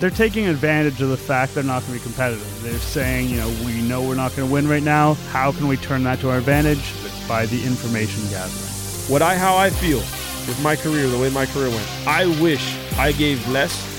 they're 0.00 0.10
taking 0.10 0.46
advantage 0.46 1.00
of 1.00 1.08
the 1.08 1.16
fact 1.16 1.54
they're 1.54 1.62
not 1.62 1.82
going 1.86 1.98
to 1.98 2.04
be 2.04 2.04
competitive. 2.04 2.62
They're 2.62 2.78
saying, 2.78 3.28
you 3.28 3.36
know, 3.36 3.48
we 3.64 3.80
know 3.82 4.02
we're 4.02 4.16
not 4.16 4.34
going 4.34 4.48
to 4.48 4.52
win 4.52 4.68
right 4.68 4.82
now. 4.82 5.14
How 5.30 5.52
can 5.52 5.68
we 5.68 5.76
turn 5.76 6.02
that 6.04 6.18
to 6.20 6.30
our 6.30 6.38
advantage? 6.38 6.78
It's 7.04 7.28
by 7.28 7.46
the 7.46 7.64
information 7.64 8.22
gathering. 8.28 8.64
What 9.10 9.22
I 9.22 9.36
how 9.36 9.56
I 9.56 9.70
feel 9.70 9.98
with 9.98 10.60
my 10.62 10.76
career, 10.76 11.08
the 11.08 11.18
way 11.18 11.30
my 11.30 11.46
career 11.46 11.68
went, 11.68 11.88
I 12.06 12.26
wish 12.42 12.76
I 12.98 13.12
gave 13.12 13.46
less 13.48 13.90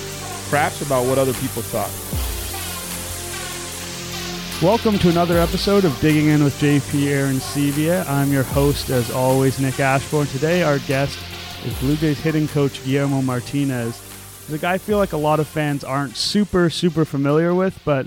craps 0.50 0.82
about 0.82 1.06
what 1.06 1.18
other 1.18 1.34
people 1.34 1.62
thought. 1.62 1.92
Welcome 4.62 4.98
to 5.00 5.10
another 5.10 5.38
episode 5.38 5.86
of 5.86 6.00
Digging 6.00 6.28
In 6.28 6.44
with 6.44 6.60
JP 6.60 7.08
Arencibia. 7.08 8.08
I'm 8.08 8.32
your 8.32 8.44
host, 8.44 8.90
as 8.90 9.12
always, 9.12 9.60
Nick 9.60 9.80
Ashbourne. 9.80 10.28
Today, 10.28 10.64
our 10.64 10.80
guest 10.80 11.20
is 11.66 11.78
Blue 11.80 11.96
Jays 11.96 12.20
hitting 12.20 12.48
coach 12.48 12.84
Guillermo 12.84 13.22
Martinez. 13.22 14.02
A 14.52 14.60
guy 14.60 14.74
I 14.74 14.78
feel 14.78 15.00
like 15.00 15.12
a 15.12 15.18
lot 15.18 15.40
of 15.40 15.48
fans 15.48 15.84
aren't 15.84 16.16
super, 16.16 16.70
super 16.70 17.04
familiar 17.04 17.56
with, 17.56 17.80
but 17.84 18.06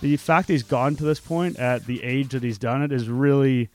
the 0.00 0.16
fact 0.16 0.48
he's 0.48 0.64
gone 0.64 0.96
to 0.96 1.04
this 1.04 1.20
point 1.20 1.56
at 1.56 1.86
the 1.86 2.02
age 2.02 2.30
that 2.30 2.42
he's 2.42 2.58
done 2.58 2.82
it 2.82 2.90
is 2.90 3.08
really, 3.08 3.68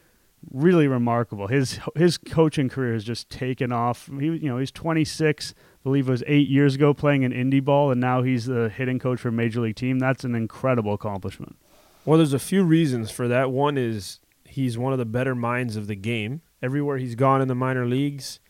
really 0.52 0.88
remarkable. 0.88 1.48
His 1.48 1.80
his 1.96 2.18
coaching 2.18 2.68
career 2.68 2.94
has 2.94 3.06
just 3.06 3.30
taken 3.30 3.72
off. 3.72 4.10
He, 4.20 4.26
you 4.26 4.50
know, 4.50 4.58
he's 4.58 4.70
26. 4.72 5.54
I 5.58 5.80
believe 5.84 6.10
it 6.10 6.12
was 6.12 6.24
eight 6.28 6.50
years 6.50 6.76
ago 6.76 6.94
playing 6.94 7.24
in 7.24 7.32
indie 7.32 7.64
ball, 7.64 7.90
and 7.90 8.02
now 8.02 8.22
he's 8.22 8.46
the 8.48 8.68
hitting 8.68 9.00
coach 9.00 9.22
for 9.22 9.30
a 9.30 9.32
major 9.34 9.62
league 9.62 9.78
team. 9.78 10.00
That's 10.00 10.26
an 10.26 10.36
incredible 10.36 10.94
accomplishment. 10.94 11.56
Well, 12.04 12.18
there's 12.18 12.34
a 12.34 12.40
few 12.40 12.64
reasons 12.64 13.12
for 13.12 13.30
that. 13.30 13.50
One 13.50 13.78
is 13.78 14.20
he's 14.44 14.78
one 14.78 14.92
of 14.92 15.00
the 15.00 15.06
better 15.06 15.36
minds 15.36 15.78
of 15.78 15.88
the 15.88 15.96
game. 15.96 16.42
Everywhere 16.62 16.98
he's 16.98 17.16
gone 17.16 17.42
in 17.42 17.48
the 17.48 17.56
minor 17.56 17.86
leagues, 17.86 18.42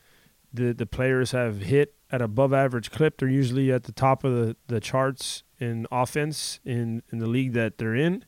the 0.51 0.73
the 0.73 0.87
players 0.87 1.31
have 1.31 1.61
hit 1.61 1.93
at 2.13 2.21
above 2.21 2.53
average 2.53 2.91
clip. 2.91 3.17
They're 3.17 3.27
usually 3.27 3.71
at 3.73 3.83
the 3.83 3.91
top 3.91 4.23
of 4.23 4.33
the, 4.33 4.55
the 4.67 4.79
charts 4.79 5.43
in 5.59 5.87
offense 5.91 6.59
in, 6.63 7.01
in 7.11 7.17
the 7.17 7.25
league 7.25 7.53
that 7.53 7.79
they're 7.79 7.95
in. 7.95 8.23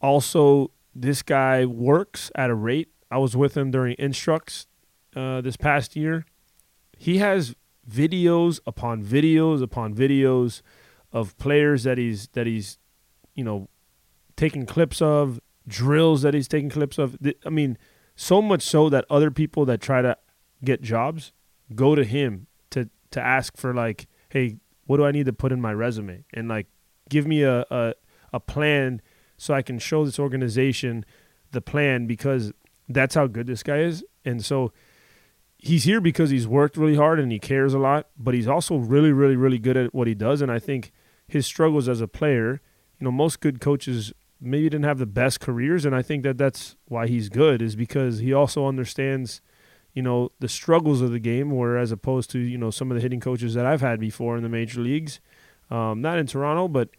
Also, 0.00 0.72
this 0.92 1.22
guy 1.22 1.64
works 1.64 2.32
at 2.34 2.50
a 2.50 2.54
rate. 2.56 2.88
I 3.08 3.18
was 3.18 3.36
with 3.36 3.56
him 3.56 3.70
during 3.70 3.94
instructs 4.00 4.66
uh, 5.14 5.40
this 5.40 5.56
past 5.56 5.94
year. 5.94 6.26
He 6.98 7.18
has 7.18 7.54
videos 7.88 8.58
upon 8.66 9.04
videos 9.04 9.62
upon 9.62 9.94
videos 9.94 10.60
of 11.12 11.36
players 11.38 11.84
that 11.84 11.98
he's 11.98 12.28
that 12.28 12.46
he's 12.46 12.78
you 13.34 13.44
know 13.44 13.68
taking 14.36 14.66
clips 14.66 15.00
of, 15.02 15.40
drills 15.68 16.22
that 16.22 16.34
he's 16.34 16.48
taking 16.48 16.70
clips 16.70 16.98
of. 16.98 17.16
I 17.46 17.50
mean, 17.50 17.78
so 18.16 18.42
much 18.42 18.62
so 18.62 18.88
that 18.88 19.04
other 19.08 19.30
people 19.30 19.64
that 19.66 19.80
try 19.80 20.02
to 20.02 20.16
get 20.64 20.82
jobs 20.82 21.32
go 21.74 21.94
to 21.94 22.04
him 22.04 22.48
to 23.12 23.20
ask 23.20 23.56
for 23.56 23.74
like, 23.74 24.06
hey, 24.30 24.56
what 24.86 24.96
do 24.96 25.04
I 25.04 25.12
need 25.12 25.26
to 25.26 25.32
put 25.32 25.52
in 25.52 25.60
my 25.60 25.72
resume? 25.72 26.24
And 26.34 26.48
like 26.48 26.66
give 27.08 27.26
me 27.26 27.42
a 27.42 27.64
a, 27.70 27.94
a 28.32 28.40
plan 28.40 29.00
so 29.36 29.54
I 29.54 29.62
can 29.62 29.78
show 29.78 30.04
this 30.04 30.18
organization 30.18 31.04
the 31.50 31.60
plan 31.60 32.06
because 32.06 32.52
that's 32.88 33.14
how 33.14 33.26
good 33.26 33.46
this 33.46 33.62
guy 33.62 33.78
is. 33.78 34.04
And 34.24 34.44
so 34.44 34.72
he's 35.58 35.84
here 35.84 36.00
because 36.00 36.30
he's 36.30 36.46
worked 36.46 36.76
really 36.76 36.96
hard 36.96 37.20
and 37.20 37.30
he 37.30 37.38
cares 37.38 37.74
a 37.74 37.78
lot, 37.78 38.08
but 38.18 38.34
he's 38.34 38.48
also 38.48 38.76
really, 38.76 39.12
really, 39.12 39.36
really 39.36 39.58
good 39.58 39.76
at 39.76 39.94
what 39.94 40.06
he 40.08 40.14
does. 40.14 40.42
And 40.42 40.50
I 40.50 40.58
think 40.58 40.92
his 41.28 41.46
struggles 41.46 41.88
as 41.88 42.00
a 42.00 42.08
player, 42.08 42.60
you 42.98 43.04
know, 43.04 43.12
most 43.12 43.40
good 43.40 43.60
coaches 43.60 44.12
maybe 44.40 44.64
didn't 44.64 44.84
have 44.84 44.98
the 44.98 45.06
best 45.06 45.40
careers, 45.40 45.84
and 45.84 45.94
I 45.94 46.02
think 46.02 46.24
that 46.24 46.36
that's 46.36 46.74
why 46.86 47.06
he's 47.06 47.28
good 47.28 47.62
is 47.62 47.76
because 47.76 48.18
he 48.18 48.32
also 48.32 48.66
understands, 48.66 49.40
you 49.94 50.02
know, 50.02 50.30
the 50.40 50.48
struggles 50.48 51.00
of 51.00 51.10
the 51.10 51.18
game. 51.18 51.50
Whereas 51.50 51.92
opposed 51.92 52.30
to 52.30 52.38
you 52.38 52.58
know 52.58 52.70
some 52.70 52.90
of 52.90 52.96
the 52.96 53.00
hitting 53.00 53.20
coaches 53.20 53.54
that 53.54 53.66
I've 53.66 53.80
had 53.80 54.00
before 54.00 54.36
in 54.36 54.42
the 54.42 54.48
major 54.48 54.80
leagues, 54.80 55.20
um, 55.70 56.00
not 56.00 56.18
in 56.18 56.26
Toronto, 56.26 56.68
but 56.68 56.90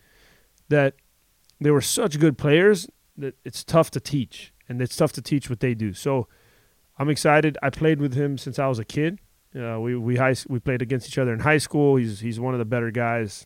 that 0.70 0.96
they 1.60 1.72
were 1.72 1.82
such 1.82 2.20
good 2.20 2.38
players 2.38 2.88
that 3.18 3.36
it's 3.44 3.64
tough 3.64 3.92
to 3.92 4.00
teach, 4.00 4.54
and 4.68 4.82
it's 4.82 4.96
tough 4.96 5.12
to 5.14 5.22
teach 5.22 5.50
what 5.50 5.60
they 5.60 5.74
do. 5.74 5.94
So 5.94 6.28
I'm 6.98 7.10
excited. 7.10 7.58
I 7.62 7.70
played 7.70 8.00
with 8.00 8.14
him 8.14 8.38
since 8.38 8.60
I 8.60 8.68
was 8.68 8.80
a 8.80 8.86
kid. 8.86 9.20
Uh, 9.56 9.80
we 9.80 9.96
we 9.96 10.18
high, 10.18 10.36
we 10.48 10.60
played 10.60 10.82
against 10.82 11.08
each 11.08 11.18
other 11.18 11.34
in 11.34 11.40
high 11.40 11.58
school. 11.58 11.96
He's 11.96 12.20
he's 12.20 12.40
one 12.40 12.54
of 12.54 12.60
the 12.60 12.66
better 12.66 12.92
guys 12.92 13.46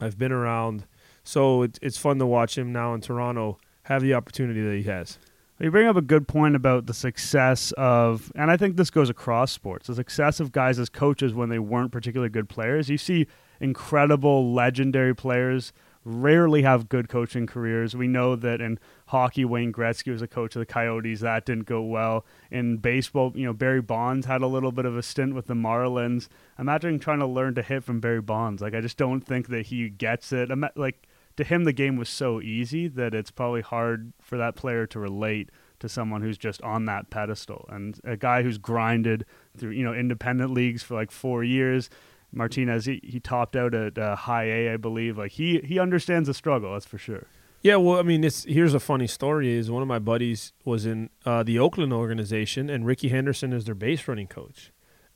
I've 0.00 0.18
been 0.18 0.32
around. 0.32 0.86
So 1.24 1.62
it's 1.62 1.78
it's 1.82 1.98
fun 1.98 2.18
to 2.18 2.26
watch 2.26 2.56
him 2.56 2.72
now 2.72 2.94
in 2.94 3.00
Toronto 3.00 3.58
have 3.84 4.02
the 4.02 4.14
opportunity 4.14 4.62
that 4.62 4.76
he 4.76 4.84
has. 4.84 5.18
You 5.60 5.70
bring 5.70 5.86
up 5.86 5.96
a 5.96 6.02
good 6.02 6.26
point 6.26 6.56
about 6.56 6.86
the 6.86 6.94
success 6.94 7.70
of, 7.76 8.32
and 8.34 8.50
I 8.50 8.56
think 8.56 8.76
this 8.76 8.88
goes 8.88 9.10
across 9.10 9.52
sports, 9.52 9.88
the 9.88 9.94
success 9.94 10.40
of 10.40 10.52
guys 10.52 10.78
as 10.78 10.88
coaches 10.88 11.34
when 11.34 11.50
they 11.50 11.58
weren't 11.58 11.92
particularly 11.92 12.30
good 12.30 12.48
players. 12.48 12.88
You 12.88 12.96
see 12.96 13.26
incredible, 13.60 14.54
legendary 14.54 15.14
players 15.14 15.74
rarely 16.02 16.62
have 16.62 16.88
good 16.88 17.10
coaching 17.10 17.46
careers. 17.46 17.94
We 17.94 18.08
know 18.08 18.36
that 18.36 18.62
in 18.62 18.78
hockey, 19.08 19.44
Wayne 19.44 19.70
Gretzky 19.70 20.10
was 20.10 20.22
a 20.22 20.26
coach 20.26 20.56
of 20.56 20.60
the 20.60 20.66
Coyotes. 20.66 21.20
That 21.20 21.44
didn't 21.44 21.66
go 21.66 21.82
well. 21.82 22.24
In 22.50 22.78
baseball, 22.78 23.32
you 23.34 23.44
know, 23.44 23.52
Barry 23.52 23.82
Bonds 23.82 24.24
had 24.24 24.40
a 24.40 24.46
little 24.46 24.72
bit 24.72 24.86
of 24.86 24.96
a 24.96 25.02
stint 25.02 25.34
with 25.34 25.46
the 25.46 25.52
Marlins. 25.52 26.28
Imagine 26.58 26.98
trying 26.98 27.18
to 27.18 27.26
learn 27.26 27.54
to 27.56 27.62
hit 27.62 27.84
from 27.84 28.00
Barry 28.00 28.22
Bonds. 28.22 28.62
Like, 28.62 28.74
I 28.74 28.80
just 28.80 28.96
don't 28.96 29.20
think 29.20 29.48
that 29.48 29.66
he 29.66 29.90
gets 29.90 30.32
it. 30.32 30.48
Like, 30.74 31.06
to 31.36 31.44
him 31.44 31.64
the 31.64 31.72
game 31.72 31.96
was 31.96 32.08
so 32.08 32.40
easy 32.40 32.88
that 32.88 33.14
it's 33.14 33.30
probably 33.30 33.62
hard 33.62 34.12
for 34.20 34.36
that 34.36 34.56
player 34.56 34.86
to 34.86 34.98
relate 34.98 35.50
to 35.80 35.88
someone 35.88 36.22
who's 36.22 36.38
just 36.38 36.60
on 36.62 36.84
that 36.84 37.10
pedestal. 37.10 37.66
And 37.70 37.98
a 38.04 38.16
guy 38.16 38.42
who's 38.42 38.58
grinded 38.58 39.24
through 39.56 39.70
you 39.70 39.84
know 39.84 39.94
independent 39.94 40.52
leagues 40.52 40.82
for 40.82 40.94
like 40.94 41.10
four 41.10 41.42
years 41.42 41.90
martinez 42.32 42.84
he, 42.84 43.00
he 43.02 43.18
topped 43.18 43.56
out 43.56 43.74
at 43.74 43.98
uh, 43.98 44.14
high 44.14 44.44
a 44.44 44.72
i 44.74 44.76
believe. 44.76 45.18
Like 45.18 45.32
he 45.32 45.60
he 45.64 45.78
understands 45.78 46.26
the 46.26 46.34
struggle 46.34 46.72
that's 46.72 46.86
for 46.86 46.98
sure. 46.98 47.26
Yeah 47.62 47.76
well 47.76 47.98
i 47.98 48.02
mean 48.02 48.24
it's 48.24 48.44
here's 48.44 48.74
a 48.74 48.80
funny 48.80 49.06
story 49.06 49.52
is 49.52 49.70
one 49.70 49.82
of 49.82 49.88
my 49.88 49.98
buddies 49.98 50.52
was 50.64 50.86
in 50.86 51.10
uh, 51.26 51.42
the 51.42 51.58
oakland 51.58 51.92
organization 51.92 52.70
and 52.70 52.86
rickey 52.86 53.08
henderson 53.08 53.52
is 53.52 53.64
their 53.64 53.74
base 53.74 54.06
running 54.06 54.28
coach. 54.28 54.72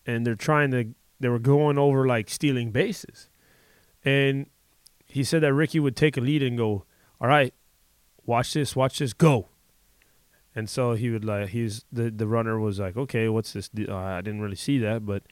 And 0.07 0.27
they're 0.27 0.35
trying 0.35 0.71
to 0.73 0.95
they 1.21 1.29
were 1.29 1.39
going 1.39 1.79
over 1.79 2.07
like 2.07 2.29
stealing 2.29 2.71
bases. 2.71 3.29
And 4.05 4.47
he 5.15 5.23
said 5.23 5.43
that 5.45 5.55
Rickey 5.55 5.79
would 5.79 5.95
take 5.95 6.17
a 6.17 6.21
lead 6.21 6.43
and 6.43 6.59
go, 6.59 6.85
"All 7.21 7.29
right, 7.29 7.55
watch 8.27 8.53
this, 8.53 8.75
watch 8.75 8.99
this, 8.99 9.13
go." 9.13 9.49
And 10.57 10.69
so 10.69 10.95
he 10.95 11.09
would 11.11 11.25
like 11.25 11.51
he's 11.51 11.85
the 11.93 12.11
the 12.11 12.27
runner 12.27 12.59
was 12.59 12.81
like, 12.81 12.97
"Okay, 12.97 13.29
what's 13.29 13.53
this? 13.53 13.71
Uh, 13.79 13.95
I 13.95 14.21
didn't 14.23 14.41
really 14.41 14.57
see 14.57 14.79
that, 14.79 15.07
but." 15.07 15.23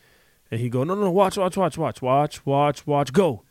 And 0.52 0.60
he 0.60 0.68
go, 0.68 0.84
"No, 0.84 0.94
no, 0.94 1.10
watch, 1.10 1.36
watch, 1.36 1.56
watch, 1.56 1.76
watch, 1.76 2.00
watch, 2.00 2.46
watch, 2.46 2.86
watch, 2.86 3.12
go." 3.12 3.42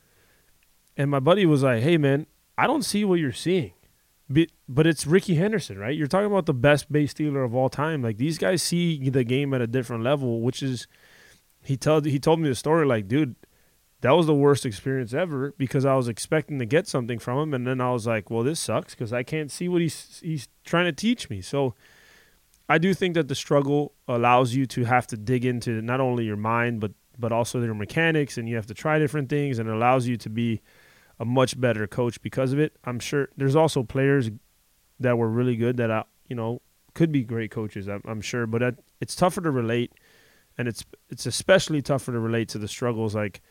And 0.96 1.12
my 1.12 1.20
buddy 1.20 1.46
was 1.46 1.64
like, 1.64 1.84
"Hey, 1.84 1.98
man, 1.98 2.28
I 2.58 2.66
don't 2.66 2.84
see 2.84 3.04
what 3.04 3.20
you're 3.20 3.34
seeing." 3.34 3.74
But 4.70 4.88
it's 4.88 5.06
Rickey 5.06 5.36
Henderson, 5.36 5.78
right? 5.78 5.98
You're 5.98 6.08
talking 6.08 6.28
about 6.28 6.46
the 6.46 6.54
best 6.54 6.90
base 6.90 7.12
stealer 7.12 7.44
of 7.44 7.54
all 7.54 7.68
time. 7.68 8.02
Like 8.02 8.16
these 8.18 8.38
guys 8.38 8.64
see 8.64 9.10
the 9.10 9.26
game 9.26 9.54
at 9.54 9.60
a 9.60 9.68
different 9.68 10.04
level, 10.04 10.40
which 10.40 10.64
is 10.64 10.88
he 11.62 11.76
told 11.76 12.06
he 12.06 12.20
told 12.20 12.40
me 12.40 12.48
the 12.48 12.56
story 12.56 12.86
like, 12.86 13.10
dude, 13.10 13.36
that 14.02 14.12
was 14.12 14.26
the 14.26 14.34
worst 14.34 14.66
experience 14.66 15.14
ever 15.14 15.54
because 15.58 15.86
I 15.86 15.96
was 15.96 16.08
expecting 16.08 16.60
to 16.60 16.66
get 16.66 16.88
something 16.88 17.20
from 17.20 17.38
him, 17.38 17.54
and 17.54 17.66
then 17.66 17.80
I 17.80 17.92
was 17.92 18.08
like, 18.08 18.30
"Well, 18.30 18.44
this 18.44 18.60
sucks 18.60 18.94
because 18.96 19.14
I 19.14 19.24
can't 19.24 19.52
see 19.52 19.70
what 19.70 19.82
he's 19.82 20.20
he's 20.24 20.48
trying 20.66 20.86
to 20.86 20.92
teach 20.92 21.30
me." 21.30 21.42
So, 21.42 21.76
I 22.68 22.78
do 22.78 22.94
think 22.94 23.14
that 23.14 23.28
the 23.28 23.36
struggle 23.36 23.94
allows 24.08 24.56
you 24.56 24.66
to 24.68 24.86
have 24.86 25.06
to 25.08 25.18
dig 25.18 25.46
into 25.46 25.82
not 25.82 26.00
only 26.00 26.26
your 26.26 26.38
mind 26.38 26.80
but 26.82 26.94
but 27.20 27.32
also 27.32 27.62
your 27.62 27.76
mechanics, 27.76 28.38
and 28.38 28.50
you 28.50 28.56
have 28.56 28.66
to 28.68 28.74
try 28.74 28.98
different 28.98 29.30
things, 29.30 29.60
and 29.60 29.70
it 29.70 29.72
allows 29.74 30.08
you 30.08 30.18
to 30.18 30.30
be 30.30 30.62
a 31.20 31.26
much 31.26 31.60
better 31.60 31.86
coach 31.86 32.20
because 32.24 32.52
of 32.52 32.60
it. 32.60 32.76
I'm 32.84 33.00
sure 33.00 33.30
there's 33.38 33.56
also 33.56 33.84
players 33.84 34.32
that 35.00 35.18
were 35.18 35.30
really 35.30 35.56
good 35.56 35.78
that 35.78 35.92
I 35.92 36.04
you 36.28 36.36
know 36.36 36.62
could 36.96 37.12
be 37.12 37.24
great 37.24 37.52
coaches. 37.52 37.88
I'm, 37.88 38.02
I'm 38.06 38.22
sure, 38.22 38.48
but 38.48 38.76
it's 39.00 39.16
tougher 39.16 39.42
to 39.42 39.52
relate, 39.52 39.94
and 40.58 40.68
it's 40.68 40.84
it's 41.12 41.28
especially 41.28 41.84
tougher 41.84 42.12
to 42.12 42.20
relate 42.20 42.50
to 42.50 42.58
the 42.58 42.68
struggles 42.68 43.14
like 43.14 43.42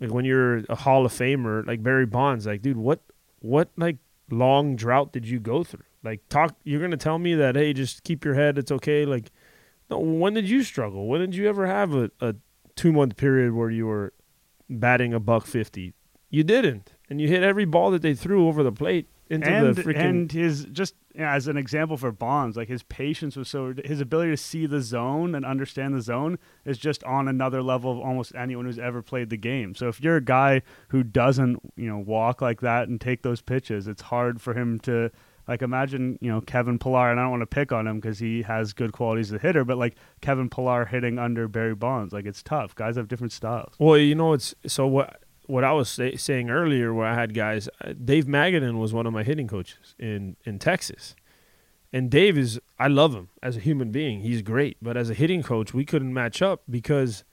like 0.00 0.10
when 0.10 0.24
you're 0.24 0.58
a 0.68 0.74
Hall 0.74 1.04
of 1.04 1.12
Famer, 1.12 1.66
like 1.66 1.82
Barry 1.82 2.06
Bonds, 2.06 2.46
like 2.46 2.62
dude, 2.62 2.76
what 2.76 3.00
what 3.40 3.70
like 3.76 3.96
long 4.30 4.76
drought 4.76 5.12
did 5.12 5.26
you 5.26 5.38
go 5.38 5.62
through? 5.62 5.84
Like 6.02 6.26
talk, 6.28 6.56
you're 6.64 6.80
gonna 6.80 6.96
tell 6.96 7.18
me 7.18 7.34
that 7.34 7.56
hey, 7.56 7.72
just 7.72 8.02
keep 8.02 8.24
your 8.24 8.34
head, 8.34 8.58
it's 8.58 8.72
okay. 8.72 9.04
Like, 9.04 9.30
no, 9.90 9.98
when 9.98 10.34
did 10.34 10.48
you 10.48 10.62
struggle? 10.62 11.06
When 11.06 11.20
did 11.20 11.34
you 11.34 11.48
ever 11.48 11.66
have 11.66 11.94
a, 11.94 12.10
a 12.20 12.34
two 12.76 12.92
month 12.92 13.16
period 13.16 13.52
where 13.52 13.70
you 13.70 13.86
were 13.86 14.12
batting 14.68 15.12
a 15.12 15.20
buck 15.20 15.46
fifty? 15.46 15.92
You 16.30 16.44
didn't, 16.44 16.94
and 17.08 17.20
you 17.20 17.28
hit 17.28 17.42
every 17.42 17.64
ball 17.64 17.90
that 17.90 18.02
they 18.02 18.14
threw 18.14 18.48
over 18.48 18.62
the 18.62 18.72
plate 18.72 19.08
into 19.30 19.48
and, 19.48 19.74
the 19.74 19.82
freaking. 19.82 19.96
And 19.96 20.32
his 20.32 20.64
just 20.66 20.94
as 21.16 21.46
an 21.46 21.56
example 21.56 21.96
for 21.96 22.12
Bonds, 22.12 22.56
like 22.56 22.68
his 22.68 22.82
patience 22.82 23.36
was 23.36 23.48
so 23.48 23.72
his 23.84 24.00
ability 24.00 24.32
to 24.32 24.36
see 24.36 24.66
the 24.66 24.80
zone 24.80 25.34
and 25.34 25.46
understand 25.46 25.94
the 25.94 26.02
zone 26.02 26.38
is 26.64 26.78
just 26.78 27.02
on 27.04 27.28
another 27.28 27.62
level 27.62 27.92
of 27.92 27.98
almost 27.98 28.34
anyone 28.34 28.66
who's 28.66 28.78
ever 28.78 29.00
played 29.02 29.30
the 29.30 29.36
game. 29.36 29.74
So 29.74 29.88
if 29.88 30.00
you're 30.00 30.16
a 30.16 30.24
guy 30.24 30.62
who 30.88 31.02
doesn't, 31.02 31.60
you 31.76 31.88
know, 31.88 31.98
walk 31.98 32.42
like 32.42 32.60
that 32.60 32.88
and 32.88 33.00
take 33.00 33.22
those 33.22 33.40
pitches, 33.40 33.86
it's 33.86 34.02
hard 34.02 34.42
for 34.42 34.52
him 34.54 34.80
to 34.80 35.10
like 35.48 35.62
imagine, 35.62 36.18
you 36.20 36.30
know, 36.30 36.40
Kevin 36.40 36.78
Pillar, 36.78 37.10
and 37.10 37.18
I 37.18 37.24
don't 37.24 37.32
want 37.32 37.42
to 37.42 37.46
pick 37.46 37.72
on 37.72 37.86
him 37.86 37.98
because 37.98 38.18
he 38.18 38.42
has 38.42 38.72
good 38.72 38.92
qualities 38.92 39.32
as 39.32 39.36
a 39.36 39.42
hitter, 39.42 39.64
but 39.64 39.78
like 39.78 39.96
Kevin 40.20 40.48
Pillar 40.48 40.84
hitting 40.84 41.18
under 41.18 41.48
Barry 41.48 41.74
Bonds, 41.74 42.12
like 42.12 42.26
it's 42.26 42.42
tough. 42.42 42.74
Guys 42.74 42.96
have 42.96 43.08
different 43.08 43.32
styles. 43.32 43.74
Well, 43.78 43.96
you 43.96 44.14
know, 44.14 44.32
it's 44.32 44.54
so 44.66 44.86
what 44.86 45.22
what 45.50 45.64
I 45.64 45.72
was 45.72 45.88
say, 45.88 46.16
saying 46.16 46.50
earlier, 46.50 46.94
where 46.94 47.06
I 47.06 47.14
had 47.14 47.34
guys, 47.34 47.68
uh, 47.84 47.92
Dave 47.92 48.26
Magadan 48.26 48.78
was 48.78 48.92
one 48.92 49.06
of 49.06 49.12
my 49.12 49.22
hitting 49.22 49.48
coaches 49.48 49.94
in 49.98 50.36
in 50.44 50.58
Texas, 50.58 51.14
and 51.92 52.10
Dave 52.10 52.38
is 52.38 52.60
I 52.78 52.88
love 52.88 53.14
him 53.14 53.28
as 53.42 53.56
a 53.56 53.60
human 53.60 53.90
being. 53.90 54.20
He's 54.20 54.42
great, 54.42 54.76
but 54.80 54.96
as 54.96 55.10
a 55.10 55.14
hitting 55.14 55.42
coach, 55.42 55.74
we 55.74 55.84
couldn't 55.84 56.14
match 56.14 56.40
up 56.40 56.62
because 56.70 57.24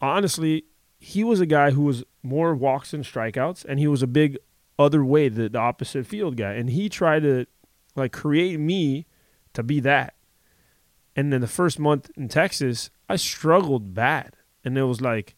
honestly, 0.00 0.64
he 0.98 1.22
was 1.22 1.40
a 1.40 1.46
guy 1.46 1.70
who 1.70 1.82
was 1.82 2.04
more 2.22 2.54
walks 2.54 2.92
and 2.92 3.04
strikeouts, 3.04 3.64
and 3.64 3.78
he 3.78 3.86
was 3.86 4.02
a 4.02 4.06
big 4.06 4.38
other 4.78 5.04
way, 5.04 5.28
the, 5.28 5.48
the 5.48 5.58
opposite 5.58 6.06
field 6.06 6.36
guy, 6.36 6.54
and 6.54 6.70
he 6.70 6.88
tried 6.88 7.22
to 7.22 7.46
like 7.94 8.12
create 8.12 8.58
me 8.58 9.06
to 9.52 9.62
be 9.62 9.80
that. 9.80 10.14
And 11.14 11.32
then 11.32 11.40
the 11.40 11.46
first 11.46 11.78
month 11.78 12.10
in 12.16 12.28
Texas, 12.28 12.90
I 13.08 13.16
struggled 13.16 13.94
bad, 13.94 14.36
and 14.64 14.76
it 14.76 14.84
was 14.84 15.00
like, 15.00 15.34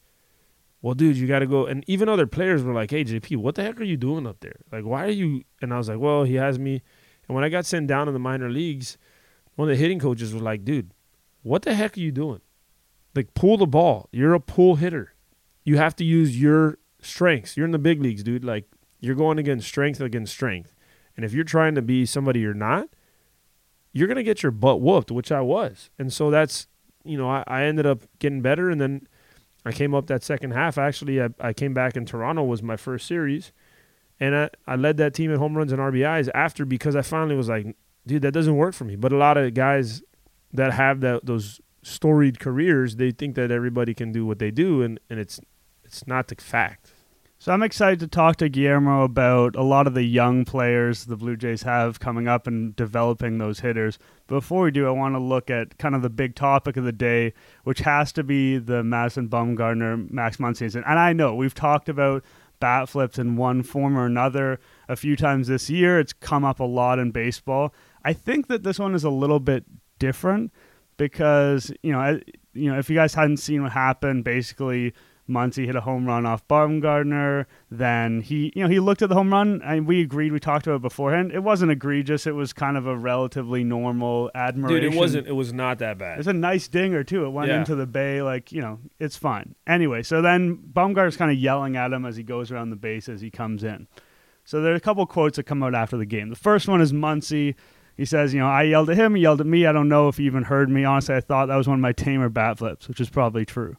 well, 0.80 0.94
dude, 0.94 1.16
you 1.16 1.26
got 1.26 1.40
to 1.40 1.46
go. 1.46 1.66
And 1.66 1.84
even 1.88 2.08
other 2.08 2.26
players 2.26 2.62
were 2.62 2.72
like, 2.72 2.90
hey, 2.90 3.04
JP, 3.04 3.38
what 3.38 3.56
the 3.56 3.62
heck 3.62 3.80
are 3.80 3.84
you 3.84 3.96
doing 3.96 4.26
up 4.26 4.40
there? 4.40 4.60
Like, 4.70 4.84
why 4.84 5.04
are 5.04 5.10
you? 5.10 5.42
And 5.60 5.74
I 5.74 5.78
was 5.78 5.88
like, 5.88 5.98
well, 5.98 6.24
he 6.24 6.34
has 6.34 6.58
me. 6.58 6.82
And 7.26 7.34
when 7.34 7.44
I 7.44 7.48
got 7.48 7.66
sent 7.66 7.88
down 7.88 8.06
to 8.06 8.12
the 8.12 8.18
minor 8.18 8.48
leagues, 8.48 8.96
one 9.56 9.68
of 9.68 9.76
the 9.76 9.80
hitting 9.80 9.98
coaches 9.98 10.32
was 10.32 10.42
like, 10.42 10.64
dude, 10.64 10.92
what 11.42 11.62
the 11.62 11.74
heck 11.74 11.96
are 11.96 12.00
you 12.00 12.12
doing? 12.12 12.40
Like, 13.14 13.34
pull 13.34 13.56
the 13.56 13.66
ball. 13.66 14.08
You're 14.12 14.34
a 14.34 14.40
pull 14.40 14.76
hitter. 14.76 15.14
You 15.64 15.76
have 15.78 15.96
to 15.96 16.04
use 16.04 16.40
your 16.40 16.78
strengths. 17.02 17.56
You're 17.56 17.66
in 17.66 17.72
the 17.72 17.78
big 17.78 18.00
leagues, 18.00 18.22
dude. 18.22 18.44
Like, 18.44 18.66
you're 19.00 19.16
going 19.16 19.38
against 19.38 19.66
strength 19.66 20.00
against 20.00 20.32
strength. 20.32 20.74
And 21.16 21.24
if 21.24 21.32
you're 21.32 21.44
trying 21.44 21.74
to 21.74 21.82
be 21.82 22.06
somebody 22.06 22.40
you're 22.40 22.54
not, 22.54 22.88
you're 23.92 24.06
going 24.06 24.16
to 24.16 24.22
get 24.22 24.44
your 24.44 24.52
butt 24.52 24.80
whooped, 24.80 25.10
which 25.10 25.32
I 25.32 25.40
was. 25.40 25.90
And 25.98 26.12
so 26.12 26.30
that's, 26.30 26.68
you 27.04 27.18
know, 27.18 27.28
I, 27.28 27.42
I 27.48 27.64
ended 27.64 27.86
up 27.86 28.02
getting 28.20 28.40
better. 28.40 28.70
And 28.70 28.80
then 28.80 29.07
I 29.68 29.72
came 29.72 29.94
up 29.94 30.06
that 30.06 30.24
second 30.24 30.52
half. 30.52 30.78
Actually, 30.78 31.22
I, 31.22 31.28
I 31.38 31.52
came 31.52 31.74
back 31.74 31.94
in 31.94 32.06
Toronto 32.06 32.42
was 32.42 32.62
my 32.62 32.78
first 32.78 33.06
series. 33.06 33.52
And 34.18 34.34
I, 34.34 34.50
I 34.66 34.76
led 34.76 34.96
that 34.96 35.12
team 35.12 35.30
in 35.30 35.38
home 35.38 35.58
runs 35.58 35.72
and 35.72 35.80
RBIs 35.80 36.30
after 36.34 36.64
because 36.64 36.96
I 36.96 37.02
finally 37.02 37.36
was 37.36 37.50
like, 37.50 37.76
dude, 38.06 38.22
that 38.22 38.32
doesn't 38.32 38.56
work 38.56 38.74
for 38.74 38.84
me. 38.84 38.96
But 38.96 39.12
a 39.12 39.18
lot 39.18 39.36
of 39.36 39.52
guys 39.52 40.02
that 40.54 40.72
have 40.72 41.00
that 41.02 41.26
those 41.26 41.60
storied 41.82 42.40
careers, 42.40 42.96
they 42.96 43.10
think 43.10 43.34
that 43.36 43.50
everybody 43.50 43.92
can 43.92 44.10
do 44.10 44.24
what 44.24 44.38
they 44.38 44.50
do, 44.50 44.80
and, 44.80 44.98
and 45.10 45.20
it's 45.20 45.38
it's 45.84 46.06
not 46.06 46.28
the 46.28 46.36
fact. 46.36 46.92
So 47.40 47.52
I'm 47.52 47.62
excited 47.62 48.00
to 48.00 48.08
talk 48.08 48.34
to 48.38 48.48
Guillermo 48.48 49.04
about 49.04 49.54
a 49.54 49.62
lot 49.62 49.86
of 49.86 49.94
the 49.94 50.02
young 50.02 50.44
players 50.44 51.04
the 51.04 51.16
Blue 51.16 51.36
Jays 51.36 51.62
have 51.62 52.00
coming 52.00 52.26
up 52.26 52.48
and 52.48 52.74
developing 52.74 53.38
those 53.38 53.60
hitters. 53.60 53.96
Before 54.26 54.64
we 54.64 54.72
do, 54.72 54.88
I 54.88 54.90
want 54.90 55.14
to 55.14 55.20
look 55.20 55.48
at 55.48 55.78
kind 55.78 55.94
of 55.94 56.02
the 56.02 56.10
big 56.10 56.34
topic 56.34 56.76
of 56.76 56.82
the 56.82 56.90
day, 56.90 57.32
which 57.62 57.78
has 57.80 58.10
to 58.14 58.24
be 58.24 58.58
the 58.58 58.82
Madison 58.82 59.28
Bumgarner 59.28 60.10
Max 60.10 60.38
Muncy. 60.38 60.74
And 60.74 60.84
I 60.84 61.12
know 61.12 61.32
we've 61.32 61.54
talked 61.54 61.88
about 61.88 62.24
bat 62.58 62.88
flips 62.88 63.20
in 63.20 63.36
one 63.36 63.62
form 63.62 63.96
or 63.96 64.06
another 64.06 64.58
a 64.88 64.96
few 64.96 65.14
times 65.14 65.46
this 65.46 65.70
year. 65.70 66.00
It's 66.00 66.12
come 66.12 66.44
up 66.44 66.58
a 66.58 66.64
lot 66.64 66.98
in 66.98 67.12
baseball. 67.12 67.72
I 68.04 68.14
think 68.14 68.48
that 68.48 68.64
this 68.64 68.80
one 68.80 68.96
is 68.96 69.04
a 69.04 69.10
little 69.10 69.38
bit 69.38 69.64
different 70.00 70.52
because 70.96 71.70
you 71.84 71.92
know, 71.92 72.18
you 72.52 72.72
know, 72.72 72.80
if 72.80 72.90
you 72.90 72.96
guys 72.96 73.14
hadn't 73.14 73.36
seen 73.36 73.62
what 73.62 73.70
happened, 73.70 74.24
basically 74.24 74.92
Muncy 75.28 75.66
hit 75.66 75.76
a 75.76 75.80
home 75.82 76.06
run 76.06 76.24
off 76.24 76.46
Bumgarner. 76.48 77.46
Then 77.70 78.20
he, 78.22 78.52
you 78.56 78.62
know, 78.62 78.68
he 78.68 78.80
looked 78.80 79.02
at 79.02 79.08
the 79.08 79.14
home 79.14 79.30
run, 79.32 79.60
and 79.64 79.86
we 79.86 80.00
agreed. 80.00 80.32
We 80.32 80.40
talked 80.40 80.66
about 80.66 80.76
it 80.76 80.82
beforehand. 80.82 81.32
It 81.32 81.42
wasn't 81.42 81.70
egregious. 81.70 82.26
It 82.26 82.34
was 82.34 82.52
kind 82.52 82.76
of 82.76 82.86
a 82.86 82.96
relatively 82.96 83.64
normal 83.64 84.30
admiration. 84.34 84.82
Dude, 84.82 84.94
it 84.94 84.96
wasn't. 84.98 85.26
It 85.26 85.32
was 85.32 85.52
not 85.52 85.78
that 85.78 85.98
bad. 85.98 86.18
It's 86.18 86.28
a 86.28 86.32
nice 86.32 86.68
dinger 86.68 87.04
too. 87.04 87.24
It 87.24 87.30
went 87.30 87.48
Yeah. 87.48 87.58
into 87.60 87.74
the 87.74 87.86
bay, 87.86 88.22
like 88.22 88.52
you 88.52 88.60
know, 88.62 88.78
it's 88.98 89.16
fine. 89.16 89.54
Anyway, 89.66 90.02
so 90.02 90.22
then 90.22 90.56
Bumgarner's 90.56 91.16
kind 91.16 91.30
of 91.30 91.36
yelling 91.38 91.76
at 91.76 91.92
him 91.92 92.04
as 92.06 92.16
he 92.16 92.22
goes 92.22 92.50
around 92.50 92.70
the 92.70 92.76
base 92.76 93.08
as 93.08 93.20
he 93.20 93.30
comes 93.30 93.62
in. 93.64 93.86
So 94.44 94.62
there 94.62 94.72
are 94.72 94.76
a 94.76 94.80
couple 94.80 95.04
quotes 95.06 95.36
that 95.36 95.42
come 95.44 95.62
out 95.62 95.74
after 95.74 95.98
the 95.98 96.06
game. 96.06 96.30
The 96.30 96.36
first 96.36 96.68
one 96.68 96.80
is 96.80 96.92
Muncy. 96.92 97.54
He 97.98 98.04
says, 98.04 98.32
you 98.32 98.38
know, 98.40 98.46
I 98.46 98.62
yelled 98.62 98.88
at 98.90 98.96
him, 98.96 99.16
he 99.16 99.22
yelled 99.22 99.40
at 99.40 99.46
me. 99.46 99.66
I 99.66 99.72
don't 99.72 99.88
know 99.88 100.06
if 100.08 100.18
he 100.18 100.24
even 100.24 100.44
heard 100.44 100.70
me. 100.70 100.84
Honestly, 100.84 101.16
I 101.16 101.20
thought 101.20 101.46
that 101.46 101.56
was 101.56 101.66
one 101.66 101.74
of 101.78 101.80
my 101.82 101.90
tamer 101.92 102.28
bat 102.28 102.56
flips, 102.58 102.86
which 102.88 103.00
is 103.00 103.10
probably 103.10 103.44
true. 103.44 103.76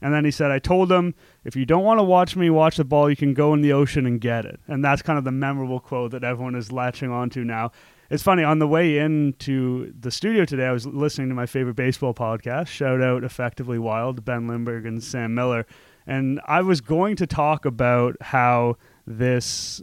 And 0.00 0.14
then 0.14 0.24
he 0.24 0.30
said, 0.30 0.50
I 0.50 0.58
told 0.58 0.92
him, 0.92 1.14
if 1.44 1.56
you 1.56 1.66
don't 1.66 1.84
want 1.84 1.98
to 1.98 2.04
watch 2.04 2.36
me 2.36 2.50
watch 2.50 2.76
the 2.76 2.84
ball, 2.84 3.10
you 3.10 3.16
can 3.16 3.34
go 3.34 3.52
in 3.52 3.62
the 3.62 3.72
ocean 3.72 4.06
and 4.06 4.20
get 4.20 4.44
it. 4.44 4.60
And 4.68 4.84
that's 4.84 5.02
kind 5.02 5.18
of 5.18 5.24
the 5.24 5.32
memorable 5.32 5.80
quote 5.80 6.12
that 6.12 6.24
everyone 6.24 6.54
is 6.54 6.70
latching 6.70 7.10
onto 7.10 7.42
now. 7.42 7.72
It's 8.10 8.22
funny, 8.22 8.42
on 8.42 8.58
the 8.58 8.68
way 8.68 8.98
into 8.98 9.92
the 9.98 10.10
studio 10.10 10.44
today, 10.46 10.66
I 10.66 10.72
was 10.72 10.86
listening 10.86 11.28
to 11.28 11.34
my 11.34 11.46
favorite 11.46 11.74
baseball 11.74 12.14
podcast. 12.14 12.68
Shout 12.68 13.02
out 13.02 13.22
Effectively 13.22 13.78
Wild, 13.78 14.24
Ben 14.24 14.46
Lindbergh 14.46 14.86
and 14.86 15.02
Sam 15.02 15.34
Miller. 15.34 15.66
And 16.06 16.40
I 16.46 16.62
was 16.62 16.80
going 16.80 17.16
to 17.16 17.26
talk 17.26 17.66
about 17.66 18.16
how 18.22 18.76
this 19.06 19.82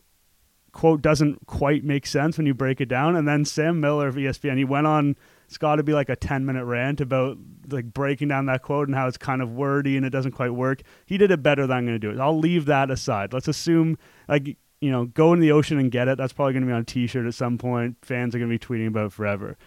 quote 0.71 1.01
doesn't 1.01 1.45
quite 1.45 1.83
make 1.83 2.07
sense 2.07 2.37
when 2.37 2.47
you 2.47 2.53
break 2.55 2.81
it 2.81 2.89
down. 2.89 3.15
And 3.15 3.27
then 3.27 3.45
Sam 3.45 3.79
Miller 3.79 4.07
of 4.07 4.15
ESPN, 4.15 4.57
he 4.57 4.65
went 4.65 4.87
on, 4.87 5.15
it's 5.47 5.57
got 5.57 5.75
to 5.77 5.83
be 5.83 5.93
like 5.93 6.09
a 6.09 6.15
10 6.15 6.45
minute 6.45 6.65
rant 6.65 7.01
about 7.01 7.37
like 7.69 7.85
breaking 7.85 8.27
down 8.27 8.45
that 8.47 8.61
quote 8.61 8.87
and 8.87 8.95
how 8.95 9.07
it's 9.07 9.17
kind 9.17 9.41
of 9.41 9.53
wordy 9.53 9.97
and 9.97 10.05
it 10.05 10.09
doesn't 10.09 10.31
quite 10.31 10.51
work. 10.51 10.81
He 11.05 11.17
did 11.17 11.31
it 11.31 11.43
better 11.43 11.67
than 11.67 11.77
I'm 11.77 11.85
going 11.85 11.99
to 11.99 11.99
do 11.99 12.11
it. 12.11 12.19
I'll 12.19 12.37
leave 12.37 12.65
that 12.65 12.91
aside. 12.91 13.33
Let's 13.33 13.47
assume, 13.47 13.97
like, 14.27 14.57
you 14.81 14.91
know, 14.91 15.05
go 15.05 15.33
in 15.33 15.39
the 15.39 15.51
ocean 15.51 15.79
and 15.79 15.91
get 15.91 16.07
it. 16.07 16.17
That's 16.17 16.33
probably 16.33 16.53
going 16.53 16.63
to 16.63 16.67
be 16.67 16.73
on 16.73 16.81
a 16.81 16.85
t 16.85 17.07
shirt 17.07 17.25
at 17.25 17.33
some 17.33 17.57
point. 17.57 17.97
Fans 18.01 18.35
are 18.35 18.39
going 18.39 18.51
to 18.51 18.59
be 18.59 18.63
tweeting 18.65 18.87
about 18.87 19.13
forever. 19.13 19.57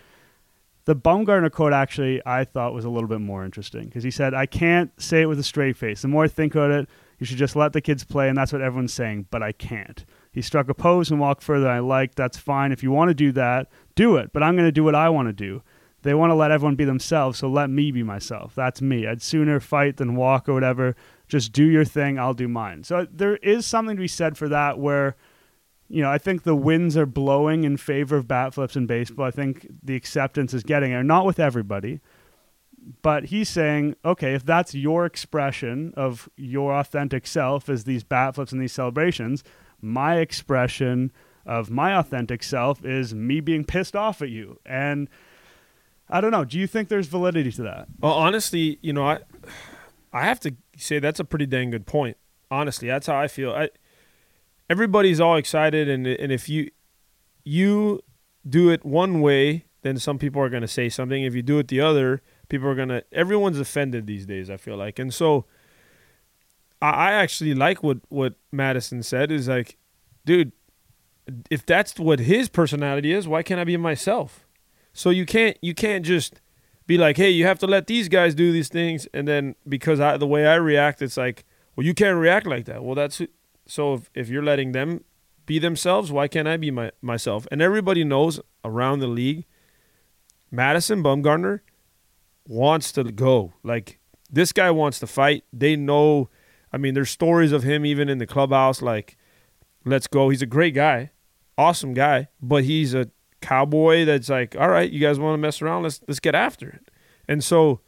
The 0.84 0.96
Bumgarner 0.96 1.52
quote 1.52 1.75
actually 1.75 2.22
I 2.25 2.44
thought 2.44 2.72
was 2.72 2.86
a 2.86 2.88
little 2.88 3.08
bit 3.08 3.20
more 3.20 3.44
interesting 3.44 3.84
because 3.84 4.04
he 4.04 4.10
said, 4.10 4.32
I 4.32 4.46
can't 4.46 4.90
say 5.00 5.22
it 5.22 5.26
with 5.26 5.38
a 5.38 5.42
straight 5.42 5.76
face. 5.76 6.02
The 6.02 6.08
more 6.08 6.25
I 6.25 6.28
think 6.28 6.54
about 6.54 6.70
it, 6.70 6.88
you 7.19 7.26
should 7.26 7.36
just 7.36 7.56
let 7.56 7.72
the 7.72 7.80
kids 7.80 8.04
play, 8.04 8.28
and 8.28 8.38
that's 8.38 8.52
what 8.52 8.62
everyone's 8.62 8.94
saying, 8.94 9.26
but 9.30 9.42
I 9.42 9.52
can't. 9.52 10.04
He 10.30 10.42
struck 10.42 10.69
a 10.69 10.75
pose 10.75 11.10
and 11.10 11.20
walked 11.20 11.42
further 11.42 11.69
I 11.69 11.80
liked. 11.80 12.16
That's 12.16 12.38
fine. 12.38 12.72
If 12.72 12.82
you 12.82 12.90
want 12.90 13.08
to 13.08 13.14
do 13.14 13.32
that, 13.32 13.69
do 13.94 14.16
it. 14.16 14.32
But 14.32 14.42
I'm 14.42 14.56
going 14.56 14.69
to 14.69 14.72
do 14.72 14.84
what 14.84 14.94
I 14.94 15.08
want 15.08 15.28
to 15.28 15.32
do. 15.32 15.62
They 16.02 16.14
want 16.14 16.30
to 16.30 16.34
let 16.34 16.52
everyone 16.52 16.76
be 16.76 16.84
themselves, 16.84 17.38
so 17.38 17.48
let 17.48 17.70
me 17.70 17.90
be 17.90 18.04
myself. 18.04 18.54
That's 18.54 18.80
me. 18.80 19.06
I'd 19.06 19.20
sooner 19.20 19.58
fight 19.58 19.96
than 19.96 20.14
walk 20.14 20.48
or 20.48 20.54
whatever. 20.54 20.94
Just 21.26 21.52
do 21.52 21.64
your 21.64 21.84
thing, 21.84 22.19
I'll 22.19 22.34
do 22.34 22.46
mine. 22.46 22.84
So 22.84 23.06
there 23.10 23.36
is 23.38 23.66
something 23.66 23.96
to 23.96 24.00
be 24.00 24.08
said 24.08 24.38
for 24.38 24.48
that 24.48 24.78
where, 24.78 25.16
you 25.88 26.00
know, 26.00 26.10
I 26.10 26.19
think 26.19 26.44
the 26.44 26.54
winds 26.54 26.96
are 26.96 27.04
blowing 27.04 27.64
in 27.64 27.76
favor 27.76 28.16
of 28.16 28.28
bat 28.28 28.54
flips 28.54 28.76
in 28.76 28.86
baseball. 28.86 29.26
I 29.26 29.32
think 29.32 29.66
the 29.82 29.96
acceptance 29.96 30.54
is 30.54 30.62
getting 30.62 30.92
there. 30.92 31.02
Not 31.02 31.26
with 31.26 31.40
everybody, 31.40 32.00
but 33.02 33.26
he's 33.26 33.48
saying, 33.48 33.96
okay, 34.04 34.34
if 34.34 34.44
that's 34.44 34.75
your 34.75 35.04
expression 35.04 35.92
of 35.96 36.28
your 36.36 36.75
authentic 36.78 37.26
self 37.26 37.68
is 37.68 37.85
these 37.85 38.04
bat 38.04 38.37
flips 38.37 38.52
and 38.52 38.62
these 38.62 38.73
celebrations, 38.73 39.42
my 39.80 40.16
expression 40.16 41.12
of 41.47 41.70
my 41.70 41.97
authentic 41.97 42.42
self 42.42 42.85
is 42.85 43.14
me 43.14 43.40
being 43.40 43.64
pissed 43.64 43.97
off 43.97 44.20
at 44.20 44.28
you. 44.28 44.61
And 44.66 45.08
I 46.08 46.20
don't 46.20 46.30
know. 46.30 46.44
Do 46.44 46.58
you 46.58 46.66
think 46.66 46.88
there's 46.88 47.06
validity 47.06 47.52
to 47.52 47.62
that? 47.62 47.88
Well, 48.00 48.12
honestly, 48.12 48.78
you 48.82 48.92
know, 48.92 49.06
I 49.06 49.18
I 50.12 50.25
have 50.25 50.40
to 50.40 50.54
say 50.76 50.99
that's 50.99 51.20
a 51.20 51.25
pretty 51.25 51.47
dang 51.47 51.70
good 51.70 51.87
point. 51.87 52.16
Honestly, 52.50 52.88
that's 52.88 53.06
how 53.06 53.18
I 53.18 53.28
feel. 53.28 53.52
I 53.52 53.70
everybody's 54.70 55.20
all 55.20 55.37
excited, 55.37 55.88
and 55.88 56.06
and 56.06 56.32
if 56.32 56.49
you 56.49 56.70
you 57.44 58.00
do 58.49 58.70
it 58.70 58.85
one 58.85 59.20
way, 59.20 59.64
then 59.82 59.99
some 59.99 60.18
people 60.18 60.40
are 60.42 60.49
going 60.49 60.62
to 60.62 60.68
say 60.68 60.88
something. 60.88 61.23
If 61.23 61.35
you 61.35 61.42
do 61.42 61.58
it 61.58 61.68
the 61.68 61.80
other, 61.80 62.23
people 62.49 62.68
are 62.68 62.75
going 62.75 62.88
to. 62.88 63.04
Everyone's 63.12 63.58
offended 63.58 64.06
these 64.06 64.26
days. 64.26 64.50
I 64.50 64.56
feel 64.56 64.76
like, 64.76 64.99
and 64.99 65.12
so 65.12 65.44
I, 66.80 67.12
actually 67.12 67.54
like 67.54 67.82
what 67.82 67.99
what 68.08 68.35
Madison 68.52 69.02
said. 69.02 69.30
Is 69.32 69.49
like, 69.49 69.76
dude, 70.25 70.52
if 71.50 71.66
that's 71.66 71.99
what 71.99 72.20
his 72.20 72.49
personality 72.49 73.12
is, 73.12 73.26
why 73.26 73.42
can't 73.42 73.61
I 73.61 73.64
be 73.64 73.76
myself? 73.76 74.47
So 74.92 75.11
you 75.11 75.26
can't 75.26 75.56
you 75.61 75.75
can't 75.75 76.04
just 76.04 76.40
be 76.87 76.97
like, 76.97 77.16
hey, 77.16 77.30
you 77.30 77.44
have 77.44 77.58
to 77.61 77.66
let 77.66 77.87
these 77.87 78.08
guys 78.08 78.35
do 78.35 78.52
these 78.52 78.68
things, 78.68 79.06
and 79.12 79.28
then 79.28 79.54
because 79.68 80.00
I, 80.00 80.16
the 80.16 80.26
way 80.26 80.47
I 80.47 80.54
react, 80.54 81.02
it's 81.02 81.16
like, 81.16 81.44
well, 81.76 81.85
you 81.87 81.94
can't 81.94 82.18
react 82.18 82.47
like 82.47 82.64
that. 82.64 82.82
Well, 82.82 82.94
that's 82.94 83.20
so 83.66 83.94
if, 83.94 84.11
if 84.14 84.28
you're 84.28 84.42
letting 84.42 84.73
them 84.73 85.04
be 85.47 85.58
themselves, 85.58 86.11
why 86.11 86.28
can't 86.28 86.49
I 86.49 86.56
be 86.56 86.70
my 86.70 86.92
myself? 87.02 87.47
And 87.50 87.61
everybody 87.61 88.04
knows 88.04 88.40
around 88.64 89.00
the 89.00 89.06
league, 89.06 89.44
Madison 90.50 91.02
Bumgarner 91.02 91.61
wants 92.47 92.92
to 92.92 93.04
go. 93.04 93.52
Like 93.62 93.99
this 94.30 94.52
guy 94.52 94.70
wants 94.70 94.99
to 95.00 95.06
fight. 95.06 95.44
They 95.52 95.76
know. 95.76 96.30
I 96.72 96.76
mean, 96.76 96.94
there's 96.94 97.10
stories 97.10 97.52
of 97.52 97.62
him 97.62 97.87
even 97.87 98.08
in 98.08 98.18
the 98.18 98.26
clubhouse. 98.26 98.82
Like, 98.82 99.16
let's 99.84 100.06
go. 100.06 100.28
He's 100.28 100.42
a 100.42 100.46
great 100.46 100.75
guy, 100.75 101.10
awesome 101.56 101.94
guy, 101.94 102.28
but 102.40 102.64
he's 102.64 102.94
a 102.94 103.10
cowboy 103.40 104.04
that's 104.04 104.28
like, 104.28 104.56
all 104.56 104.68
right, 104.68 104.90
you 104.90 105.00
guys 105.00 105.18
want 105.18 105.34
to 105.34 105.38
mess 105.38 105.62
around? 105.62 105.84
Let's 105.84 106.00
let's 106.08 106.20
get 106.20 106.34
after 106.34 106.68
it. 106.68 106.90
And 107.26 107.42
so, 107.44 107.80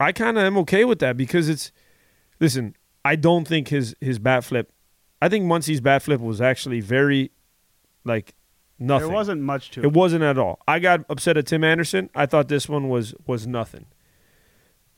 I 0.00 0.12
kind 0.12 0.36
of 0.38 0.44
am 0.44 0.56
okay 0.58 0.84
with 0.84 0.98
that 1.00 1.16
because 1.16 1.48
it's. 1.48 1.72
Listen, 2.40 2.76
I 3.04 3.16
don't 3.16 3.48
think 3.48 3.66
his 3.66 3.96
his 4.00 4.20
bat 4.20 4.44
flip. 4.44 4.72
I 5.20 5.28
think 5.28 5.44
Muncy's 5.44 5.80
bat 5.80 6.02
flip 6.02 6.20
was 6.20 6.40
actually 6.40 6.80
very, 6.80 7.32
like, 8.04 8.36
nothing. 8.78 9.08
There 9.08 9.14
wasn't 9.14 9.42
much 9.42 9.72
to 9.72 9.80
it. 9.80 9.86
It 9.86 9.92
wasn't 9.92 10.22
at 10.22 10.38
all. 10.38 10.60
I 10.68 10.78
got 10.78 11.04
upset 11.10 11.36
at 11.36 11.46
Tim 11.46 11.64
Anderson. 11.64 12.10
I 12.14 12.26
thought 12.26 12.46
this 12.46 12.68
one 12.68 12.88
was 12.88 13.12
was 13.26 13.44
nothing. 13.44 13.86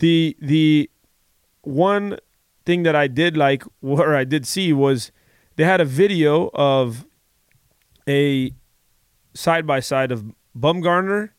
The 0.00 0.36
the 0.38 0.90
one 1.62 2.18
thing 2.64 2.82
that 2.84 2.94
I 2.94 3.06
did 3.06 3.36
like, 3.36 3.64
where 3.80 4.14
I 4.14 4.24
did 4.24 4.46
see 4.46 4.72
was 4.72 5.12
they 5.56 5.64
had 5.64 5.80
a 5.80 5.84
video 5.84 6.50
of 6.54 7.06
a 8.08 8.52
side 9.34 9.66
by 9.66 9.80
side 9.80 10.12
of 10.12 10.24
Bumgarner 10.58 11.30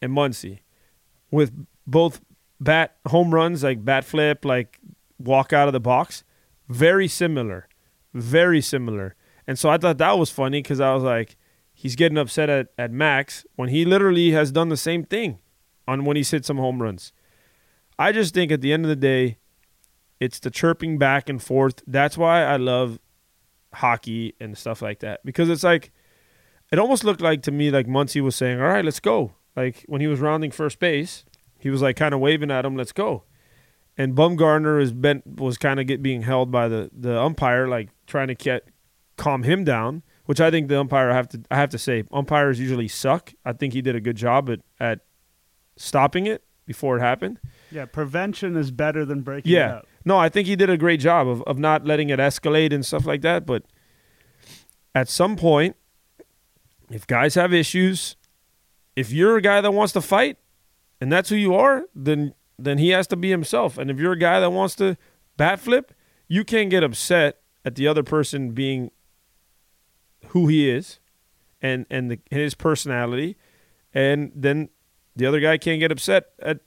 and 0.00 0.12
Muncy 0.12 0.60
with 1.30 1.52
both 1.86 2.20
bat 2.60 2.96
home 3.08 3.34
runs, 3.34 3.62
like 3.64 3.84
bat 3.84 4.04
flip, 4.04 4.44
like 4.44 4.78
walk 5.18 5.52
out 5.52 5.68
of 5.68 5.72
the 5.72 5.80
box. 5.80 6.24
Very 6.68 7.08
similar. 7.08 7.68
Very 8.14 8.60
similar. 8.60 9.16
And 9.46 9.58
so 9.58 9.68
I 9.68 9.78
thought 9.78 9.98
that 9.98 10.18
was 10.18 10.30
funny 10.30 10.62
because 10.62 10.80
I 10.80 10.94
was 10.94 11.02
like, 11.02 11.36
he's 11.72 11.96
getting 11.96 12.18
upset 12.18 12.48
at, 12.48 12.68
at 12.78 12.92
Max 12.92 13.44
when 13.56 13.68
he 13.68 13.84
literally 13.84 14.30
has 14.32 14.52
done 14.52 14.68
the 14.68 14.76
same 14.76 15.04
thing 15.04 15.38
on 15.88 16.04
when 16.04 16.16
he's 16.16 16.30
hit 16.30 16.44
some 16.44 16.58
home 16.58 16.80
runs. 16.80 17.12
I 17.98 18.12
just 18.12 18.32
think 18.34 18.52
at 18.52 18.60
the 18.60 18.72
end 18.72 18.84
of 18.84 18.88
the 18.88 18.96
day, 18.96 19.38
it's 20.20 20.38
the 20.38 20.50
chirping 20.50 20.98
back 20.98 21.28
and 21.28 21.42
forth. 21.42 21.82
That's 21.86 22.16
why 22.16 22.44
I 22.44 22.56
love 22.56 22.98
hockey 23.74 24.34
and 24.40 24.56
stuff 24.58 24.82
like 24.82 24.98
that 25.00 25.24
because 25.24 25.48
it's 25.48 25.62
like 25.62 25.92
it 26.72 26.78
almost 26.78 27.04
looked 27.04 27.20
like 27.20 27.42
to 27.42 27.50
me 27.50 27.70
like 27.70 27.86
Muncy 27.86 28.20
was 28.20 28.36
saying, 28.36 28.60
"All 28.60 28.68
right, 28.68 28.84
let's 28.84 29.00
go." 29.00 29.32
Like 29.56 29.84
when 29.86 30.00
he 30.00 30.06
was 30.06 30.20
rounding 30.20 30.50
first 30.50 30.78
base, 30.78 31.24
he 31.58 31.70
was 31.70 31.82
like 31.82 31.96
kind 31.96 32.14
of 32.14 32.20
waving 32.20 32.50
at 32.50 32.64
him, 32.64 32.76
"Let's 32.76 32.92
go." 32.92 33.24
And 33.96 34.14
Bumgarner 34.14 34.80
is 34.80 34.92
bent 34.92 35.26
was 35.26 35.58
kind 35.58 35.80
of 35.80 35.86
get 35.86 36.02
being 36.02 36.22
held 36.22 36.50
by 36.50 36.68
the 36.68 36.90
the 36.92 37.20
umpire, 37.20 37.66
like 37.66 37.88
trying 38.06 38.28
to 38.28 38.34
get 38.34 38.68
calm 39.16 39.42
him 39.42 39.64
down. 39.64 40.02
Which 40.26 40.40
I 40.40 40.50
think 40.52 40.68
the 40.68 40.78
umpire 40.78 41.10
I 41.10 41.14
have 41.14 41.28
to 41.30 41.40
I 41.50 41.56
have 41.56 41.70
to 41.70 41.78
say 41.78 42.04
umpires 42.12 42.60
usually 42.60 42.86
suck. 42.86 43.32
I 43.44 43.52
think 43.52 43.72
he 43.72 43.82
did 43.82 43.96
a 43.96 44.00
good 44.00 44.16
job 44.16 44.48
at 44.48 44.60
at 44.78 45.00
stopping 45.76 46.26
it 46.26 46.44
before 46.66 46.96
it 46.98 47.00
happened. 47.00 47.40
Yeah, 47.72 47.86
prevention 47.86 48.56
is 48.56 48.70
better 48.70 49.04
than 49.04 49.22
breaking 49.22 49.52
Yeah. 49.52 49.80
No, 50.04 50.18
I 50.18 50.28
think 50.28 50.46
he 50.46 50.56
did 50.56 50.70
a 50.70 50.76
great 50.76 51.00
job 51.00 51.28
of, 51.28 51.42
of 51.42 51.58
not 51.58 51.84
letting 51.84 52.10
it 52.10 52.18
escalate 52.18 52.72
and 52.72 52.84
stuff 52.84 53.06
like 53.06 53.22
that. 53.22 53.46
But 53.46 53.64
at 54.94 55.08
some 55.08 55.36
point, 55.36 55.76
if 56.90 57.06
guys 57.06 57.34
have 57.34 57.52
issues, 57.52 58.16
if 58.96 59.12
you're 59.12 59.36
a 59.36 59.42
guy 59.42 59.60
that 59.60 59.72
wants 59.72 59.92
to 59.92 60.00
fight 60.00 60.38
and 61.00 61.12
that's 61.12 61.28
who 61.28 61.36
you 61.36 61.54
are, 61.54 61.84
then 61.94 62.34
then 62.58 62.76
he 62.76 62.90
has 62.90 63.06
to 63.06 63.16
be 63.16 63.30
himself. 63.30 63.78
And 63.78 63.90
if 63.90 63.98
you're 63.98 64.12
a 64.12 64.18
guy 64.18 64.38
that 64.38 64.50
wants 64.50 64.74
to 64.76 64.98
bat 65.38 65.60
flip, 65.60 65.94
you 66.28 66.44
can't 66.44 66.68
get 66.68 66.82
upset 66.84 67.40
at 67.64 67.74
the 67.74 67.88
other 67.88 68.02
person 68.02 68.50
being 68.50 68.90
who 70.28 70.46
he 70.46 70.68
is 70.68 70.98
and 71.62 71.86
and 71.90 72.10
the, 72.10 72.18
his 72.30 72.54
personality, 72.54 73.36
and 73.94 74.32
then 74.34 74.68
the 75.16 75.26
other 75.26 75.40
guy 75.40 75.58
can't 75.58 75.80
get 75.80 75.92
upset 75.92 76.26
at 76.40 76.60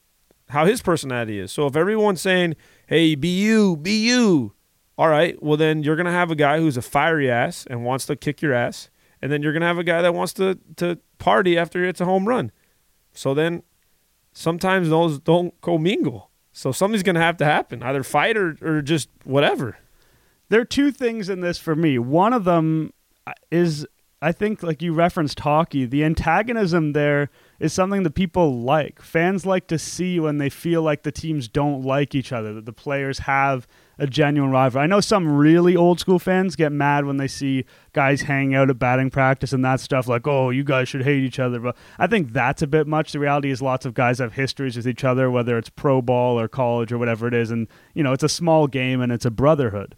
how 0.49 0.65
his 0.65 0.81
personality 0.81 1.39
is. 1.39 1.51
So 1.51 1.67
if 1.67 1.75
everyone's 1.75 2.21
saying, 2.21 2.55
"Hey, 2.87 3.15
be 3.15 3.29
you, 3.29 3.77
be 3.77 4.05
you," 4.07 4.53
all 4.97 5.07
right, 5.09 5.41
well 5.41 5.57
then 5.57 5.83
you're 5.83 5.95
gonna 5.95 6.11
have 6.11 6.31
a 6.31 6.35
guy 6.35 6.59
who's 6.59 6.77
a 6.77 6.81
fiery 6.81 7.29
ass 7.29 7.65
and 7.69 7.83
wants 7.83 8.05
to 8.07 8.15
kick 8.15 8.41
your 8.41 8.53
ass, 8.53 8.89
and 9.21 9.31
then 9.31 9.41
you're 9.41 9.53
gonna 9.53 9.65
have 9.65 9.77
a 9.77 9.83
guy 9.83 10.01
that 10.01 10.13
wants 10.13 10.33
to 10.33 10.59
to 10.77 10.99
party 11.17 11.57
after 11.57 11.83
it's 11.83 12.01
a 12.01 12.05
home 12.05 12.27
run. 12.27 12.51
So 13.13 13.33
then 13.33 13.63
sometimes 14.33 14.89
those 14.89 15.19
don't 15.19 15.59
commingle. 15.61 16.29
So 16.51 16.71
something's 16.71 17.03
gonna 17.03 17.19
have 17.21 17.37
to 17.37 17.45
happen, 17.45 17.81
either 17.81 18.03
fight 18.03 18.37
or 18.37 18.57
or 18.61 18.81
just 18.81 19.09
whatever. 19.23 19.77
There 20.49 20.61
are 20.61 20.65
two 20.65 20.91
things 20.91 21.29
in 21.29 21.39
this 21.39 21.57
for 21.57 21.75
me. 21.75 21.97
One 21.97 22.33
of 22.33 22.43
them 22.43 22.93
is, 23.49 23.87
I 24.23 24.31
think, 24.31 24.63
like 24.63 24.81
you 24.81 24.93
referenced 24.93 25.41
hockey, 25.41 25.85
the 25.85 26.05
antagonism 26.05 26.93
there 26.93 27.29
is 27.59 27.73
something 27.73 28.03
that 28.03 28.15
people 28.15 28.61
like. 28.61 29.01
Fans 29.01 29.45
like 29.45 29.67
to 29.67 29.77
see 29.77 30.17
when 30.17 30.37
they 30.37 30.49
feel 30.49 30.81
like 30.81 31.03
the 31.03 31.11
teams 31.11 31.49
don't 31.49 31.81
like 31.81 32.15
each 32.15 32.31
other, 32.31 32.53
that 32.53 32.65
the 32.65 32.71
players 32.71 33.19
have 33.19 33.67
a 33.99 34.07
genuine 34.07 34.49
rivalry. 34.49 34.85
I 34.85 34.87
know 34.87 35.01
some 35.01 35.27
really 35.27 35.75
old 35.75 35.99
school 35.99 36.19
fans 36.19 36.55
get 36.55 36.71
mad 36.71 37.05
when 37.05 37.17
they 37.17 37.27
see 37.27 37.65
guys 37.91 38.21
hang 38.21 38.55
out 38.55 38.69
at 38.69 38.79
batting 38.79 39.09
practice 39.09 39.51
and 39.51 39.63
that 39.65 39.81
stuff, 39.81 40.07
like, 40.07 40.25
oh, 40.25 40.51
you 40.51 40.63
guys 40.63 40.87
should 40.87 41.03
hate 41.03 41.23
each 41.23 41.39
other. 41.39 41.59
But 41.59 41.75
I 41.99 42.07
think 42.07 42.31
that's 42.31 42.61
a 42.61 42.67
bit 42.67 42.87
much. 42.87 43.11
The 43.11 43.19
reality 43.19 43.51
is 43.51 43.61
lots 43.61 43.85
of 43.85 43.93
guys 43.93 44.19
have 44.19 44.33
histories 44.33 44.77
with 44.77 44.87
each 44.87 45.03
other, 45.03 45.29
whether 45.29 45.57
it's 45.57 45.69
pro 45.69 46.01
ball 46.01 46.39
or 46.39 46.47
college 46.47 46.93
or 46.93 46.97
whatever 46.97 47.27
it 47.27 47.33
is. 47.33 47.51
And, 47.51 47.67
you 47.93 48.03
know, 48.03 48.13
it's 48.13 48.23
a 48.23 48.29
small 48.29 48.67
game 48.67 49.01
and 49.01 49.11
it's 49.11 49.25
a 49.25 49.31
brotherhood. 49.31 49.95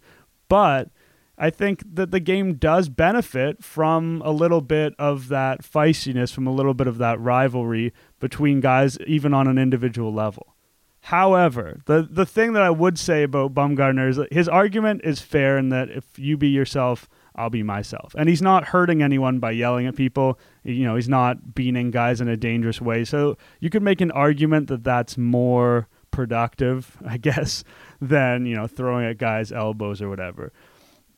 But 0.48 0.90
I 1.38 1.50
think 1.50 1.82
that 1.94 2.10
the 2.10 2.20
game 2.20 2.54
does 2.54 2.88
benefit 2.88 3.62
from 3.62 4.22
a 4.24 4.30
little 4.30 4.62
bit 4.62 4.94
of 4.98 5.28
that 5.28 5.62
feistiness, 5.62 6.32
from 6.32 6.46
a 6.46 6.52
little 6.52 6.74
bit 6.74 6.86
of 6.86 6.98
that 6.98 7.20
rivalry 7.20 7.92
between 8.20 8.60
guys, 8.60 8.98
even 9.06 9.34
on 9.34 9.46
an 9.46 9.58
individual 9.58 10.12
level. 10.12 10.54
However, 11.02 11.82
the 11.86 12.02
the 12.10 12.26
thing 12.26 12.52
that 12.54 12.62
I 12.62 12.70
would 12.70 12.98
say 12.98 13.22
about 13.22 13.54
Bumgarner 13.54 14.08
is 14.08 14.16
that 14.16 14.32
his 14.32 14.48
argument 14.48 15.02
is 15.04 15.20
fair 15.20 15.56
in 15.56 15.68
that 15.68 15.88
if 15.88 16.18
you 16.18 16.36
be 16.36 16.48
yourself, 16.48 17.08
I'll 17.36 17.50
be 17.50 17.62
myself. 17.62 18.14
And 18.18 18.28
he's 18.28 18.42
not 18.42 18.68
hurting 18.68 19.02
anyone 19.02 19.38
by 19.38 19.52
yelling 19.52 19.86
at 19.86 19.94
people. 19.94 20.38
You 20.64 20.84
know, 20.84 20.96
he's 20.96 21.08
not 21.08 21.54
beating 21.54 21.92
guys 21.92 22.20
in 22.20 22.28
a 22.28 22.36
dangerous 22.36 22.80
way. 22.80 23.04
So 23.04 23.36
you 23.60 23.70
could 23.70 23.82
make 23.82 24.00
an 24.00 24.10
argument 24.10 24.66
that 24.68 24.82
that's 24.82 25.16
more 25.16 25.86
productive, 26.10 26.96
I 27.06 27.18
guess, 27.18 27.62
than, 28.00 28.46
you 28.46 28.56
know, 28.56 28.66
throwing 28.66 29.04
at 29.04 29.18
guys' 29.18 29.52
elbows 29.52 30.02
or 30.02 30.08
whatever. 30.08 30.52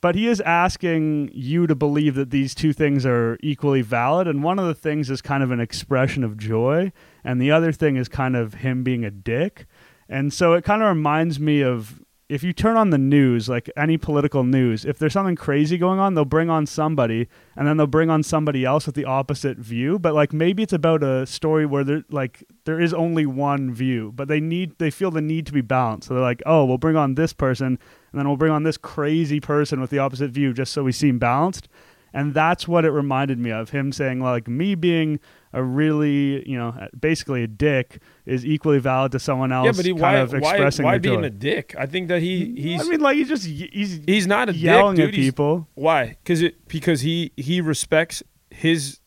But 0.01 0.15
he 0.15 0.29
is 0.29 0.41
asking 0.43 1.31
you 1.33 1.67
to 1.67 1.75
believe 1.75 2.15
that 2.15 2.31
these 2.31 2.55
two 2.55 2.73
things 2.73 3.05
are 3.05 3.37
equally 3.43 3.83
valid. 3.83 4.29
And 4.29 4.45
one 4.45 4.59
of 4.59 4.67
the 4.67 4.75
things 4.75 5.11
is 5.11 5.21
kind 5.21 5.43
of 5.43 5.51
an 5.51 5.61
expression 5.61 6.23
of 6.23 6.37
joy, 6.37 6.93
and 7.25 7.41
the 7.41 7.51
other 7.51 7.73
thing 7.73 7.97
is 7.97 8.09
kind 8.09 8.37
of 8.37 8.55
him 8.55 8.85
being 8.85 9.05
a 9.05 9.11
dick. 9.11 9.67
And 10.09 10.33
so 10.33 10.55
it 10.55 10.65
kind 10.65 10.83
of 10.83 10.89
reminds 10.89 11.39
me 11.39 11.63
of 11.63 12.01
if 12.29 12.43
you 12.43 12.53
turn 12.53 12.77
on 12.77 12.91
the 12.91 12.99
news, 12.99 13.49
like 13.49 13.71
any 13.77 13.97
political 13.97 14.45
news, 14.45 14.85
if 14.85 14.99
there's 14.99 15.15
something 15.15 15.37
crazy 15.37 15.79
going 15.79 15.99
on, 15.99 16.15
they'll 16.15 16.27
bring 16.27 16.51
on 16.51 16.67
somebody 16.67 17.27
and 17.57 17.67
then 17.67 17.79
they'll 17.79 17.87
bring 17.87 18.11
on 18.11 18.23
somebody 18.23 18.67
else 18.67 18.85
with 18.85 18.95
the 18.95 19.07
opposite 19.07 19.57
view. 19.57 19.99
But 19.99 20.15
like 20.15 20.33
maybe 20.33 20.63
it's 20.63 20.73
about 20.73 21.03
a 21.03 21.27
story 21.27 21.65
where 21.65 21.85
there 21.85 22.05
like 22.11 22.45
there 22.65 22.79
is 22.79 22.93
only 22.93 23.25
one 23.25 23.73
view, 23.73 24.13
but 24.15 24.29
they 24.29 24.41
need 24.41 24.79
they 24.79 24.91
feel 24.91 25.11
the 25.11 25.23
need 25.23 25.47
to 25.47 25.53
be 25.53 25.63
balanced. 25.63 26.09
So 26.09 26.15
they're 26.15 26.23
like, 26.23 26.43
oh, 26.45 26.67
we'll 26.67 26.79
bring 26.79 26.97
on 26.97 27.15
this 27.15 27.33
person 27.33 27.79
and 28.13 28.19
then 28.19 28.27
we'll 28.27 28.37
bring 28.37 28.53
on 28.53 28.63
this 28.63 28.77
crazy 28.77 29.41
person 29.41 29.81
with 29.81 29.91
the 29.91 29.99
opposite 29.99 30.31
view 30.31 30.53
just 30.53 30.73
so 30.73 30.85
we 30.85 30.93
seem 30.93 31.19
balanced. 31.19 31.69
And 32.13 32.33
that's 32.33 32.67
what 32.67 32.87
it 32.87 32.91
reminded 32.91 33.39
me 33.39 33.51
of 33.51 33.71
him 33.71 33.93
saying, 33.93 34.21
like, 34.21 34.49
me 34.49 34.75
being 34.75 35.21
a 35.53 35.63
really, 35.63 36.49
you 36.49 36.57
know, 36.57 36.89
basically 36.99 37.43
a 37.43 37.47
dick 37.47 38.01
is 38.25 38.47
equally 38.47 38.79
valid 38.79 39.13
to 39.13 39.19
someone 39.19 39.53
else. 39.53 39.67
yeah, 39.67 39.73
but 39.73 39.85
he 39.85 39.91
kind 39.93 40.01
why 40.01 40.15
of 40.17 40.33
why, 40.33 40.71
why 40.85 40.99
being 40.99 41.21
joy. 41.21 41.27
a 41.27 41.31
dick? 41.31 41.75
I 41.79 41.85
think 41.85 42.09
that 42.09 42.23
he 42.23 42.47
mm, 42.47 42.59
he's 42.59 42.81
I 42.81 42.85
mean, 42.91 43.01
like 43.01 43.17
he's 43.17 43.29
just 43.29 43.45
he's 43.45 44.01
he's 44.07 44.27
not 44.27 44.49
a 44.49 44.55
yelling 44.55 44.97
dick, 44.97 45.05
at 45.05 45.11
dude. 45.13 45.15
He's- 45.17 45.27
people. 45.33 45.69
Why? 45.75 46.17
Because 46.23 46.41
it 46.41 46.67
because 46.69 47.03
he 47.03 47.33
he 47.37 47.61
respects 47.61 48.23
his 48.51 49.01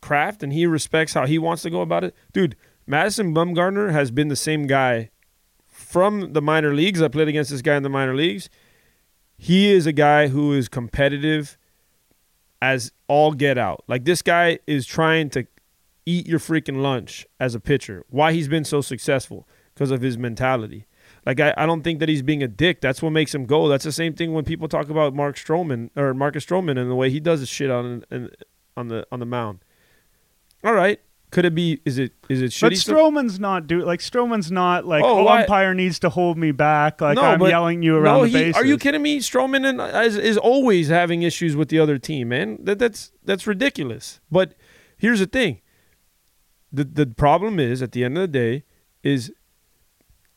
craft 0.00 0.42
and 0.42 0.52
he 0.52 0.66
respects 0.66 1.12
how 1.14 1.26
he 1.26 1.38
wants 1.38 1.62
to 1.62 1.70
go 1.70 1.82
about 1.82 2.02
it. 2.02 2.14
Dude, 2.32 2.56
Madison 2.86 3.34
Bumgarner 3.34 3.92
has 3.92 4.10
been 4.10 4.28
the 4.28 4.36
same 4.36 4.66
guy 4.66 5.10
from 5.92 6.32
the 6.32 6.40
minor 6.40 6.74
leagues. 6.74 7.02
I 7.02 7.08
played 7.08 7.28
against 7.28 7.50
this 7.50 7.60
guy 7.60 7.76
in 7.76 7.82
the 7.82 7.90
minor 7.90 8.14
leagues. 8.14 8.48
He 9.36 9.70
is 9.70 9.86
a 9.86 9.92
guy 9.92 10.28
who 10.28 10.54
is 10.54 10.66
competitive 10.66 11.58
as 12.62 12.92
all 13.08 13.32
get 13.32 13.58
out. 13.58 13.84
Like 13.86 14.04
this 14.06 14.22
guy 14.22 14.58
is 14.66 14.86
trying 14.86 15.28
to 15.30 15.46
eat 16.06 16.26
your 16.26 16.38
freaking 16.38 16.80
lunch 16.80 17.26
as 17.38 17.54
a 17.54 17.60
pitcher. 17.60 18.04
Why 18.08 18.32
he's 18.32 18.48
been 18.48 18.64
so 18.64 18.80
successful? 18.80 19.46
Because 19.74 19.90
of 19.90 20.00
his 20.00 20.16
mentality. 20.16 20.86
Like 21.26 21.40
I, 21.40 21.52
I 21.58 21.66
don't 21.66 21.82
think 21.82 22.00
that 22.00 22.08
he's 22.08 22.22
being 22.22 22.42
a 22.42 22.48
dick. 22.48 22.80
That's 22.80 23.02
what 23.02 23.10
makes 23.10 23.34
him 23.34 23.44
go. 23.44 23.68
That's 23.68 23.84
the 23.84 23.92
same 23.92 24.14
thing 24.14 24.32
when 24.32 24.44
people 24.44 24.68
talk 24.68 24.88
about 24.88 25.14
Mark 25.14 25.36
Stroman 25.36 25.90
or 25.94 26.14
Marcus 26.14 26.46
Stroman 26.46 26.78
and 26.78 26.90
the 26.90 26.94
way 26.94 27.10
he 27.10 27.20
does 27.20 27.40
his 27.40 27.50
shit 27.50 27.70
on 27.70 28.02
on, 28.76 28.88
the 28.88 29.06
on 29.12 29.20
the 29.20 29.26
mound. 29.26 29.58
All 30.64 30.72
right, 30.72 31.00
could 31.32 31.46
it 31.46 31.54
be? 31.54 31.80
Is 31.86 31.98
it 31.98 32.12
is 32.28 32.42
it 32.42 32.50
shitty? 32.50 32.60
But? 32.60 32.72
Stroman's 32.74 33.40
not 33.40 33.66
do 33.66 33.82
like 33.84 34.00
Stroman's 34.00 34.52
not 34.52 34.84
like 34.86 35.02
Oh, 35.02 35.26
oh, 35.26 35.28
umpire 35.28 35.72
needs 35.72 35.98
to 36.00 36.10
hold 36.10 36.36
me 36.36 36.52
back 36.52 37.00
like 37.00 37.16
No, 37.16 37.22
I'm 37.22 37.38
but- 37.38 37.48
yelling 37.48 37.82
you 37.82 37.96
around 37.96 38.18
no, 38.18 38.22
the 38.24 38.28
he, 38.28 38.34
bases. 38.34 38.56
are 38.56 38.66
you 38.66 38.76
kidding 38.76 39.02
me? 39.02 39.18
Stroman 39.18 39.66
and, 39.66 39.80
uh, 39.80 40.02
is, 40.04 40.16
is 40.16 40.36
always 40.36 40.88
having 40.88 41.22
issues 41.22 41.56
with 41.56 41.70
the 41.70 41.78
other 41.78 41.96
team, 41.98 42.28
man. 42.28 42.58
That 42.62 42.78
that's 42.78 43.12
that's 43.24 43.46
ridiculous. 43.46 44.20
But 44.30 44.54
here's 44.98 45.20
the 45.20 45.26
thing: 45.26 45.62
the 46.70 46.84
the 46.84 47.06
problem 47.06 47.58
is 47.58 47.80
at 47.82 47.92
the 47.92 48.04
end 48.04 48.18
of 48.18 48.20
the 48.22 48.28
day 48.28 48.64
is 49.02 49.32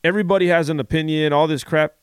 everybody 0.01 0.47
has 0.47 0.69
an 0.69 0.79
opinion, 0.79 1.33
all 1.33 1.45
this 1.45 1.65
crap. 1.65 1.95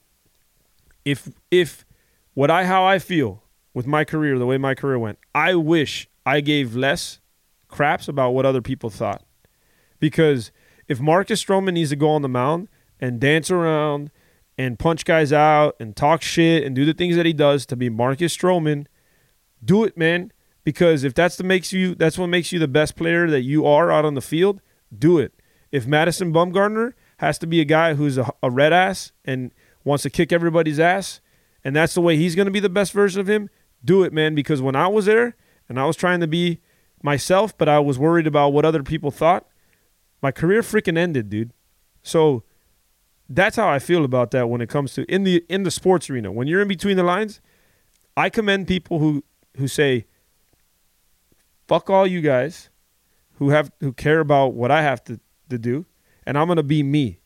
If 1.06 1.30
if 1.50 1.86
what 2.34 2.50
I 2.50 2.66
how 2.66 2.84
I 2.84 2.98
feel 2.98 3.42
with 3.72 3.86
my 3.86 4.04
career, 4.04 4.38
the 4.38 4.44
way 4.44 4.58
my 4.58 4.74
career 4.74 4.98
went, 4.98 5.18
I 5.34 5.54
wish 5.54 6.08
I 6.26 6.42
gave 6.42 6.76
less 6.76 7.20
craps 7.72 8.06
about 8.06 8.30
what 8.30 8.46
other 8.46 8.62
people 8.62 8.90
thought. 8.90 9.24
Because 9.98 10.52
if 10.88 11.00
Marcus 11.00 11.42
Stroman 11.42 11.74
needs 11.74 11.90
to 11.90 11.96
go 11.96 12.10
on 12.10 12.22
the 12.22 12.28
mound 12.28 12.68
and 13.00 13.20
dance 13.20 13.50
around 13.50 14.10
and 14.56 14.78
punch 14.78 15.04
guys 15.04 15.32
out 15.32 15.74
and 15.80 15.96
talk 15.96 16.22
shit 16.22 16.64
and 16.64 16.76
do 16.76 16.84
the 16.84 16.94
things 16.94 17.16
that 17.16 17.26
he 17.26 17.32
does 17.32 17.66
to 17.66 17.76
be 17.76 17.88
Marcus 17.88 18.36
Stroman, 18.36 18.86
do 19.64 19.84
it, 19.84 19.96
man. 19.96 20.32
Because 20.64 21.02
if 21.02 21.14
that's 21.14 21.36
the 21.36 21.44
makes 21.44 21.72
you 21.72 21.94
that's 21.94 22.18
what 22.18 22.28
makes 22.28 22.52
you 22.52 22.58
the 22.58 22.68
best 22.68 22.94
player 22.94 23.28
that 23.28 23.42
you 23.42 23.66
are 23.66 23.90
out 23.90 24.04
on 24.04 24.14
the 24.14 24.20
field, 24.20 24.60
do 24.96 25.18
it. 25.18 25.32
If 25.72 25.86
Madison 25.86 26.32
Bumgarner 26.32 26.92
has 27.18 27.38
to 27.38 27.46
be 27.46 27.60
a 27.60 27.64
guy 27.64 27.94
who's 27.94 28.18
a, 28.18 28.32
a 28.42 28.50
red 28.50 28.72
ass 28.72 29.12
and 29.24 29.52
wants 29.84 30.02
to 30.02 30.10
kick 30.10 30.32
everybody's 30.32 30.78
ass, 30.78 31.20
and 31.64 31.74
that's 31.74 31.94
the 31.94 32.00
way 32.00 32.16
he's 32.16 32.34
going 32.34 32.46
to 32.46 32.52
be 32.52 32.60
the 32.60 32.68
best 32.68 32.92
version 32.92 33.20
of 33.20 33.28
him, 33.28 33.48
do 33.84 34.02
it, 34.02 34.12
man. 34.12 34.34
Because 34.34 34.60
when 34.60 34.76
I 34.76 34.86
was 34.86 35.06
there 35.06 35.36
and 35.68 35.80
I 35.80 35.86
was 35.86 35.96
trying 35.96 36.20
to 36.20 36.26
be 36.26 36.60
myself, 37.02 37.56
but 37.56 37.68
I 37.68 37.78
was 37.80 37.98
worried 37.98 38.26
about 38.26 38.52
what 38.52 38.64
other 38.64 38.82
people 38.82 39.10
thought, 39.10 39.46
my 40.22 40.30
career 40.30 40.62
freaking 40.62 40.96
ended, 40.96 41.28
dude. 41.28 41.52
So 42.02 42.44
that's 43.28 43.56
how 43.56 43.68
I 43.68 43.78
feel 43.78 44.04
about 44.04 44.30
that 44.32 44.48
when 44.48 44.60
it 44.60 44.68
comes 44.68 44.94
to 44.94 45.04
in 45.04 45.24
the 45.24 45.44
in 45.48 45.62
the 45.62 45.70
sports 45.70 46.08
arena. 46.10 46.30
When 46.30 46.46
you're 46.46 46.62
in 46.62 46.68
between 46.68 46.96
the 46.96 47.02
lines, 47.02 47.40
I 48.16 48.30
commend 48.30 48.68
people 48.68 48.98
who 48.98 49.24
who 49.56 49.68
say, 49.68 50.06
"Fuck 51.66 51.90
all 51.90 52.06
you 52.06 52.20
guys," 52.20 52.70
who 53.34 53.50
have 53.50 53.72
who 53.80 53.92
care 53.92 54.20
about 54.20 54.54
what 54.54 54.70
I 54.70 54.82
have 54.82 55.02
to 55.04 55.20
to 55.50 55.58
do, 55.58 55.86
and 56.26 56.38
I'm 56.38 56.48
gonna 56.48 56.62
be 56.62 56.82
me, 56.82 57.20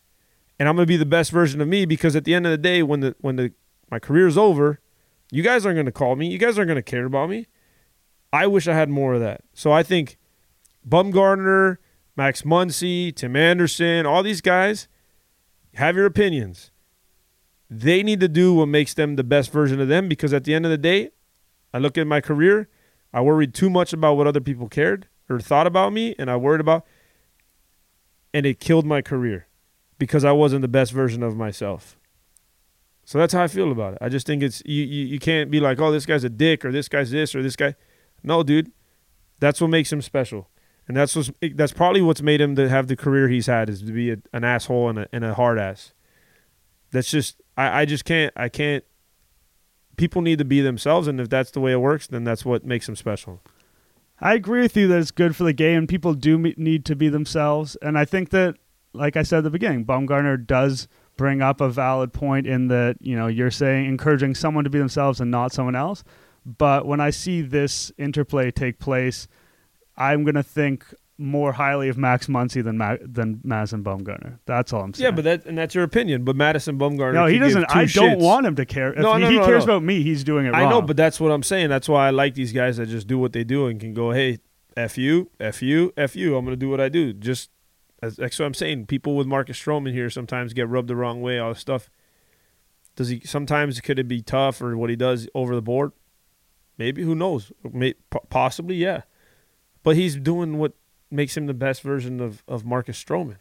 and 0.59 0.69
I'm 0.69 0.77
gonna 0.77 0.87
be 0.87 0.97
the 0.97 1.07
best 1.07 1.31
version 1.31 1.61
of 1.61 1.69
me 1.69 1.85
because 1.85 2.17
at 2.17 2.25
the 2.25 2.35
end 2.35 2.47
of 2.47 2.53
the 2.53 2.59
day, 2.59 2.83
when 2.83 3.01
the 3.01 3.15
when 3.21 3.37
the 3.37 3.53
my 3.91 3.99
career's 3.99 4.37
over, 4.37 4.81
you 5.31 5.43
guys 5.43 5.67
aren't 5.67 5.77
gonna 5.77 5.93
call 5.93 6.17
me. 6.17 6.29
You 6.29 6.39
guys 6.39 6.59
aren't 6.59 6.69
gonna 6.69 6.83
care 6.83 7.05
about 7.05 7.29
me. 7.31 7.47
I 8.37 8.47
wish 8.47 8.69
I 8.69 8.75
had 8.75 8.91
more 8.91 9.15
of 9.15 9.21
that. 9.21 9.41
So 9.55 9.73
I 9.73 9.83
think 9.83 10.19
Bumgarner, 10.87 11.79
Max 12.17 12.43
Muncy, 12.43 13.15
Tim 13.15 13.35
Anderson, 13.35 14.05
all 14.05 14.23
these 14.23 14.43
guys 14.43 14.89
have 15.75 15.97
your 15.97 16.05
opinions. 16.05 16.71
They 17.71 18.03
need 18.03 18.21
to 18.21 18.29
do 18.29 18.53
what 18.53 18.67
makes 18.67 18.93
them 18.93 19.17
the 19.17 19.25
best 19.25 19.51
version 19.51 19.81
of 19.81 19.89
them 19.89 20.07
because 20.07 20.35
at 20.35 20.45
the 20.45 20.55
end 20.55 20.67
of 20.67 20.71
the 20.71 20.79
day, 20.79 21.11
I 21.73 21.79
look 21.79 21.97
at 21.97 22.07
my 22.07 22.21
career, 22.21 22.69
I 23.13 23.23
worried 23.23 23.55
too 23.55 23.71
much 23.71 23.95
about 23.95 24.19
what 24.19 24.27
other 24.27 24.41
people 24.41 24.69
cared 24.69 25.09
or 25.31 25.41
thought 25.41 25.67
about 25.67 25.95
me, 25.95 26.15
and 26.19 26.31
I 26.31 26.37
worried 26.37 26.61
about, 26.61 26.87
and 28.35 28.45
it 28.45 28.61
killed 28.61 28.85
my 28.85 29.01
career 29.01 29.49
because 29.99 30.25
I 30.25 30.33
wasn't 30.33 30.61
the 30.63 30.69
best 30.69 30.93
version 30.93 31.23
of 31.23 31.37
myself. 31.37 31.99
So 33.05 33.19
that's 33.19 33.33
how 33.33 33.43
I 33.43 33.49
feel 33.49 33.73
about 33.73 33.95
it. 33.95 33.99
I 34.03 34.11
just 34.11 34.27
think 34.27 34.43
it's 34.43 34.63
you, 34.67 34.85
you, 34.85 35.07
you 35.07 35.19
can't 35.19 35.51
be 35.51 35.59
like, 35.59 35.81
oh, 35.81 35.91
this 35.91 36.05
guy's 36.05 36.25
a 36.25 36.29
dick 36.29 36.65
or 36.65 36.71
this 36.71 36.89
guy's 36.89 37.11
this 37.11 37.35
or 37.35 37.43
this 37.43 37.57
guy. 37.57 37.75
No, 38.23 38.43
dude, 38.43 38.73
that's 39.41 39.61
what 39.61 39.69
makes 39.69 39.93
him 39.93 40.03
special, 40.03 40.49
and 40.89 40.97
that's 40.97 41.15
what's, 41.15 41.31
that's 41.55 41.73
probably 41.73 42.03
what's 42.03 42.23
made 42.23 42.41
him 42.41 42.57
to 42.57 42.69
have 42.69 42.89
the 42.89 42.97
career 42.97 43.29
he's 43.29 43.47
had 43.47 43.69
is 43.69 43.83
to 43.83 43.93
be 43.93 44.11
a, 44.11 44.17
an 44.33 44.45
asshole 44.45 44.89
and 44.89 44.99
a, 45.01 45.09
and 45.13 45.25
a 45.25 45.35
hard 45.35 45.59
ass. 45.59 45.93
That's 46.91 47.11
just 47.11 47.41
I, 47.57 47.83
I 47.83 47.85
just 47.85 48.05
can't 48.05 48.33
I 48.37 48.49
can't. 48.49 48.85
People 49.97 50.23
need 50.23 50.39
to 50.39 50.45
be 50.45 50.61
themselves, 50.61 51.09
and 51.09 51.21
if 51.21 51.29
that's 51.29 51.51
the 51.51 51.61
way 51.61 51.73
it 51.73 51.81
works, 51.81 52.07
then 52.07 52.25
that's 52.25 52.45
what 52.45 52.65
makes 52.65 52.87
them 52.87 52.97
special. 52.97 53.43
I 54.21 54.35
agree 54.35 54.63
with 54.63 54.77
you 54.77 54.89
that 54.89 54.99
it's 54.99 55.11
good 55.11 55.37
for 55.37 55.45
the 55.45 55.53
game. 55.53 55.87
People 55.87 56.15
do 56.15 56.39
need 56.39 56.85
to 56.87 56.97
be 56.97 57.09
themselves, 57.09 57.77
and 57.83 57.99
I 57.99 58.05
think 58.05 58.31
that, 58.31 58.57
like 58.93 59.17
I 59.17 59.23
said 59.23 59.39
at 59.39 59.45
the 59.45 59.51
beginning, 59.51 59.85
Bumgarner 59.85 60.45
does 60.45 60.89
bring 61.17 61.41
up 61.41 61.61
a 61.61 61.69
valid 61.69 62.13
point 62.13 62.47
in 62.47 62.69
that 62.69 62.97
you 63.01 63.17
know 63.17 63.27
you're 63.27 63.51
saying 63.51 63.87
encouraging 63.87 64.35
someone 64.35 64.65
to 64.65 64.71
be 64.71 64.79
themselves 64.79 65.21
and 65.21 65.31
not 65.31 65.53
someone 65.53 65.77
else. 65.77 66.05
But 66.47 66.87
when 66.87 67.01
I 67.01 67.11
see 67.11 67.43
this 67.43 67.91
interplay 67.99 68.53
take 68.53 68.79
place, 68.79 69.27
I'm 69.97 70.23
gonna 70.25 70.45
think 70.45 70.85
more 71.19 71.53
highly 71.55 71.89
of 71.89 71.97
Max 71.99 72.27
Muncy 72.29 72.63
than 72.63 72.79
Ma- 72.79 72.99
than 73.01 73.41
Madison 73.43 73.83
Bumgarner. 73.83 74.39
That's 74.47 74.73
all 74.73 74.83
I'm 74.83 74.95
saying. 74.95 75.05
Yeah, 75.05 75.11
but 75.11 75.25
that 75.25 75.45
and 75.47 75.59
that's 75.59 75.75
your 75.75 75.83
opinion. 75.83 76.23
But 76.25 76.37
Madison 76.37 76.79
Bumgarner, 76.79 77.15
no, 77.15 77.27
he 77.27 77.39
doesn't. 77.41 77.65
I 77.75 77.87
don't 77.87 78.21
want 78.21 78.47
him 78.47 78.55
to 78.57 78.65
care. 78.65 78.93
If 78.93 78.99
No, 79.01 79.15
he, 79.15 79.23
no, 79.23 79.31
he 79.31 79.37
no, 79.39 79.45
cares 79.47 79.67
no. 79.67 79.75
about 79.75 79.83
me, 79.85 80.03
he's 80.03 80.23
doing 80.23 80.47
it 80.47 80.55
I 80.55 80.61
wrong. 80.63 80.71
know, 80.71 80.83
but 80.83 80.97
that's 80.97 81.19
what 81.19 81.33
I'm 81.33 81.43
saying. 81.43 81.69
That's 81.69 81.89
why 81.89 82.07
I 82.07 82.11
like 82.11 82.35
these 82.35 82.53
guys 82.53 82.77
that 82.77 82.87
just 82.87 83.07
do 83.09 83.19
what 83.19 83.33
they 83.33 83.43
do 83.45 83.67
and 83.67 83.81
can 83.81 83.93
go, 83.93 84.13
hey, 84.13 84.39
f 84.77 84.97
you, 84.99 85.31
f 85.41 85.63
you, 85.63 85.93
f 85.97 86.15
you. 86.15 86.37
I'm 86.37 86.45
gonna 86.45 86.55
do 86.57 86.69
what 86.69 86.81
I 86.81 86.89
do. 86.91 87.13
Just 87.13 87.51
as, 88.03 88.17
that's 88.17 88.39
what 88.39 88.45
I'm 88.47 88.55
saying. 88.55 88.87
People 88.87 89.17
with 89.17 89.27
Marcus 89.27 89.59
Stroman 89.61 89.93
here 89.93 90.11
sometimes 90.11 90.53
get 90.53 90.69
rubbed 90.69 90.87
the 90.89 90.97
wrong 90.97 91.23
way. 91.23 91.39
All 91.41 91.49
this 91.55 91.61
stuff. 91.61 91.91
Does 92.95 93.09
he? 93.09 93.21
Sometimes 93.25 93.81
could 93.81 93.99
it 93.99 94.07
be 94.07 94.21
tough 94.23 94.61
or 94.63 94.77
what 94.77 94.91
he 94.91 94.97
does 94.97 95.29
over 95.35 95.55
the 95.55 95.63
board? 95.63 95.93
Maybe 96.79 97.03
who 97.03 97.15
knows? 97.15 97.53
May, 97.63 97.95
possibly, 98.29 98.77
yeah. 98.77 99.03
But 99.83 99.97
he's 99.97 100.17
doing 100.17 100.59
what 100.59 100.73
makes 101.11 101.37
him 101.37 101.47
the 101.47 101.55
best 101.55 101.83
version 101.83 102.21
of, 102.21 102.43
of 102.47 102.65
Marcus 102.65 103.03
Stroman. 103.03 103.39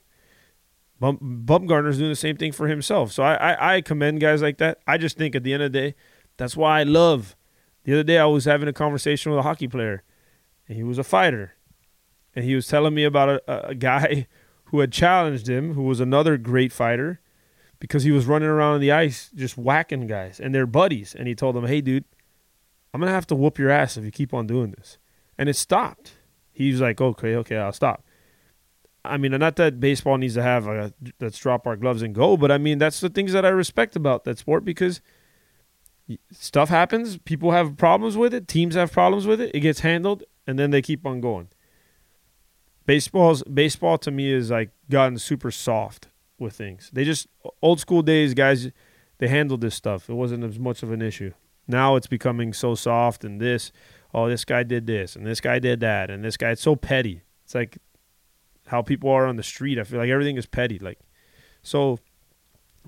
Bum, 0.99 1.43
Bumgarner's 1.45 1.97
doing 1.97 2.09
the 2.09 2.15
same 2.15 2.37
thing 2.37 2.51
for 2.51 2.67
himself. 2.67 3.11
So 3.11 3.23
I, 3.23 3.33
I, 3.33 3.75
I 3.75 3.81
commend 3.81 4.21
guys 4.21 4.41
like 4.41 4.57
that. 4.59 4.79
I 4.87 4.97
just 4.97 5.17
think 5.17 5.35
at 5.35 5.43
the 5.43 5.53
end 5.53 5.63
of 5.63 5.73
the 5.73 5.79
day, 5.79 5.95
that's 6.37 6.55
why 6.55 6.79
I 6.79 6.83
love. 6.83 7.35
The 7.83 7.93
other 7.93 8.03
day 8.03 8.17
I 8.17 8.25
was 8.25 8.45
having 8.45 8.67
a 8.67 8.73
conversation 8.73 9.31
with 9.31 9.39
a 9.39 9.43
hockey 9.43 9.67
player, 9.67 10.03
and 10.67 10.77
he 10.77 10.83
was 10.83 10.97
a 10.97 11.03
fighter, 11.03 11.53
and 12.35 12.45
he 12.45 12.55
was 12.55 12.67
telling 12.67 12.95
me 12.95 13.03
about 13.03 13.29
a, 13.29 13.67
a 13.69 13.75
guy 13.75 14.27
who 14.65 14.79
had 14.79 14.91
challenged 14.91 15.47
him, 15.47 15.73
who 15.73 15.83
was 15.83 15.99
another 15.99 16.37
great 16.37 16.71
fighter, 16.71 17.19
because 17.79 18.03
he 18.03 18.11
was 18.11 18.25
running 18.25 18.47
around 18.47 18.75
on 18.75 18.81
the 18.81 18.91
ice 18.91 19.29
just 19.35 19.57
whacking 19.57 20.07
guys, 20.07 20.39
and 20.39 20.55
they're 20.55 20.65
buddies. 20.65 21.13
And 21.13 21.27
he 21.27 21.35
told 21.35 21.55
him, 21.55 21.67
"Hey, 21.67 21.81
dude, 21.81 22.05
I'm 22.95 23.01
gonna 23.01 23.11
have 23.11 23.27
to 23.27 23.35
whoop 23.35 23.59
your 23.59 23.69
ass 23.69 23.97
if 23.97 24.05
you 24.05 24.11
keep 24.11 24.33
on 24.33 24.47
doing 24.47 24.71
this." 24.71 24.97
And 25.37 25.49
it 25.49 25.55
stopped. 25.55 26.13
He 26.53 26.71
was 26.71 26.79
like, 26.79 27.01
"Okay, 27.01 27.35
okay, 27.35 27.57
I'll 27.57 27.73
stop." 27.73 28.05
I 29.03 29.17
mean, 29.17 29.31
not 29.31 29.57
that 29.57 29.81
baseball 29.81 30.17
needs 30.17 30.35
to 30.35 30.41
have 30.41 30.65
a 30.65 30.93
let's 31.19 31.37
drop 31.37 31.67
our 31.67 31.75
gloves 31.75 32.01
and 32.01 32.15
go, 32.15 32.37
but 32.37 32.51
I 32.51 32.57
mean 32.57 32.77
that's 32.77 33.01
the 33.01 33.09
things 33.09 33.33
that 33.33 33.45
I 33.45 33.49
respect 33.49 33.97
about 33.97 34.23
that 34.23 34.37
sport 34.37 34.63
because 34.63 35.01
stuff 36.31 36.69
happens, 36.69 37.17
people 37.17 37.51
have 37.51 37.77
problems 37.77 38.15
with 38.15 38.33
it, 38.33 38.47
teams 38.47 38.75
have 38.75 38.91
problems 38.91 39.27
with 39.27 39.41
it, 39.41 39.51
it 39.53 39.59
gets 39.59 39.81
handled, 39.81 40.23
and 40.47 40.57
then 40.57 40.71
they 40.71 40.81
keep 40.81 41.05
on 41.05 41.19
going. 41.19 41.49
Baseball's 42.85 43.43
baseball 43.43 43.97
to 43.97 44.11
me 44.11 44.31
is 44.31 44.51
like 44.51 44.69
gotten 44.89 45.17
super 45.17 45.51
soft 45.51 46.07
with 46.39 46.53
things. 46.53 46.89
They 46.93 47.03
just 47.03 47.27
old 47.61 47.79
school 47.79 48.01
days, 48.01 48.33
guys, 48.33 48.71
they 49.17 49.27
handled 49.27 49.61
this 49.61 49.75
stuff. 49.75 50.09
It 50.09 50.13
wasn't 50.13 50.43
as 50.43 50.59
much 50.59 50.83
of 50.83 50.91
an 50.91 51.01
issue. 51.01 51.33
Now 51.67 51.95
it's 51.95 52.07
becoming 52.07 52.53
so 52.53 52.75
soft 52.75 53.23
and 53.23 53.41
this, 53.41 53.71
oh, 54.13 54.29
this 54.29 54.45
guy 54.45 54.63
did 54.63 54.87
this 54.87 55.15
and 55.15 55.25
this 55.25 55.41
guy 55.41 55.59
did 55.59 55.79
that 55.79 56.09
and 56.09 56.23
this 56.23 56.37
guy 56.37 56.51
it's 56.51 56.61
so 56.61 56.75
petty. 56.75 57.21
It's 57.43 57.55
like 57.55 57.77
how 58.67 58.81
people 58.81 59.09
are 59.09 59.25
on 59.25 59.35
the 59.35 59.43
street. 59.43 59.79
I 59.79 59.83
feel 59.83 59.99
like 59.99 60.09
everything 60.09 60.37
is 60.37 60.45
petty. 60.45 60.79
Like, 60.79 60.99
so 61.61 61.99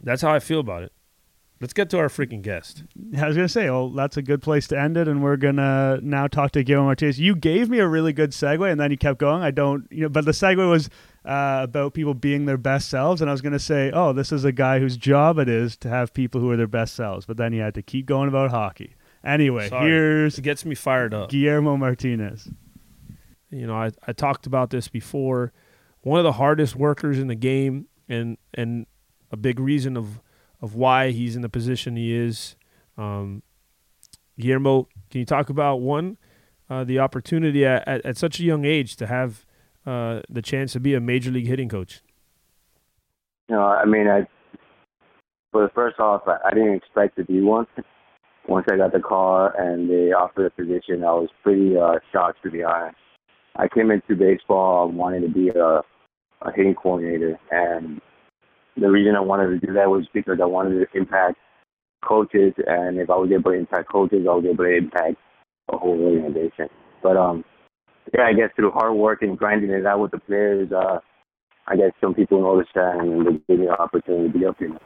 that's 0.02 0.22
how 0.22 0.34
I 0.34 0.40
feel 0.40 0.60
about 0.60 0.84
it. 0.84 0.92
Let's 1.60 1.74
get 1.74 1.90
to 1.90 1.98
our 1.98 2.08
freaking 2.08 2.44
guest. 2.44 2.84
I 3.18 3.28
was 3.28 3.36
gonna 3.36 3.50
say, 3.50 3.68
well, 3.68 3.90
that's 3.90 4.16
a 4.16 4.22
good 4.22 4.44
place 4.44 4.68
to 4.68 4.80
end 4.80 4.96
it, 4.96 5.08
and 5.08 5.24
we're 5.24 5.38
gonna 5.38 6.00
now 6.04 6.28
talk 6.28 6.52
to 6.52 6.64
Guillermo 6.64 6.86
Martinez. 6.86 7.20
You 7.20 7.36
gave 7.36 7.68
me 7.68 7.80
a 7.80 7.88
really 7.88 8.14
good 8.14 8.30
segue, 8.30 8.72
and 8.72 8.80
then 8.80 8.92
you 8.92 8.98
kept 8.98 9.18
going. 9.18 9.42
I 9.42 9.50
don't, 9.50 9.88
you 9.90 10.04
know, 10.04 10.10
but 10.10 10.26
the 10.26 10.34
segue 10.34 10.70
was 10.70 10.88
uh, 11.28 11.60
about 11.64 11.94
people 11.94 12.14
being 12.14 12.46
their 12.46 12.58
best 12.58 12.90
selves, 12.90 13.20
and 13.20 13.30
I 13.30 13.34
was 13.34 13.42
gonna 13.42 13.60
say, 13.60 13.92
oh, 13.94 14.14
this 14.14 14.32
is 14.32 14.46
a 14.46 14.52
guy 14.54 14.80
whose 14.80 14.96
job 14.96 15.38
it 15.38 15.50
is 15.50 15.76
to 15.78 15.90
have 15.90 16.14
people 16.14 16.40
who 16.40 16.50
are 16.50 16.58
their 16.58 16.68
best 16.68 16.96
selves. 16.96 17.26
But 17.26 17.38
then 17.38 17.52
he 17.52 17.60
had 17.60 17.74
to 17.76 17.82
keep 17.82 18.06
going 18.06 18.30
about 18.30 18.52
hockey. 18.52 18.96
Anyway, 19.24 19.68
Sorry. 19.68 19.90
here's 19.90 20.38
It 20.38 20.44
gets 20.44 20.64
me 20.64 20.74
fired 20.74 21.14
up. 21.14 21.30
Guillermo 21.30 21.76
Martinez. 21.76 22.50
You 23.50 23.68
know, 23.68 23.76
I, 23.76 23.92
I 24.08 24.14
talked 24.14 24.48
about 24.48 24.70
this 24.70 24.88
before. 24.88 25.52
One 26.02 26.20
of 26.20 26.24
the 26.24 26.34
hardest 26.34 26.76
workers 26.76 27.20
in 27.20 27.28
the 27.28 27.36
game, 27.36 27.88
and 28.08 28.38
and 28.54 28.86
a 29.30 29.38
big 29.38 29.60
reason 29.60 29.98
of 29.98 30.22
of 30.62 30.76
why 30.76 31.12
he's 31.12 31.36
in 31.36 31.42
the 31.42 31.50
position 31.50 31.98
he 31.98 32.16
is. 32.16 32.56
Um, 32.98 33.44
Guillermo, 34.40 34.88
can 35.10 35.20
you 35.20 35.26
talk 35.26 35.50
about 35.50 35.82
one 35.82 36.18
uh, 36.70 36.84
the 36.84 37.00
opportunity 37.00 37.66
at, 37.66 37.88
at, 37.88 38.06
at 38.06 38.18
such 38.18 38.40
a 38.40 38.44
young 38.44 38.66
age 38.66 38.96
to 38.98 39.08
have 39.08 39.46
uh, 39.88 40.22
the 40.30 40.42
chance 40.42 40.74
to 40.74 40.80
be 40.80 40.94
a 40.94 41.00
major 41.00 41.32
league 41.32 41.48
hitting 41.48 41.70
coach? 41.70 42.02
Know, 43.50 43.62
I 43.62 43.86
mean, 43.86 44.08
I. 44.08 44.28
But 45.54 45.74
first 45.74 46.00
off, 46.00 46.24
I, 46.28 46.38
I 46.46 46.54
didn't 46.54 46.76
expect 46.76 47.16
to 47.18 47.24
be 47.24 47.42
one. 47.42 47.66
Once 48.48 48.66
I 48.72 48.78
got 48.78 48.94
the 48.94 49.00
call 49.00 49.50
and 49.58 49.90
they 49.90 50.14
offered 50.14 50.52
the 50.58 50.64
position, 50.64 51.04
I 51.04 51.12
was 51.12 51.30
pretty 51.44 51.78
uh, 51.78 52.00
shocked 52.14 52.44
to 52.44 52.52
be 52.52 52.64
honest. 52.64 52.96
I 53.58 53.68
came 53.68 53.92
into 53.92 54.16
baseball 54.16 54.90
wanting 54.90 55.22
to 55.24 55.30
be 55.30 55.50
a, 55.50 55.82
a 56.46 56.52
hitting 56.56 56.76
coordinator, 56.76 57.40
and 57.52 58.00
the 58.78 58.90
reason 58.90 59.16
I 59.16 59.22
wanted 59.22 59.60
to 59.60 59.68
do 59.68 59.74
that 59.74 59.90
was 59.90 60.06
because 60.14 60.40
I 60.42 60.46
wanted 60.46 60.80
to 60.80 60.98
impact 60.98 61.38
coaches, 62.06 62.54
and 62.68 63.00
if 63.00 63.10
I 63.10 63.16
was 63.16 63.32
able 63.32 63.52
to 63.52 63.58
impact 63.58 63.90
coaches, 63.92 64.26
I 64.30 64.34
was 64.34 64.46
able 64.46 64.64
to 64.64 64.78
impact 64.78 65.18
a 65.70 65.78
whole 65.78 66.00
organization. 66.00 66.70
But 67.02 67.18
um, 67.18 67.44
yeah, 68.14 68.24
I 68.26 68.34
guess 68.34 68.50
through 68.56 68.72
hard 68.72 68.94
work 68.96 69.22
and 69.22 69.38
grinding 69.38 69.70
it 69.72 69.86
out 69.86 70.00
with 70.00 70.12
the 70.12 70.20
players, 70.20 70.72
uh, 70.72 71.00
I 71.68 71.76
guess 71.76 71.92
some 72.02 72.14
people 72.14 72.42
noticed 72.42 72.72
that 72.76 72.96
and 73.00 73.26
they 73.26 73.32
gave 73.48 73.60
me 73.60 73.68
an 73.68 73.74
opportunity 73.74 74.32
to 74.32 74.40
be 74.40 74.46
up 74.46 74.56
here. 74.60 74.78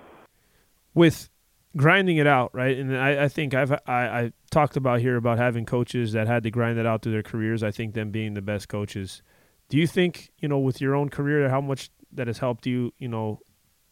with 0.93 1.29
grinding 1.77 2.17
it 2.17 2.27
out, 2.27 2.49
right? 2.53 2.77
And 2.77 2.97
I, 2.97 3.25
I 3.25 3.27
think 3.27 3.53
I've 3.53 3.71
I, 3.71 3.77
I 3.87 4.31
talked 4.49 4.75
about 4.77 4.99
here 4.99 5.15
about 5.15 5.37
having 5.37 5.65
coaches 5.65 6.11
that 6.13 6.27
had 6.27 6.43
to 6.43 6.51
grind 6.51 6.77
it 6.79 6.85
out 6.85 7.01
through 7.03 7.13
their 7.13 7.23
careers. 7.23 7.63
I 7.63 7.71
think 7.71 7.93
them 7.93 8.11
being 8.11 8.33
the 8.33 8.41
best 8.41 8.67
coaches. 8.67 9.21
Do 9.69 9.77
you 9.77 9.87
think 9.87 10.31
you 10.39 10.47
know 10.49 10.59
with 10.59 10.81
your 10.81 10.95
own 10.95 11.09
career 11.09 11.47
how 11.49 11.61
much 11.61 11.89
that 12.13 12.27
has 12.27 12.39
helped 12.39 12.65
you 12.65 12.91
you 12.97 13.07
know 13.07 13.39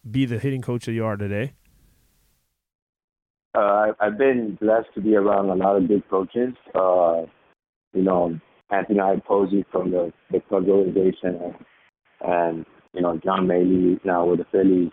be 0.10 0.26
the 0.26 0.40
hitting 0.40 0.62
coach 0.62 0.86
that 0.86 0.94
you 0.94 1.06
are 1.06 1.16
today? 1.16 1.54
Uh, 3.56 3.60
I- 3.60 3.94
I've 4.00 4.18
been 4.18 4.56
blessed 4.62 4.90
to 4.96 5.02
be 5.02 5.16
around 5.16 5.50
a 5.50 5.56
lot 5.56 5.76
of 5.78 5.88
good 5.88 6.08
coaches. 6.10 6.54
Uh, 6.76 7.24
you 7.94 8.04
know, 8.04 8.40
Anthony. 8.72 9.00
Iapoce 9.00 9.66
from 9.72 9.92
the, 9.92 10.12
the 10.32 10.42
Cubs 10.50 10.68
organization 10.68 11.40
and, 11.44 11.56
and, 12.22 12.66
you 12.94 13.02
know, 13.02 13.20
John 13.24 13.48
Mallee 13.48 14.00
now 14.04 14.26
with 14.26 14.40
the 14.40 14.46
Phillies. 14.52 14.92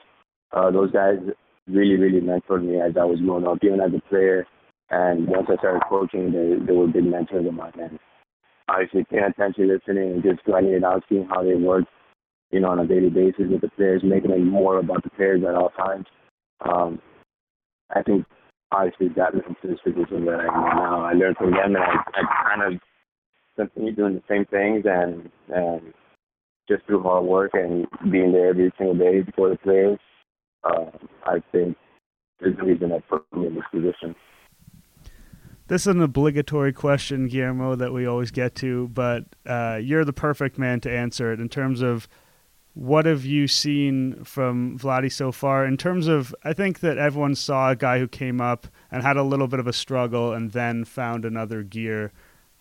Uh, 0.53 0.71
those 0.71 0.93
guys 0.93 1.17
really, 1.67 1.97
really 1.97 2.21
mentored 2.21 2.65
me 2.65 2.81
as 2.81 2.97
I 3.01 3.05
was 3.05 3.21
growing 3.21 3.47
up, 3.47 3.59
even 3.63 3.81
as 3.81 3.93
a 3.97 4.09
player. 4.09 4.47
And 4.91 5.27
once 5.27 5.49
I 5.51 5.57
started 5.57 5.83
coaching, 5.89 6.31
they, 6.33 6.65
they 6.65 6.73
were 6.73 6.87
big 6.87 7.05
mentors 7.05 7.47
of 7.47 7.55
mine. 7.55 7.73
And 7.81 7.99
obviously 8.69 9.05
paying 9.11 9.25
attention, 9.25 9.69
listening, 9.69 10.13
and 10.13 10.23
just 10.23 10.45
grinding 10.45 10.75
it 10.75 10.85
out, 10.85 11.03
seeing 11.09 11.27
how 11.29 11.43
they 11.43 11.55
work, 11.55 11.85
you 12.51 12.61
know, 12.61 12.69
on 12.69 12.79
a 12.79 12.87
daily 12.87 13.11
basis 13.11 13.47
with 13.51 13.61
the 13.61 13.71
players, 13.71 14.03
making 14.05 14.31
it 14.31 14.39
more 14.39 14.79
about 14.79 15.03
the 15.03 15.11
players 15.11 15.43
at 15.47 15.55
all 15.55 15.71
times. 15.71 16.07
Um, 16.65 17.01
I 17.95 18.03
think 18.03 18.25
obviously 18.73 19.09
that 19.17 19.35
led 19.35 19.45
to 19.63 19.69
this 19.69 19.81
position 19.85 20.25
that 20.27 20.41
I 20.41 20.47
am 20.47 20.77
now. 20.77 21.01
I 21.03 21.13
learned 21.13 21.37
from 21.37 21.51
them, 21.51 21.75
and 21.75 21.79
I, 21.79 21.95
I 22.15 22.49
kind 22.49 22.75
of 22.75 22.81
continue 23.57 23.95
doing 23.95 24.15
the 24.15 24.23
same 24.29 24.45
things, 24.47 24.85
and 24.87 25.31
and 25.49 25.93
just 26.69 26.85
through 26.87 27.03
hard 27.03 27.25
work 27.25 27.53
and 27.55 27.87
being 28.11 28.33
there 28.33 28.51
every 28.51 28.73
single 28.77 28.97
day 28.97 29.25
for 29.35 29.51
the 29.51 29.57
players, 29.57 29.99
uh, 30.65 30.91
I 31.25 31.43
think 31.53 31.77
is 32.41 32.57
the 32.57 32.65
reason 32.65 32.91
that 32.91 33.09
put 33.09 33.25
me 33.33 33.47
in 33.47 33.55
this 33.55 33.65
position. 33.73 34.15
This 35.69 35.83
is 35.83 35.89
an 35.89 36.01
obligatory 36.01 36.73
question, 36.73 37.27
Guillermo, 37.27 37.75
that 37.75 37.93
we 37.93 38.07
always 38.07 38.31
get 38.31 38.55
to, 38.57 38.89
but 38.89 39.25
uh, 39.45 39.81
you're 39.83 40.05
the 40.05 40.13
perfect 40.13 40.59
man 40.59 40.81
to 40.81 40.91
answer 40.91 41.33
it 41.33 41.41
in 41.41 41.49
terms 41.49 41.83
of 41.83 42.07
what 42.75 43.07
have 43.07 43.25
you 43.25 43.49
seen 43.49 44.23
from 44.23 44.79
Vladdy 44.79 45.11
so 45.11 45.33
far? 45.33 45.65
In 45.65 45.77
terms 45.77 46.07
of, 46.09 46.35
I 46.45 46.53
think 46.53 46.81
that 46.81 46.99
everyone 46.99 47.35
saw 47.35 47.71
a 47.71 47.77
guy 47.77 47.99
who 47.99 48.07
came 48.07 48.41
up 48.41 48.69
and 48.93 49.03
had 49.03 49.17
a 49.17 49.23
little 49.23 49.49
bit 49.49 49.59
of 49.59 49.67
a 49.67 49.73
struggle 49.73 50.33
and 50.33 50.53
then 50.53 50.85
found 50.85 51.25
another 51.25 51.63
gear. 51.63 52.13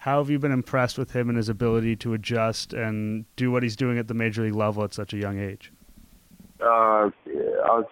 How 0.06 0.20
have 0.20 0.30
you 0.30 0.40
been 0.40 0.52
impressed 0.52 0.98
with 0.98 1.12
him 1.12 1.30
and 1.30 1.38
his 1.38 1.50
ability 1.50 1.96
to 1.98 2.14
adjust 2.14 2.74
and 2.74 3.26
do 3.36 3.52
what 3.52 3.64
he's 3.64 3.76
doing 3.76 3.98
at 3.98 4.08
the 4.08 4.14
major 4.14 4.44
league 4.44 4.56
level 4.56 4.84
at 4.84 4.94
such 4.94 5.14
a 5.14 5.18
young 5.18 5.40
age? 5.40 5.74
Uh, 6.62 7.10
I'll, 7.66 7.90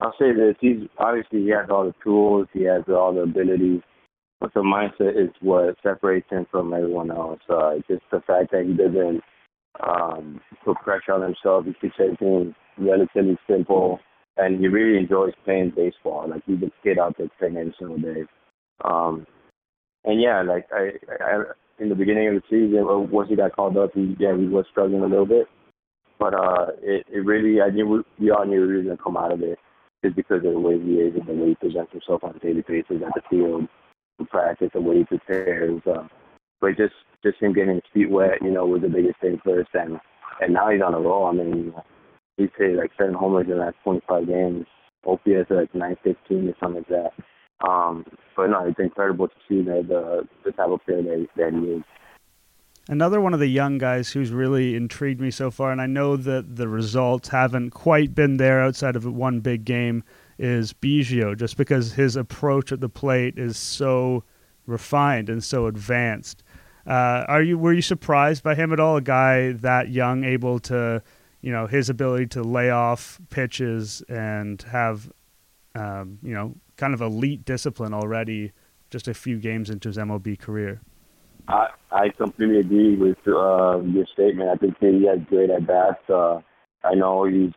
I'll 0.00 0.14
say 0.18 0.32
this: 0.32 0.54
he's 0.60 0.88
obviously 0.98 1.42
he 1.42 1.50
has 1.50 1.68
all 1.70 1.84
the 1.84 1.94
tools, 2.02 2.46
he 2.52 2.62
has 2.64 2.84
all 2.88 3.12
the 3.12 3.22
abilities 3.22 3.82
but 4.40 4.54
the 4.54 4.60
mindset 4.60 5.20
is 5.20 5.30
what 5.40 5.76
separates 5.82 6.30
him 6.30 6.46
from 6.50 6.72
everyone 6.72 7.10
else. 7.10 7.40
Uh, 7.48 7.74
just 7.88 8.02
the 8.12 8.20
fact 8.20 8.52
that 8.52 8.64
he 8.64 8.72
doesn't 8.72 9.20
um, 9.80 10.40
put 10.64 10.76
pressure 10.78 11.12
on 11.12 11.22
himself. 11.22 11.64
He 11.64 11.74
keeps 11.80 11.96
everything 11.98 12.54
relatively 12.78 13.36
simple, 13.48 13.98
and 14.36 14.60
he 14.60 14.68
really 14.68 14.98
enjoys 14.98 15.32
playing 15.44 15.72
baseball. 15.74 16.28
Like 16.28 16.42
he's 16.46 16.62
a 16.62 16.70
kid 16.82 16.98
out 16.98 17.16
there 17.18 17.28
playing 17.38 17.56
every 17.56 17.74
single 17.78 17.98
day. 17.98 18.24
Um, 18.84 19.26
and 20.08 20.20
yeah, 20.20 20.42
like 20.42 20.66
I, 20.72 20.92
I, 21.22 21.42
in 21.78 21.90
the 21.90 21.94
beginning 21.94 22.28
of 22.28 22.34
the 22.34 22.42
season, 22.48 23.10
once 23.10 23.28
he 23.28 23.36
got 23.36 23.54
called 23.54 23.76
up, 23.76 23.90
he 23.94 24.16
yeah 24.18 24.36
he 24.36 24.46
was 24.46 24.64
struggling 24.70 25.02
a 25.02 25.06
little 25.06 25.26
bit, 25.26 25.46
but 26.18 26.34
uh, 26.34 26.66
it 26.82 27.06
it 27.12 27.24
really 27.24 27.60
I 27.60 27.68
knew 27.70 28.04
we 28.18 28.30
all 28.30 28.46
knew 28.46 28.68
he 28.68 28.76
was 28.76 28.84
gonna 28.86 28.96
come 28.96 29.16
out 29.16 29.32
of 29.32 29.42
it 29.42 29.58
just 30.02 30.16
because 30.16 30.38
of 30.38 30.52
the 30.54 30.58
way 30.58 30.80
he 30.80 30.94
is 30.94 31.14
and 31.14 31.26
the 31.26 31.34
way 31.34 31.50
he 31.50 31.54
presents 31.56 31.92
himself 31.92 32.24
on 32.24 32.34
a 32.34 32.38
daily 32.38 32.64
basis 32.66 33.02
at 33.06 33.12
the 33.14 33.22
field 33.28 33.68
practice 34.30 34.70
and 34.74 34.84
what 34.84 34.96
he 34.96 35.04
prepares. 35.04 35.80
Uh, 35.86 36.08
but 36.60 36.76
just 36.76 36.94
just 37.22 37.40
him 37.40 37.52
getting 37.52 37.74
his 37.74 37.82
feet 37.92 38.10
wet, 38.10 38.42
you 38.42 38.50
know, 38.50 38.66
was 38.66 38.82
the 38.82 38.88
biggest 38.88 39.20
thing 39.20 39.38
first. 39.44 39.70
And 39.74 40.00
and 40.40 40.54
now 40.54 40.70
he's 40.70 40.82
on 40.82 40.94
a 40.94 41.00
roll. 41.00 41.26
I 41.26 41.32
mean, 41.32 41.74
he's 42.38 42.48
hit 42.56 42.76
like 42.76 42.92
seven 42.98 43.14
homers 43.14 43.44
in 43.44 43.58
the 43.58 43.64
last 43.64 43.76
25 43.84 44.26
games. 44.26 44.66
OPS 45.06 45.50
like 45.50 45.74
915 45.74 46.48
or 46.48 46.54
something 46.60 46.84
like 46.88 46.88
that. 46.88 47.12
Um, 47.66 48.06
but 48.36 48.48
no, 48.48 48.66
it's 48.66 48.78
incredible 48.78 49.28
to 49.28 49.34
see 49.48 49.62
that 49.62 49.88
the 49.88 50.28
the 50.44 50.52
type 50.52 50.68
of 50.68 50.84
player 50.84 51.02
that, 51.02 51.26
that 51.36 51.52
he 51.52 51.72
is. 51.72 51.82
Another 52.90 53.20
one 53.20 53.34
of 53.34 53.40
the 53.40 53.48
young 53.48 53.76
guys 53.76 54.10
who's 54.10 54.30
really 54.30 54.74
intrigued 54.74 55.20
me 55.20 55.30
so 55.30 55.50
far, 55.50 55.72
and 55.72 55.80
I 55.80 55.86
know 55.86 56.16
that 56.16 56.56
the 56.56 56.68
results 56.68 57.28
haven't 57.28 57.70
quite 57.70 58.14
been 58.14 58.38
there 58.38 58.62
outside 58.62 58.96
of 58.96 59.04
one 59.04 59.40
big 59.40 59.66
game, 59.66 60.02
is 60.38 60.72
Biggio, 60.72 61.36
just 61.36 61.58
because 61.58 61.92
his 61.92 62.16
approach 62.16 62.72
at 62.72 62.80
the 62.80 62.88
plate 62.88 63.38
is 63.38 63.58
so 63.58 64.24
refined 64.66 65.28
and 65.28 65.44
so 65.44 65.66
advanced. 65.66 66.42
Uh, 66.86 67.26
are 67.28 67.42
you 67.42 67.58
were 67.58 67.74
you 67.74 67.82
surprised 67.82 68.42
by 68.42 68.54
him 68.54 68.72
at 68.72 68.80
all? 68.80 68.96
A 68.96 69.02
guy 69.02 69.52
that 69.52 69.90
young, 69.90 70.24
able 70.24 70.58
to, 70.60 71.02
you 71.42 71.52
know, 71.52 71.66
his 71.66 71.90
ability 71.90 72.26
to 72.28 72.42
lay 72.42 72.70
off 72.70 73.20
pitches 73.28 74.02
and 74.08 74.62
have, 74.62 75.12
um, 75.74 76.18
you 76.22 76.32
know, 76.32 76.54
kind 76.78 76.94
of 76.94 77.02
elite 77.02 77.44
discipline 77.44 77.92
already, 77.92 78.52
just 78.88 79.06
a 79.06 79.12
few 79.12 79.38
games 79.38 79.68
into 79.68 79.90
his 79.90 79.98
MLB 79.98 80.38
career. 80.38 80.80
I 81.48 81.68
I 81.90 82.08
completely 82.16 82.60
agree 82.60 82.96
with 82.96 83.18
uh, 83.26 83.80
your 83.80 84.06
statement. 84.12 84.48
I 84.48 84.56
think 84.56 84.76
he 84.80 85.06
has 85.06 85.18
great 85.28 85.50
at 85.50 85.66
bats. 85.66 85.98
Uh, 86.08 86.40
I 86.84 86.94
know 86.94 87.24
he's 87.24 87.52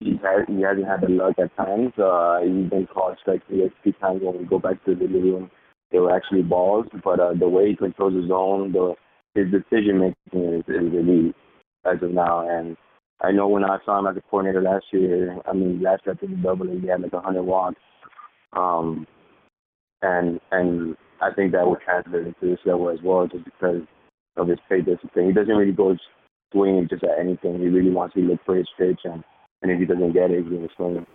he 0.00 0.18
has 0.22 0.46
he 0.48 0.60
hasn't 0.62 0.86
had 0.86 1.00
the 1.02 1.08
luck 1.08 1.36
at 1.38 1.56
times. 1.56 1.92
Uh, 1.98 2.40
he's 2.40 2.70
been 2.70 2.86
caught 2.92 3.18
strike 3.20 3.46
three, 3.46 3.70
few 3.82 3.92
times 3.94 4.20
when 4.22 4.38
we 4.38 4.44
go 4.44 4.58
back 4.58 4.84
to 4.84 4.94
the 4.94 5.04
living 5.04 5.32
room. 5.32 5.50
They 5.90 5.98
were 5.98 6.14
actually 6.14 6.42
balls, 6.42 6.86
but 7.04 7.20
uh, 7.20 7.34
the 7.38 7.48
way 7.48 7.68
he 7.68 7.76
controls 7.76 8.14
his 8.14 8.28
zone, 8.28 8.72
the 8.72 8.94
his 9.34 9.50
decision 9.50 10.00
making 10.00 10.54
is, 10.54 10.64
is 10.68 10.92
elite 10.92 11.34
as 11.84 12.02
of 12.02 12.12
now. 12.12 12.48
And 12.48 12.76
I 13.20 13.30
know 13.30 13.48
when 13.48 13.64
I 13.64 13.78
saw 13.84 13.98
him 13.98 14.06
as 14.06 14.16
a 14.16 14.22
coordinator 14.22 14.62
last 14.62 14.86
year, 14.92 15.38
I 15.46 15.52
mean 15.52 15.82
last 15.82 16.02
year 16.06 16.14
I 16.14 16.18
think 16.18 16.42
double 16.42 16.66
he 16.66 16.86
had 16.86 17.02
like 17.02 17.12
a 17.12 17.20
hundred 17.20 17.42
walks. 17.42 17.80
Um, 18.52 19.06
and 20.02 20.40
and 20.50 20.96
I 21.20 21.32
think 21.32 21.52
that 21.52 21.66
will 21.66 21.78
translate 21.84 22.26
into 22.26 22.40
this 22.42 22.58
level 22.64 22.90
as 22.90 22.98
well, 23.02 23.26
just 23.26 23.44
because 23.44 23.82
of 24.36 24.48
his 24.48 24.58
play 24.68 24.80
discipline. 24.80 25.26
He 25.26 25.32
doesn't 25.32 25.54
really 25.54 25.72
go 25.72 25.96
swinging 26.52 26.88
just 26.88 27.04
at 27.04 27.18
anything. 27.18 27.58
He 27.58 27.68
really 27.68 27.90
wants 27.90 28.14
to 28.14 28.20
look 28.20 28.40
for 28.44 28.56
his 28.56 28.68
pitch 28.78 29.00
and 29.04 29.24
and 29.62 29.70
if 29.70 29.78
he 29.78 29.86
doesn't 29.86 30.12
get 30.12 30.30
it, 30.30 30.42
he's 30.42 30.50
going 30.50 30.68
to 30.68 30.74
swing 30.74 31.06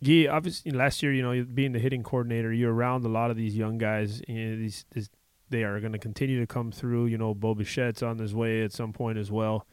Yeah, 0.00 0.30
obviously 0.30 0.72
last 0.72 1.02
year, 1.02 1.12
you 1.12 1.22
know, 1.22 1.44
being 1.44 1.72
the 1.72 1.78
hitting 1.78 2.02
coordinator, 2.02 2.52
you're 2.52 2.72
around 2.72 3.04
a 3.04 3.08
lot 3.08 3.30
of 3.30 3.36
these 3.36 3.56
young 3.56 3.76
guys. 3.76 4.22
You 4.26 4.50
know, 4.50 4.56
these, 4.56 4.86
these 4.92 5.10
they 5.50 5.62
are 5.62 5.78
going 5.80 5.92
to 5.92 5.98
continue 5.98 6.40
to 6.40 6.46
come 6.46 6.72
through. 6.72 7.06
You 7.06 7.18
know, 7.18 7.34
Bo 7.34 7.54
Bichette's 7.54 8.02
on 8.02 8.18
his 8.18 8.34
way 8.34 8.62
at 8.62 8.72
some 8.72 8.92
point 8.92 9.18
as 9.18 9.30
well. 9.30 9.66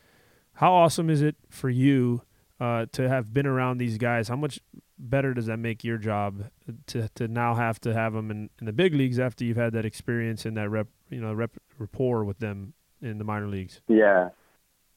How 0.53 0.73
awesome 0.73 1.10
is 1.10 1.21
it 1.21 1.36
for 1.49 1.69
you 1.69 2.21
uh, 2.60 2.86
to 2.93 3.10
have 3.10 3.34
been 3.34 3.45
around 3.45 3.77
these 3.77 3.97
guys? 3.97 4.27
How 4.27 4.38
much 4.38 4.60
better 4.97 5.34
does 5.34 5.47
that 5.47 5.58
make 5.58 5.84
your 5.84 5.97
job 5.97 6.45
to 6.88 7.10
to 7.15 7.27
now 7.27 7.53
have 7.53 7.79
to 7.81 7.93
have 7.93 8.13
them 8.13 8.31
in, 8.31 8.49
in 8.60 8.65
the 8.65 8.73
big 8.73 8.93
leagues 8.93 9.19
after 9.19 9.43
you've 9.43 9.58
had 9.58 9.73
that 9.73 9.86
experience 9.86 10.45
and 10.45 10.55
that 10.58 10.69
rep, 10.69 10.88
you 11.10 11.19
know, 11.19 11.34
rep 11.34 11.51
rapport 11.77 12.23
with 12.23 12.39
them 12.39 12.73
in 13.01 13.17
the 13.17 13.23
minor 13.23 13.47
leagues? 13.47 13.81
Yeah, 13.88 14.29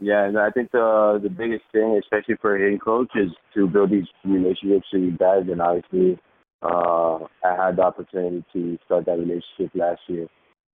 yeah, 0.00 0.24
and 0.26 0.38
I 0.38 0.50
think 0.50 0.70
the 0.70 1.18
the 1.22 1.28
biggest 1.28 1.64
thing, 1.72 1.98
especially 2.02 2.36
for 2.40 2.56
a 2.56 2.60
hitting 2.60 2.78
coach, 2.78 3.10
is 3.16 3.30
to 3.54 3.66
build 3.66 3.90
these 3.90 4.06
relationships 4.24 4.86
with 4.92 5.02
you 5.02 5.16
guys. 5.18 5.42
And 5.50 5.60
obviously, 5.60 6.18
uh, 6.62 7.18
I 7.44 7.66
had 7.66 7.76
the 7.76 7.82
opportunity 7.82 8.44
to 8.52 8.78
start 8.84 9.06
that 9.06 9.18
relationship 9.18 9.74
last 9.74 10.00
year. 10.06 10.28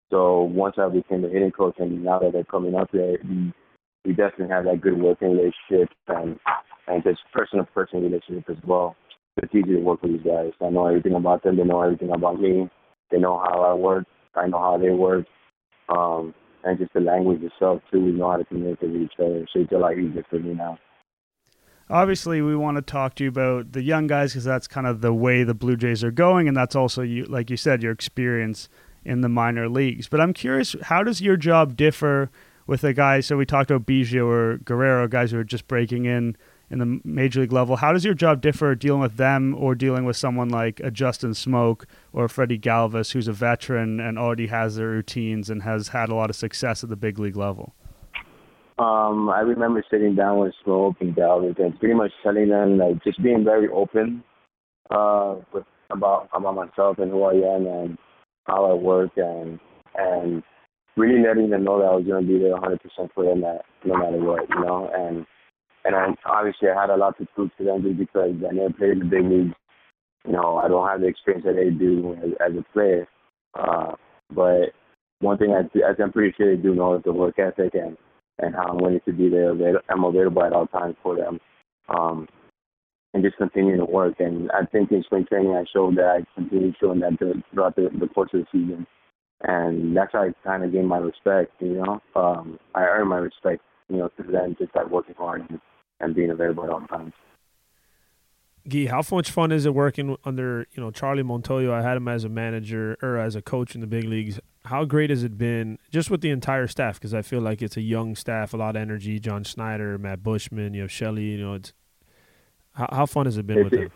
So 0.09 0.43
once 0.43 0.75
I 0.77 0.87
became 0.87 1.25
a 1.25 1.29
hitting 1.29 1.51
coach, 1.51 1.75
and 1.79 2.03
now 2.03 2.19
that 2.19 2.31
they're 2.33 2.43
coming 2.45 2.75
up 2.75 2.89
there, 2.91 3.17
we, 3.23 3.53
we 4.05 4.13
definitely 4.13 4.53
have 4.55 4.63
that 4.65 4.81
good 4.81 4.99
working 4.99 5.31
relationship 5.31 5.89
and 6.07 6.39
and 6.87 7.03
just 7.03 7.19
person 7.33 7.59
to 7.59 7.65
person 7.65 8.01
relationship 8.01 8.49
as 8.49 8.57
well. 8.65 8.95
It's 9.37 9.53
easy 9.53 9.75
to 9.75 9.79
work 9.79 10.01
with 10.01 10.11
these 10.11 10.23
guys. 10.23 10.51
I 10.61 10.69
know 10.69 10.87
everything 10.87 11.13
about 11.13 11.43
them. 11.43 11.57
They 11.57 11.63
know 11.63 11.81
everything 11.81 12.11
about 12.11 12.39
me. 12.41 12.69
They 13.11 13.19
know 13.19 13.37
how 13.37 13.61
I 13.61 13.73
work. 13.73 14.05
I 14.35 14.47
know 14.47 14.59
how 14.59 14.77
they 14.77 14.89
work. 14.89 15.25
Um, 15.87 16.33
and 16.63 16.77
just 16.77 16.93
the 16.93 16.99
language 16.99 17.41
itself 17.41 17.81
too. 17.91 18.03
We 18.03 18.11
know 18.11 18.31
how 18.31 18.37
to 18.37 18.45
communicate 18.45 18.89
with 18.89 19.01
each 19.01 19.13
other, 19.19 19.45
so 19.53 19.61
it's 19.61 19.71
a 19.71 19.77
lot 19.77 19.97
easier 19.97 20.25
for 20.29 20.39
me 20.39 20.53
now. 20.53 20.77
Obviously, 21.89 22.41
we 22.41 22.55
want 22.55 22.77
to 22.77 22.83
talk 22.83 23.15
to 23.15 23.23
you 23.23 23.29
about 23.29 23.71
the 23.71 23.81
young 23.81 24.05
guys 24.05 24.33
because 24.33 24.43
that's 24.43 24.67
kind 24.67 24.85
of 24.85 25.01
the 25.01 25.13
way 25.13 25.43
the 25.43 25.55
Blue 25.55 25.75
Jays 25.75 26.03
are 26.03 26.11
going, 26.11 26.47
and 26.47 26.55
that's 26.55 26.75
also 26.75 27.01
you, 27.01 27.25
like 27.25 27.49
you 27.49 27.57
said, 27.57 27.81
your 27.81 27.91
experience 27.91 28.69
in 29.03 29.21
the 29.21 29.29
minor 29.29 29.67
leagues. 29.67 30.07
But 30.07 30.21
I'm 30.21 30.33
curious, 30.33 30.75
how 30.83 31.03
does 31.03 31.21
your 31.21 31.37
job 31.37 31.75
differ 31.75 32.29
with 32.67 32.81
the 32.81 32.93
guys? 32.93 33.25
So 33.25 33.37
we 33.37 33.45
talked 33.45 33.71
about 33.71 33.87
Biggio 33.87 34.27
or 34.27 34.57
Guerrero, 34.57 35.07
guys 35.07 35.31
who 35.31 35.39
are 35.39 35.43
just 35.43 35.67
breaking 35.67 36.05
in 36.05 36.37
in 36.69 36.79
the 36.79 36.99
major 37.03 37.41
league 37.41 37.51
level. 37.51 37.75
How 37.77 37.91
does 37.91 38.05
your 38.05 38.13
job 38.13 38.41
differ 38.41 38.75
dealing 38.75 39.01
with 39.01 39.17
them 39.17 39.55
or 39.57 39.75
dealing 39.75 40.05
with 40.05 40.17
someone 40.17 40.49
like 40.49 40.79
a 40.81 40.91
Justin 40.91 41.31
Smoak 41.31 41.85
or 42.13 42.27
Freddy 42.27 42.59
Galvis, 42.59 43.11
who's 43.11 43.27
a 43.27 43.33
veteran 43.33 43.99
and 43.99 44.19
already 44.19 44.47
has 44.47 44.75
their 44.75 44.89
routines 44.89 45.49
and 45.49 45.63
has 45.63 45.89
had 45.89 46.09
a 46.09 46.15
lot 46.15 46.29
of 46.29 46.35
success 46.35 46.83
at 46.83 46.89
the 46.89 46.95
big 46.95 47.19
league 47.19 47.37
level? 47.37 47.73
Um, 48.77 49.29
I 49.29 49.41
remember 49.41 49.83
sitting 49.91 50.15
down 50.15 50.39
with 50.39 50.53
Smoak 50.65 50.95
and 51.01 51.15
Galvis 51.15 51.59
and 51.59 51.77
pretty 51.79 51.95
much 51.95 52.11
telling 52.23 52.49
them 52.49 52.77
like 52.77 53.03
just 53.03 53.21
being 53.21 53.43
very 53.43 53.67
open 53.67 54.23
uh, 54.89 55.35
with 55.53 55.65
about 55.91 56.29
about 56.33 56.55
myself 56.55 56.99
and 56.99 57.11
who 57.11 57.23
I 57.23 57.33
am 57.33 57.65
and 57.65 57.97
how 58.45 58.71
I 58.71 58.73
work 58.73 59.11
and 59.17 59.59
and 59.95 60.43
really 60.99 61.23
letting 61.25 61.49
them 61.49 61.63
know 61.63 61.79
that 61.79 61.85
I 61.85 61.95
was 61.95 62.05
going 62.05 62.25
to 62.25 62.27
be 62.27 62.39
there 62.39 62.55
100% 62.55 62.77
for 63.15 63.23
them, 63.23 63.41
that, 63.41 63.61
no 63.85 63.97
matter 63.97 64.17
what, 64.17 64.47
you 64.49 64.59
know, 64.59 64.89
and 64.93 65.25
and 65.89 66.15
I, 66.25 66.29
obviously 66.29 66.69
I 66.69 66.79
had 66.79 66.89
a 66.89 66.97
lot 66.97 67.17
to 67.17 67.27
prove 67.35 67.51
to 67.57 67.63
them 67.63 67.83
just 67.83 67.97
because 67.97 68.31
I 68.47 68.53
never 68.53 68.73
played 68.73 68.91
in 68.91 68.99
the 68.99 69.05
big 69.05 69.25
leagues. 69.25 69.55
You 70.25 70.33
know, 70.33 70.57
I 70.57 70.67
don't 70.67 70.87
have 70.87 71.01
the 71.01 71.07
experience 71.07 71.45
that 71.45 71.55
they 71.55 71.69
do 71.69 72.15
as, 72.23 72.51
as 72.51 72.57
a 72.57 72.73
player. 72.73 73.07
Uh, 73.53 73.93
but 74.33 74.73
one 75.19 75.37
thing 75.37 75.51
I, 75.51 76.01
I'm 76.01 76.11
pretty 76.11 76.33
sure 76.37 76.55
they 76.55 76.61
do 76.61 76.75
know 76.75 76.95
is 76.95 77.03
the 77.03 77.13
work 77.13 77.39
ethic 77.39 77.73
and 77.73 77.97
and 78.41 78.55
how 78.55 78.67
I'm 78.67 78.77
willing 78.77 79.01
to 79.05 79.11
be 79.11 79.29
there. 79.29 79.51
I'm 79.89 80.03
available 80.05 80.43
at 80.43 80.53
all 80.53 80.67
times 80.67 80.95
for 81.03 81.15
them. 81.17 81.39
Um, 81.89 82.27
and 83.13 83.23
just 83.23 83.37
continuing 83.37 83.79
to 83.79 83.85
work. 83.85 84.19
And 84.19 84.51
I 84.51 84.65
think 84.65 84.91
in 84.91 85.03
spring 85.03 85.25
training, 85.27 85.55
I 85.55 85.65
showed 85.73 85.97
that 85.97 86.05
I 86.05 86.25
continued 86.35 86.75
showing 86.79 86.99
that 86.99 87.17
throughout 87.17 87.75
the, 87.75 87.89
the 87.99 88.07
course 88.07 88.29
of 88.33 88.41
the 88.41 88.45
season. 88.51 88.85
And 89.41 89.95
that's 89.95 90.13
how 90.13 90.23
I 90.23 90.33
kind 90.43 90.63
of 90.63 90.71
gained 90.71 90.87
my 90.87 90.97
respect, 90.97 91.53
you 91.59 91.75
know. 91.75 92.01
Um, 92.15 92.59
I 92.75 92.83
earned 92.83 93.09
my 93.09 93.17
respect, 93.17 93.61
you 93.89 93.97
know, 93.97 94.09
through 94.15 94.31
then 94.31 94.55
just 94.59 94.73
by 94.73 94.83
working 94.83 95.15
hard 95.17 95.45
and, 95.49 95.59
and 95.99 96.15
being 96.15 96.29
available 96.29 96.63
at 96.63 96.69
all 96.69 96.81
times. 96.87 97.13
Gee, 98.67 98.85
how 98.85 99.01
much 99.11 99.31
fun 99.31 99.51
is 99.51 99.65
it 99.65 99.73
working 99.73 100.15
under 100.25 100.67
you 100.71 100.83
know 100.83 100.91
Charlie 100.91 101.23
Montoyo? 101.23 101.71
I 101.71 101.81
had 101.81 101.97
him 101.97 102.07
as 102.07 102.23
a 102.23 102.29
manager 102.29 102.97
or 103.01 103.17
as 103.17 103.35
a 103.35 103.41
coach 103.41 103.73
in 103.73 103.81
the 103.81 103.87
big 103.87 104.03
leagues. 104.03 104.39
How 104.65 104.85
great 104.85 105.09
has 105.09 105.23
it 105.23 105.37
been 105.37 105.79
just 105.89 106.11
with 106.11 106.21
the 106.21 106.29
entire 106.29 106.67
staff? 106.67 106.95
Because 106.95 107.13
I 107.13 107.21
feel 107.21 107.41
like 107.41 107.61
it's 107.61 107.77
a 107.77 107.81
young 107.81 108.15
staff, 108.15 108.53
a 108.53 108.57
lot 108.57 108.75
of 108.75 108.81
energy. 108.81 109.19
John 109.19 109.43
Schneider, 109.43 109.97
Matt 109.97 110.21
Buschmann, 110.21 110.75
you 110.75 110.81
have 110.81 110.91
Shelley. 110.91 111.23
You 111.23 111.37
know, 111.37 111.53
it's 111.53 111.73
how, 112.73 112.87
how 112.91 113.05
fun 113.05 113.25
has 113.25 113.37
it 113.37 113.47
been 113.47 113.59
it's, 113.59 113.71
with 113.71 113.79
them? 113.79 113.91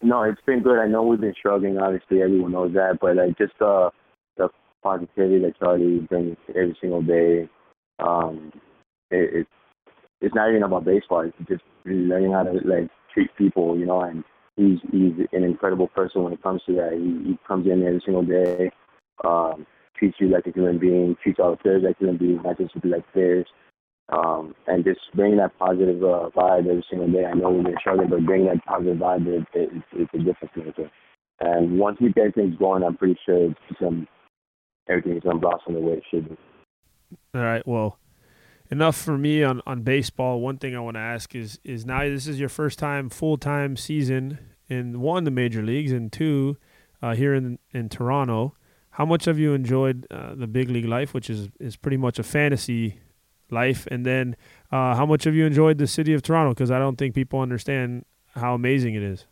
No, 0.00 0.22
it's 0.22 0.40
been 0.46 0.62
good. 0.62 0.78
I 0.78 0.86
know 0.86 1.02
we've 1.02 1.20
been 1.20 1.34
struggling. 1.36 1.78
Obviously, 1.78 2.22
everyone 2.22 2.52
knows 2.52 2.72
that, 2.74 2.98
but 3.00 3.16
like 3.16 3.36
just 3.36 3.60
uh, 3.60 3.90
the 4.36 4.48
positivity 4.82 5.40
that 5.40 5.58
Charlie 5.58 5.98
brings 6.08 6.36
every 6.50 6.76
single 6.80 7.02
day. 7.02 7.48
Um, 7.98 8.52
it, 9.10 9.30
it's 9.40 9.50
it's 10.20 10.34
not 10.34 10.50
even 10.50 10.62
about 10.62 10.84
baseball. 10.84 11.20
It's 11.20 11.48
just 11.48 11.62
learning 11.84 12.32
how 12.32 12.42
to 12.42 12.52
like 12.52 12.90
treat 13.12 13.34
people, 13.36 13.78
you 13.78 13.86
know. 13.86 14.00
And 14.02 14.24
he's 14.56 14.78
he's 14.90 15.12
an 15.32 15.44
incredible 15.44 15.88
person 15.88 16.24
when 16.24 16.32
it 16.32 16.42
comes 16.42 16.62
to 16.66 16.74
that. 16.74 16.92
He, 16.92 17.30
he 17.30 17.38
comes 17.46 17.66
in 17.66 17.86
every 17.86 18.02
single 18.04 18.24
day, 18.24 18.70
um, 19.24 19.66
treats 19.98 20.16
you 20.20 20.28
like 20.28 20.46
a 20.46 20.52
human 20.52 20.78
being, 20.78 21.16
treats 21.22 21.38
all 21.38 21.52
the 21.52 21.56
players 21.56 21.82
like 21.84 21.98
human 21.98 22.18
beings, 22.18 22.40
not 22.44 22.58
just 22.58 22.74
like 22.84 23.10
players. 23.12 23.46
Um, 24.10 24.54
and 24.66 24.84
just 24.84 25.00
bringing 25.14 25.36
that 25.36 25.58
positive 25.58 26.02
uh, 26.02 26.30
vibe 26.34 26.60
every 26.60 26.84
single 26.88 27.12
day. 27.12 27.26
I 27.26 27.34
know 27.34 27.50
we've 27.50 27.64
been 27.64 27.76
struggling, 27.78 28.08
but 28.08 28.24
bringing 28.24 28.46
that 28.46 28.64
positive 28.64 28.96
vibe, 28.96 29.26
it, 29.26 29.46
it, 29.52 29.82
it's, 29.92 30.14
a 30.14 30.18
difference 30.18 30.52
maker. 30.56 30.90
And 31.40 31.78
once 31.78 31.98
we 32.00 32.10
get 32.14 32.34
things 32.34 32.56
going, 32.58 32.84
I'm 32.84 32.96
pretty 32.96 33.18
sure 33.26 33.50
it's 33.50 33.78
some, 33.78 34.08
everything's 34.88 35.24
to 35.24 35.34
blossom 35.34 35.74
the 35.74 35.80
way 35.80 35.98
it 35.98 36.04
should 36.10 36.26
be. 36.26 36.36
All 37.34 37.42
right. 37.42 37.66
Well, 37.66 37.98
enough 38.70 38.96
for 38.96 39.16
me 39.16 39.42
on, 39.42 39.62
on 39.66 39.82
baseball. 39.82 40.40
One 40.40 40.58
thing 40.58 40.76
I 40.76 40.80
want 40.80 40.96
to 40.96 41.00
ask 41.00 41.34
is 41.34 41.58
is 41.64 41.86
now 41.86 42.00
this 42.00 42.26
is 42.26 42.38
your 42.38 42.48
first 42.48 42.78
time 42.78 43.08
full 43.08 43.36
time 43.36 43.76
season 43.76 44.38
in 44.68 45.00
one 45.00 45.24
the 45.24 45.30
major 45.30 45.62
leagues 45.62 45.92
and 45.92 46.12
two 46.12 46.56
uh, 47.02 47.14
here 47.14 47.34
in 47.34 47.58
in 47.72 47.88
Toronto. 47.88 48.54
How 48.90 49.04
much 49.04 49.26
have 49.26 49.38
you 49.38 49.54
enjoyed 49.54 50.06
uh, 50.10 50.34
the 50.34 50.46
big 50.46 50.70
league 50.70 50.86
life, 50.86 51.14
which 51.14 51.30
is 51.30 51.48
is 51.60 51.76
pretty 51.76 51.96
much 51.96 52.18
a 52.18 52.22
fantasy 52.22 53.00
life? 53.50 53.86
And 53.90 54.04
then 54.04 54.36
uh, 54.70 54.94
how 54.94 55.06
much 55.06 55.24
have 55.24 55.34
you 55.34 55.46
enjoyed 55.46 55.78
the 55.78 55.86
city 55.86 56.14
of 56.14 56.22
Toronto? 56.22 56.50
Because 56.50 56.70
I 56.70 56.78
don't 56.78 56.96
think 56.96 57.14
people 57.14 57.40
understand 57.40 58.04
how 58.34 58.54
amazing 58.54 58.94
it 58.94 59.02
is. 59.02 59.26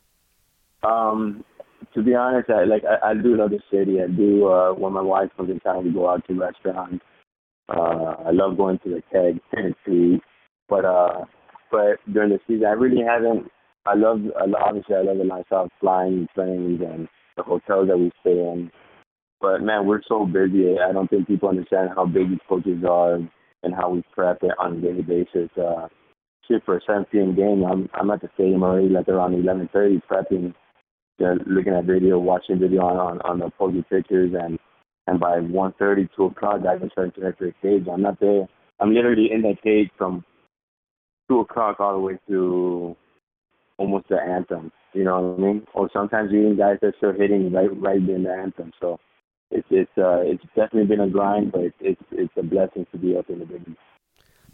Um, 0.82 1.44
to 1.94 2.02
be 2.02 2.14
honest, 2.14 2.48
I 2.48 2.64
like 2.64 2.84
I, 2.84 3.10
I 3.10 3.14
do 3.14 3.36
love 3.36 3.50
the 3.50 3.60
city. 3.70 4.00
I 4.00 4.06
do 4.06 4.46
uh, 4.46 4.72
when 4.72 4.92
my 4.92 5.02
wife 5.02 5.30
comes 5.36 5.50
in 5.50 5.60
town, 5.60 5.84
we 5.84 5.90
go 5.90 6.08
out 6.08 6.26
to 6.28 6.34
restaurants 6.34 7.04
uh, 7.68 8.14
I 8.26 8.30
love 8.30 8.56
going 8.56 8.78
to 8.80 8.88
the 8.90 9.02
keg 9.12 9.40
and 9.52 9.74
see, 9.84 10.20
but 10.68 10.84
uh, 10.84 11.24
but 11.70 11.98
during 12.12 12.30
the 12.30 12.38
season, 12.46 12.66
I 12.66 12.72
really 12.72 13.02
haven't. 13.02 13.50
I 13.86 13.94
love 13.94 14.20
obviously 14.60 14.96
I 14.96 15.02
love 15.02 15.18
the 15.18 15.24
lifestyle, 15.24 15.68
flying 15.80 16.28
planes 16.34 16.80
and 16.80 17.08
the 17.36 17.42
hotels 17.42 17.88
that 17.88 17.98
we 17.98 18.10
stay 18.20 18.32
in. 18.32 18.70
But 19.40 19.62
man, 19.62 19.86
we're 19.86 20.02
so 20.08 20.26
busy. 20.26 20.76
I 20.78 20.92
don't 20.92 21.08
think 21.08 21.26
people 21.26 21.48
understand 21.48 21.90
how 21.94 22.06
big 22.06 22.30
these 22.30 22.38
coaches 22.48 22.82
are 22.88 23.18
and 23.62 23.74
how 23.74 23.90
we 23.90 24.02
prep 24.12 24.42
it 24.42 24.52
on 24.58 24.78
a 24.78 24.80
daily 24.80 25.02
basis. 25.02 25.50
Uh, 25.56 25.88
shit, 26.48 26.62
for 26.64 26.78
a 26.78 26.80
7 26.86 27.04
p.m. 27.10 27.34
game, 27.34 27.64
I'm 27.64 27.88
I'm 27.94 28.10
at 28.10 28.22
the 28.22 28.30
stadium 28.34 28.62
already 28.62 28.88
like 28.88 29.08
around 29.08 29.34
11:30 29.34 30.02
prepping, 30.10 30.54
you 31.18 31.26
know, 31.26 31.38
looking 31.46 31.74
at 31.74 31.84
video, 31.84 32.18
watching 32.18 32.58
video 32.58 32.82
on 32.82 32.96
on, 32.96 33.20
on 33.22 33.38
the 33.40 33.46
opposing 33.46 33.84
pitchers 33.84 34.32
and 34.38 34.55
and 35.06 35.20
by 35.20 35.38
1.30, 35.38 36.08
2 36.16 36.24
o'clock, 36.24 36.62
guys 36.62 36.80
are 36.82 36.90
starting 36.90 37.12
to 37.12 37.26
enter 37.26 37.46
the 37.46 37.54
cage. 37.62 37.86
I'm 37.90 38.02
not 38.02 38.18
there. 38.20 38.48
I'm 38.80 38.92
literally 38.92 39.30
in 39.32 39.42
that 39.42 39.62
cage 39.62 39.90
from 39.96 40.24
2 41.28 41.40
o'clock 41.40 41.80
all 41.80 41.94
the 41.94 42.00
way 42.00 42.18
to 42.28 42.96
almost 43.78 44.08
the 44.08 44.20
anthem. 44.20 44.72
You 44.94 45.04
know 45.04 45.20
what 45.20 45.38
I 45.38 45.52
mean? 45.52 45.66
Or 45.74 45.88
sometimes 45.92 46.32
even 46.32 46.56
guys 46.56 46.78
that 46.82 46.94
start 46.98 47.20
hitting 47.20 47.52
right 47.52 47.68
right 47.80 47.96
in 47.96 48.22
the 48.22 48.32
anthem. 48.32 48.72
So 48.80 48.98
it's 49.50 49.66
it's 49.70 49.90
uh 49.98 50.20
it's 50.22 50.42
definitely 50.54 50.86
been 50.86 51.00
a 51.00 51.10
grind, 51.10 51.52
but 51.52 51.72
it's 51.80 52.00
it's 52.12 52.32
a 52.38 52.42
blessing 52.42 52.86
to 52.92 52.98
be 52.98 53.14
up 53.14 53.28
in 53.28 53.40
the 53.40 53.44
big 53.44 53.76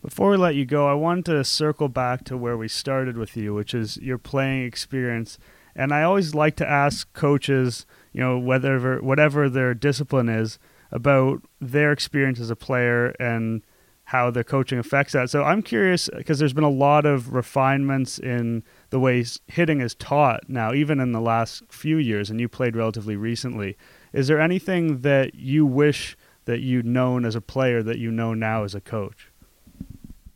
Before 0.02 0.30
we 0.30 0.36
let 0.36 0.56
you 0.56 0.66
go, 0.66 0.88
I 0.88 0.94
want 0.94 1.26
to 1.26 1.44
circle 1.44 1.88
back 1.88 2.24
to 2.24 2.36
where 2.36 2.56
we 2.56 2.66
started 2.66 3.16
with 3.16 3.36
you, 3.36 3.54
which 3.54 3.72
is 3.72 3.98
your 3.98 4.18
playing 4.18 4.64
experience. 4.64 5.38
And 5.76 5.92
I 5.92 6.02
always 6.02 6.34
like 6.34 6.56
to 6.56 6.68
ask 6.68 7.10
coaches– 7.12 7.86
you 8.12 8.20
know, 8.20 8.38
whatever 8.38 9.00
whatever 9.00 9.48
their 9.48 9.74
discipline 9.74 10.28
is, 10.28 10.58
about 10.90 11.42
their 11.60 11.92
experience 11.92 12.38
as 12.38 12.50
a 12.50 12.56
player 12.56 13.08
and 13.18 13.62
how 14.04 14.30
their 14.30 14.44
coaching 14.44 14.78
affects 14.78 15.14
that. 15.14 15.30
So 15.30 15.42
I'm 15.42 15.62
curious 15.62 16.10
because 16.14 16.38
there's 16.38 16.52
been 16.52 16.64
a 16.64 16.70
lot 16.70 17.06
of 17.06 17.32
refinements 17.32 18.18
in 18.18 18.62
the 18.90 19.00
way 19.00 19.24
hitting 19.46 19.80
is 19.80 19.94
taught 19.94 20.48
now, 20.48 20.74
even 20.74 21.00
in 21.00 21.12
the 21.12 21.20
last 21.20 21.62
few 21.70 21.96
years, 21.96 22.28
and 22.28 22.40
you 22.40 22.48
played 22.48 22.76
relatively 22.76 23.16
recently. 23.16 23.76
Is 24.12 24.28
there 24.28 24.40
anything 24.40 25.00
that 25.00 25.34
you 25.34 25.64
wish 25.64 26.16
that 26.44 26.60
you'd 26.60 26.84
known 26.84 27.24
as 27.24 27.34
a 27.34 27.40
player 27.40 27.82
that 27.82 27.98
you 27.98 28.10
know 28.10 28.34
now 28.34 28.64
as 28.64 28.74
a 28.74 28.80
coach? 28.80 29.30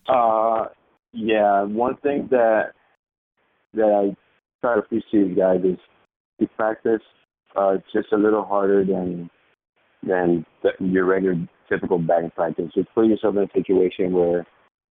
Uh, 0.09 0.67
yeah. 1.13 1.63
One 1.65 1.97
thing 1.97 2.29
that 2.31 2.73
that 3.75 3.85
I 3.85 4.17
try 4.63 4.75
to 4.77 4.81
appreciate, 4.81 5.37
guys, 5.37 5.61
is 5.65 5.79
to 6.41 6.47
practice 6.57 7.03
uh, 7.57 7.77
just 7.93 8.13
a 8.13 8.17
little 8.17 8.45
harder 8.45 8.85
than 8.85 9.31
than 10.03 10.45
the, 10.63 10.71
your 10.81 11.05
regular 11.05 11.37
typical 11.69 11.99
batting 11.99 12.31
practice. 12.31 12.71
Just 12.75 12.89
put 12.95 13.07
yourself 13.07 13.37
in 13.37 13.43
a 13.43 13.49
situation 13.55 14.13
where 14.13 14.47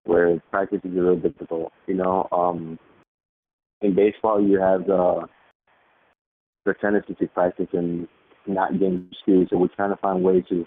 where 0.06 0.41
practice 0.52 0.82
is 0.84 0.91
a 0.91 0.95
little 0.95 1.19
difficult. 1.19 1.71
You 1.88 1.95
know, 1.95 2.28
um, 2.32 2.80
in 3.82 3.95
baseball 3.95 4.41
you 4.41 4.60
have 4.60 4.86
the 4.86 5.28
the 6.65 6.73
tendency 6.76 7.13
to 7.15 7.28
practice 7.28 7.67
and 7.73 8.08
not 8.47 8.80
game 8.80 9.10
speed. 9.21 9.47
So 9.49 9.58
we're 9.58 9.67
trying 9.76 9.91
to 9.91 9.97
find 9.97 10.23
ways 10.23 10.43
to 10.49 10.65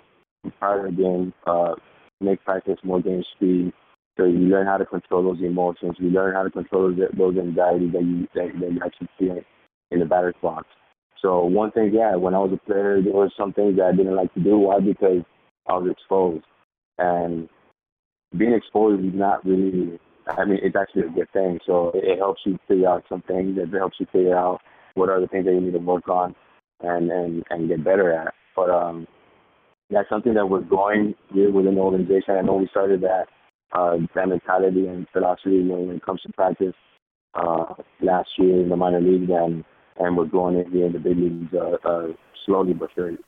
prior 0.58 0.88
to 0.88 0.94
the 0.94 1.02
game, 1.02 1.32
uh, 1.46 1.74
make 2.20 2.44
practice 2.44 2.78
more 2.84 3.00
game 3.00 3.24
speed. 3.34 3.72
So 4.16 4.24
you 4.24 4.48
learn 4.48 4.66
how 4.66 4.78
to 4.78 4.86
control 4.86 5.22
those 5.22 5.42
emotions. 5.44 5.96
You 5.98 6.10
learn 6.10 6.34
how 6.34 6.42
to 6.42 6.50
control 6.50 6.94
those, 6.94 7.08
those 7.16 7.36
anxieties 7.36 7.92
that 7.92 8.02
you 8.02 8.28
that, 8.34 8.60
that 8.60 8.72
you 8.72 8.80
actually 8.84 9.08
feel 9.18 9.40
in 9.90 9.98
the 10.00 10.06
batter's 10.06 10.34
box. 10.42 10.66
So 11.26 11.44
one 11.44 11.72
thing, 11.72 11.90
yeah, 11.92 12.14
when 12.14 12.36
I 12.36 12.38
was 12.38 12.52
a 12.52 12.66
player, 12.68 13.02
there 13.02 13.12
was 13.12 13.32
some 13.36 13.52
things 13.52 13.76
that 13.78 13.86
I 13.86 13.96
didn't 13.96 14.14
like 14.14 14.32
to 14.34 14.40
do. 14.40 14.58
Why? 14.58 14.78
Because 14.78 15.24
I 15.66 15.72
was 15.72 15.90
exposed, 15.90 16.44
and 16.98 17.48
being 18.38 18.52
exposed 18.52 19.04
is 19.04 19.12
not 19.12 19.44
really. 19.44 19.98
I 20.28 20.44
mean, 20.44 20.60
it's 20.62 20.76
actually 20.76 21.02
a 21.02 21.10
good 21.10 21.28
thing. 21.32 21.58
So 21.66 21.90
it, 21.94 22.18
helps 22.18 22.42
you 22.46 22.60
figure 22.68 22.88
out 22.88 23.02
some 23.08 23.22
things. 23.22 23.58
It 23.58 23.76
helps 23.76 23.96
you 23.98 24.06
figure 24.12 24.38
out 24.38 24.60
what 24.94 25.08
are 25.08 25.20
the 25.20 25.26
things 25.26 25.46
that 25.46 25.52
you 25.52 25.60
need 25.60 25.72
to 25.72 25.78
work 25.78 26.08
on, 26.08 26.36
and 26.82 27.10
and 27.10 27.42
and 27.50 27.68
get 27.68 27.82
better 27.82 28.12
at. 28.12 28.32
But 28.54 28.70
um, 28.70 29.08
that's 29.90 30.08
something 30.08 30.34
that 30.34 30.48
we're 30.48 30.60
going 30.60 31.16
within 31.34 31.74
the 31.74 31.80
organization. 31.80 32.36
I 32.38 32.42
know 32.42 32.54
we 32.54 32.68
started 32.68 33.00
that 33.00 33.26
uh, 33.72 33.96
that 34.14 34.28
mentality 34.28 34.86
and 34.86 35.08
philosophy 35.12 35.60
when 35.68 35.90
it 35.90 36.06
comes 36.06 36.22
to 36.22 36.32
practice 36.34 36.74
uh, 37.34 37.74
last 38.00 38.28
year 38.38 38.62
in 38.62 38.68
the 38.68 38.76
minor 38.76 39.00
league, 39.00 39.28
and 39.28 39.64
and 39.98 40.16
we're 40.16 40.26
going 40.26 40.58
in 40.58 40.70
here 40.70 40.86
in 40.86 40.92
the 40.92 40.98
big 40.98 41.16
leagues 41.16 41.54
uh, 41.54 41.88
uh, 41.88 42.08
slowly 42.44 42.72
but 42.72 42.90
surely. 42.94 43.18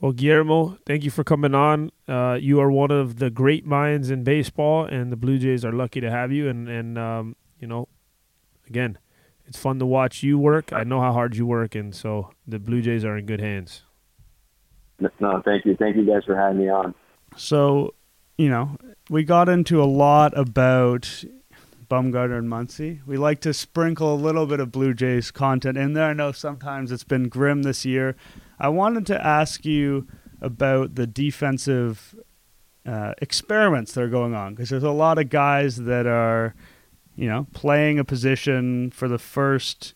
Well, 0.00 0.12
Guillermo, 0.12 0.78
thank 0.86 1.02
you 1.02 1.10
for 1.10 1.24
coming 1.24 1.54
on. 1.54 1.90
Uh, 2.06 2.38
you 2.40 2.60
are 2.60 2.70
one 2.70 2.92
of 2.92 3.18
the 3.18 3.30
great 3.30 3.66
minds 3.66 4.10
in 4.10 4.22
baseball, 4.22 4.84
and 4.84 5.10
the 5.10 5.16
Blue 5.16 5.38
Jays 5.38 5.64
are 5.64 5.72
lucky 5.72 6.00
to 6.00 6.10
have 6.10 6.30
you. 6.30 6.48
And 6.48 6.68
and 6.68 6.96
um, 6.96 7.36
you 7.58 7.66
know, 7.66 7.88
again, 8.68 8.98
it's 9.46 9.58
fun 9.58 9.80
to 9.80 9.86
watch 9.86 10.22
you 10.22 10.38
work. 10.38 10.72
I 10.72 10.84
know 10.84 11.00
how 11.00 11.12
hard 11.12 11.34
you 11.36 11.46
work, 11.46 11.74
and 11.74 11.94
so 11.94 12.30
the 12.46 12.60
Blue 12.60 12.80
Jays 12.80 13.04
are 13.04 13.16
in 13.16 13.26
good 13.26 13.40
hands. 13.40 13.82
No, 15.20 15.42
thank 15.44 15.64
you, 15.64 15.76
thank 15.76 15.96
you 15.96 16.04
guys 16.04 16.24
for 16.24 16.36
having 16.36 16.58
me 16.58 16.68
on. 16.68 16.94
So, 17.36 17.94
you 18.36 18.48
know, 18.48 18.76
we 19.08 19.22
got 19.24 19.48
into 19.48 19.82
a 19.82 19.86
lot 19.86 20.36
about 20.36 21.24
Bumgarner 21.88 22.38
and 22.38 22.48
Muncy. 22.48 23.00
We 23.06 23.16
like 23.16 23.40
to 23.40 23.54
sprinkle 23.54 24.14
a 24.14 24.16
little 24.16 24.46
bit 24.46 24.60
of 24.60 24.72
Blue 24.72 24.94
Jays 24.94 25.30
content 25.30 25.78
in 25.78 25.94
there. 25.94 26.10
I 26.10 26.12
know 26.12 26.32
sometimes 26.32 26.92
it's 26.92 27.04
been 27.04 27.28
grim 27.28 27.62
this 27.62 27.84
year. 27.84 28.16
I 28.58 28.68
wanted 28.68 29.06
to 29.06 29.26
ask 29.26 29.64
you 29.64 30.06
about 30.40 30.94
the 30.94 31.06
defensive 31.06 32.14
uh, 32.86 33.14
experiments 33.20 33.92
that 33.92 34.02
are 34.02 34.08
going 34.08 34.34
on 34.34 34.54
because 34.54 34.70
there's 34.70 34.82
a 34.82 34.90
lot 34.90 35.18
of 35.18 35.28
guys 35.30 35.76
that 35.76 36.06
are, 36.06 36.54
you 37.16 37.28
know, 37.28 37.46
playing 37.52 37.98
a 37.98 38.04
position 38.04 38.90
for 38.90 39.08
the 39.08 39.18
first 39.18 39.94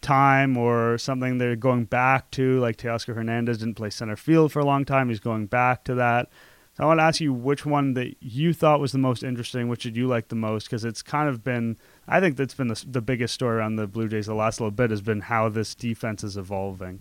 time 0.00 0.56
or 0.56 0.98
something 0.98 1.38
they're 1.38 1.56
going 1.56 1.84
back 1.84 2.30
to. 2.32 2.60
Like 2.60 2.76
Teoscar 2.76 3.14
Hernandez 3.14 3.58
didn't 3.58 3.74
play 3.74 3.90
center 3.90 4.16
field 4.16 4.52
for 4.52 4.60
a 4.60 4.64
long 4.64 4.84
time. 4.84 5.08
He's 5.08 5.20
going 5.20 5.46
back 5.46 5.84
to 5.84 5.94
that. 5.94 6.28
So 6.76 6.82
I 6.82 6.86
want 6.86 6.98
to 6.98 7.04
ask 7.04 7.20
you 7.20 7.32
which 7.32 7.64
one 7.64 7.94
that 7.94 8.16
you 8.20 8.52
thought 8.52 8.80
was 8.80 8.90
the 8.90 8.98
most 8.98 9.22
interesting, 9.22 9.68
which 9.68 9.84
did 9.84 9.96
you 9.96 10.08
like 10.08 10.28
the 10.28 10.34
most? 10.34 10.64
Because 10.64 10.84
it's 10.84 11.02
kind 11.02 11.28
of 11.28 11.44
been, 11.44 11.76
I 12.08 12.18
think 12.18 12.36
that's 12.36 12.54
been 12.54 12.66
the, 12.66 12.84
the 12.88 13.00
biggest 13.00 13.34
story 13.34 13.58
around 13.58 13.76
the 13.76 13.86
Blue 13.86 14.08
Jays 14.08 14.26
the 14.26 14.34
last 14.34 14.60
little 14.60 14.72
bit 14.72 14.90
has 14.90 15.00
been 15.00 15.20
how 15.20 15.48
this 15.48 15.74
defense 15.74 16.24
is 16.24 16.36
evolving. 16.36 17.00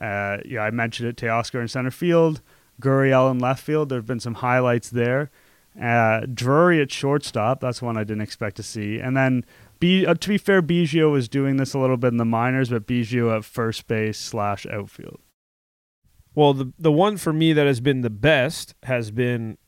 Uh, 0.00 0.38
yeah, 0.46 0.62
I 0.62 0.70
mentioned 0.70 1.10
it. 1.10 1.16
Teoscar 1.16 1.60
in 1.60 1.68
center 1.68 1.90
field, 1.90 2.40
Gurriel 2.80 3.30
in 3.30 3.38
left 3.38 3.62
field. 3.62 3.90
There 3.90 3.98
have 3.98 4.06
been 4.06 4.20
some 4.20 4.34
highlights 4.34 4.88
there. 4.88 5.30
Uh, 5.80 6.20
Drury 6.32 6.80
at 6.80 6.90
shortstop. 6.90 7.60
That's 7.60 7.82
one 7.82 7.98
I 7.98 8.04
didn't 8.04 8.22
expect 8.22 8.56
to 8.56 8.62
see. 8.62 8.98
And 8.98 9.14
then, 9.14 9.44
B, 9.78 10.06
uh, 10.06 10.14
to 10.14 10.28
be 10.28 10.38
fair, 10.38 10.62
Biggio 10.62 11.12
was 11.12 11.28
doing 11.28 11.58
this 11.58 11.74
a 11.74 11.78
little 11.78 11.98
bit 11.98 12.08
in 12.08 12.16
the 12.16 12.24
minors, 12.24 12.70
but 12.70 12.86
Biggio 12.86 13.36
at 13.36 13.44
first 13.44 13.86
base 13.86 14.18
slash 14.18 14.64
outfield. 14.66 15.20
Well, 16.34 16.54
the 16.54 16.72
the 16.78 16.92
one 16.92 17.16
for 17.16 17.32
me 17.32 17.52
that 17.52 17.66
has 17.66 17.80
been 17.80 18.00
the 18.00 18.10
best 18.10 18.74
has 18.84 19.10
been 19.10 19.58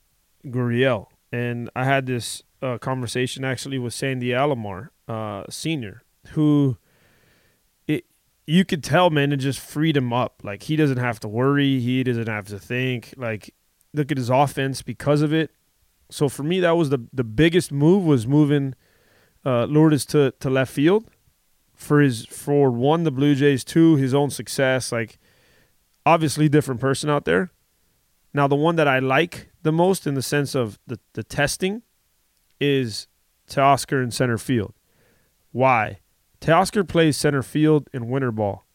Gurriel, 0.47 1.09
and 1.31 1.71
I 1.77 1.85
had 1.85 2.07
this 2.07 2.43
uh, 2.63 2.79
conversation 2.79 3.45
actually 3.45 3.79
with 3.79 3.93
Sandy 3.93 4.29
Alomar, 4.29 4.89
uh, 5.07 5.45
senior, 5.51 6.05
who 6.31 6.79
it 7.87 8.07
you 8.47 8.65
could 8.65 8.83
tell, 8.83 9.11
man, 9.11 9.33
it 9.33 9.37
just 9.37 9.61
freed 9.61 9.97
him 9.97 10.13
up. 10.13 10.41
Like 10.43 10.63
he 10.65 10.77
doesn't 10.77 10.97
have 10.99 11.21
to 11.21 11.29
worry, 11.29 11.81
he 11.81 12.03
doesn't 12.03 12.29
have 12.29 12.47
to 12.49 12.59
think. 12.59 13.13
Like 13.17 13.55
look 13.93 14.11
at 14.11 14.17
his 14.17 14.31
offense 14.31 14.81
because 14.83 15.23
of 15.23 15.33
it. 15.33 15.51
So 16.11 16.29
for 16.29 16.43
me, 16.43 16.61
that 16.61 16.77
was 16.77 16.91
the 16.91 17.07
the 17.13 17.25
biggest 17.25 17.73
move 17.73 18.05
was 18.05 18.27
moving 18.27 18.75
uh, 19.45 19.67
Lourdes 19.67 20.07
to 20.07 20.33
to 20.41 20.49
left 20.49 20.73
field 20.73 21.11
for 21.75 22.01
his 22.01 22.25
for 22.27 22.71
one 22.71 23.05
the 23.05 23.11
Blue 23.11 23.35
Jays, 23.35 23.65
two 23.65 23.97
his 23.97 24.15
own 24.15 24.31
success, 24.31 24.93
like 24.93 25.19
obviously 26.07 26.49
different 26.49 26.81
person 26.81 27.11
out 27.11 27.25
there. 27.25 27.51
Now, 28.33 28.49
the 28.49 28.57
one 28.57 28.77
that 28.77 28.89
I 28.89 28.99
like 28.99 29.49
the 29.63 29.73
most 29.73 30.07
in 30.07 30.15
the 30.15 30.23
sense 30.23 30.55
of 30.55 30.79
the, 30.87 30.99
the 31.13 31.23
testing 31.23 31.83
is 32.61 33.07
Teoscar 33.49 34.03
in 34.03 34.11
center 34.11 34.39
field. 34.39 34.75
Why? 35.53 36.01
Teoscar 36.41 36.87
plays 36.87 37.17
center 37.17 37.43
field 37.43 37.89
in 37.93 38.09
winter 38.09 38.33
ball. 38.33 38.67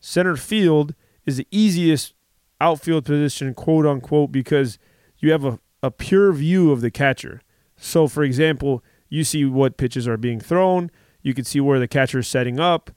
Center 0.00 0.36
field 0.36 0.94
is 1.26 1.36
the 1.36 1.46
easiest 1.50 2.14
outfield 2.60 3.04
position, 3.04 3.52
quote 3.52 3.86
unquote, 3.86 4.30
because 4.30 4.78
you 5.18 5.32
have 5.32 5.44
a, 5.44 5.58
a 5.82 5.90
pure 5.90 6.32
view 6.32 6.70
of 6.70 6.80
the 6.80 6.90
catcher. 6.90 7.42
So, 7.76 8.06
for 8.06 8.22
example, 8.22 8.82
you 9.08 9.24
see 9.24 9.44
what 9.44 9.76
pitches 9.76 10.06
are 10.06 10.16
being 10.16 10.40
thrown, 10.40 10.90
you 11.22 11.34
can 11.34 11.44
see 11.44 11.60
where 11.60 11.78
the 11.78 11.88
catcher 11.88 12.20
is 12.20 12.28
setting 12.28 12.60
up, 12.60 12.90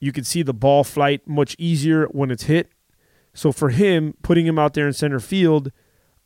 you 0.00 0.12
can 0.12 0.24
see 0.24 0.42
the 0.42 0.54
ball 0.54 0.82
flight 0.82 1.28
much 1.28 1.54
easier 1.58 2.06
when 2.06 2.30
it's 2.30 2.44
hit. 2.44 2.72
So 3.34 3.52
for 3.52 3.68
him, 3.68 4.14
putting 4.22 4.46
him 4.46 4.58
out 4.58 4.74
there 4.74 4.86
in 4.86 4.92
center 4.94 5.20
field, 5.20 5.70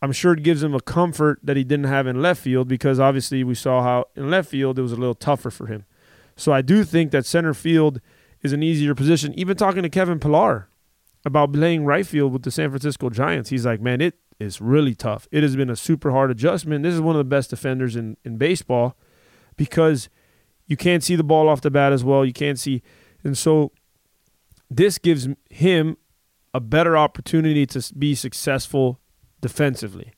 I'm 0.01 0.13
sure 0.13 0.33
it 0.33 0.43
gives 0.43 0.63
him 0.63 0.75
a 0.75 0.81
comfort 0.81 1.41
that 1.43 1.57
he 1.57 1.65
didn't 1.65 1.87
have 1.87 2.07
in 2.07 2.23
left 2.23 2.41
field 2.41 2.69
because 2.69 3.01
obviously 3.01 3.43
we 3.43 3.55
saw 3.55 3.83
how 3.83 4.07
in 4.15 4.31
left 4.31 4.49
field 4.49 4.79
it 4.79 4.83
was 4.83 4.93
a 4.93 4.97
little 4.97 5.15
tougher 5.15 5.51
for 5.51 5.67
him. 5.67 5.85
So 6.37 6.53
I 6.53 6.63
do 6.63 6.85
think 6.85 7.11
that 7.11 7.27
center 7.27 7.53
field 7.53 8.01
is 8.43 8.53
an 8.53 8.63
easier 8.63 8.95
position. 8.95 9.39
Even 9.39 9.57
talking 9.57 9.83
to 9.83 9.89
Kevin 9.89 10.21
Pillar 10.21 10.69
about 11.25 11.53
playing 11.53 11.85
right 11.85 12.07
field 12.07 12.33
with 12.33 12.43
the 12.43 12.51
San 12.51 12.71
Francisco 12.71 13.11
Giants, 13.11 13.51
he's 13.51 13.67
like, 13.67 13.81
man, 13.81 14.01
it 14.01 14.15
is 14.39 14.61
really 14.61 14.95
tough. 14.95 15.27
It 15.33 15.43
has 15.43 15.57
been 15.57 15.71
a 15.71 15.77
super 15.77 16.13
hard 16.13 16.31
adjustment. 16.31 16.85
This 16.85 16.95
is 16.95 17.01
one 17.01 17.17
of 17.17 17.21
the 17.21 17.25
best 17.25 17.51
defenders 17.51 17.97
in, 17.97 18.17
in 18.25 18.37
baseball 18.37 18.97
because 19.57 20.09
you 20.67 20.77
can't 20.77 21.03
see 21.03 21.17
the 21.17 21.25
ball 21.25 21.49
off 21.49 21.61
the 21.61 21.71
bat 21.71 21.93
as 21.93 22.05
well. 22.05 22.25
You 22.25 22.33
can't 22.33 22.59
see– 22.59 22.83
and 23.25 23.37
so 23.37 23.73
this 24.71 24.99
gives 24.99 25.29
him 25.51 25.97
a 26.53 26.61
better 26.61 26.97
opportunity 26.97 27.67
to 27.67 27.95
be 27.99 28.15
successful 28.15 29.01
defensively. 29.41 30.13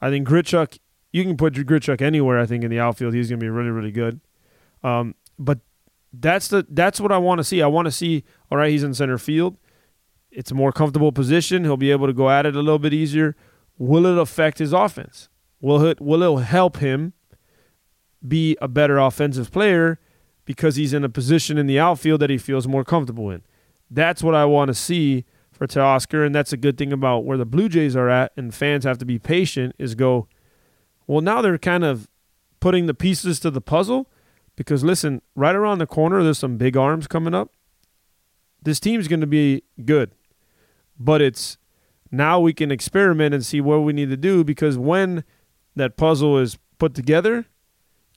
I 0.00 0.10
think 0.10 0.28
Grichuk, 0.28 0.78
you 1.12 1.24
can 1.24 1.36
put 1.36 1.54
Grichuk 1.54 2.00
anywhere. 2.00 2.38
I 2.38 2.46
think 2.46 2.62
in 2.64 2.70
the 2.70 2.78
outfield, 2.78 3.14
he's 3.14 3.28
going 3.28 3.40
to 3.40 3.44
be 3.44 3.50
really, 3.50 3.70
really 3.70 3.90
good. 3.90 4.20
Um, 4.82 5.14
but 5.38 5.60
that's 6.12 6.48
the 6.48 6.66
that's 6.68 7.00
what 7.00 7.10
I 7.10 7.18
want 7.18 7.38
to 7.38 7.44
see. 7.44 7.62
I 7.62 7.66
want 7.66 7.86
to 7.86 7.92
see. 7.92 8.24
All 8.50 8.58
right, 8.58 8.70
he's 8.70 8.82
in 8.82 8.94
center 8.94 9.18
field. 9.18 9.56
It's 10.30 10.50
a 10.50 10.54
more 10.54 10.72
comfortable 10.72 11.12
position. 11.12 11.64
He'll 11.64 11.76
be 11.76 11.90
able 11.90 12.06
to 12.06 12.12
go 12.12 12.30
at 12.30 12.46
it 12.46 12.54
a 12.54 12.60
little 12.60 12.78
bit 12.78 12.92
easier. 12.92 13.36
Will 13.78 14.06
it 14.06 14.18
affect 14.18 14.58
his 14.58 14.72
offense? 14.72 15.28
Will 15.60 15.84
it 15.84 16.00
will 16.00 16.38
it 16.38 16.44
help 16.44 16.78
him 16.78 17.12
be 18.26 18.56
a 18.60 18.68
better 18.68 18.98
offensive 18.98 19.50
player? 19.50 19.98
Because 20.44 20.76
he's 20.76 20.92
in 20.92 21.04
a 21.04 21.08
position 21.08 21.58
in 21.58 21.66
the 21.66 21.78
outfield 21.78 22.20
that 22.20 22.30
he 22.30 22.38
feels 22.38 22.66
more 22.66 22.84
comfortable 22.84 23.30
in. 23.30 23.42
That's 23.90 24.22
what 24.22 24.34
I 24.34 24.44
want 24.44 24.68
to 24.68 24.74
see 24.74 25.24
for 25.52 25.66
Teoscar, 25.66 26.24
and 26.24 26.34
that's 26.34 26.52
a 26.52 26.56
good 26.56 26.76
thing 26.78 26.92
about 26.92 27.24
where 27.24 27.36
the 27.36 27.44
Blue 27.44 27.68
Jays 27.68 27.94
are 27.94 28.08
at, 28.08 28.32
and 28.36 28.54
fans 28.54 28.84
have 28.84 28.98
to 28.98 29.04
be 29.04 29.18
patient, 29.18 29.74
is 29.78 29.94
go, 29.94 30.26
well, 31.06 31.20
now 31.20 31.42
they're 31.42 31.58
kind 31.58 31.84
of 31.84 32.08
putting 32.58 32.86
the 32.86 32.94
pieces 32.94 33.38
to 33.40 33.50
the 33.50 33.60
puzzle 33.60 34.08
because, 34.56 34.82
listen, 34.82 35.20
right 35.34 35.54
around 35.54 35.78
the 35.78 35.86
corner, 35.86 36.22
there's 36.22 36.38
some 36.38 36.56
big 36.56 36.76
arms 36.76 37.06
coming 37.06 37.34
up. 37.34 37.50
This 38.62 38.80
team's 38.80 39.08
going 39.08 39.20
to 39.20 39.26
be 39.26 39.62
good, 39.84 40.12
but 40.98 41.20
it's 41.20 41.58
now 42.10 42.38
we 42.38 42.52
can 42.52 42.70
experiment 42.70 43.34
and 43.34 43.44
see 43.44 43.60
what 43.60 43.78
we 43.78 43.92
need 43.92 44.10
to 44.10 44.16
do 44.16 44.44
because 44.44 44.78
when 44.78 45.24
that 45.74 45.96
puzzle 45.96 46.38
is 46.38 46.58
put 46.78 46.94
together, 46.94 47.46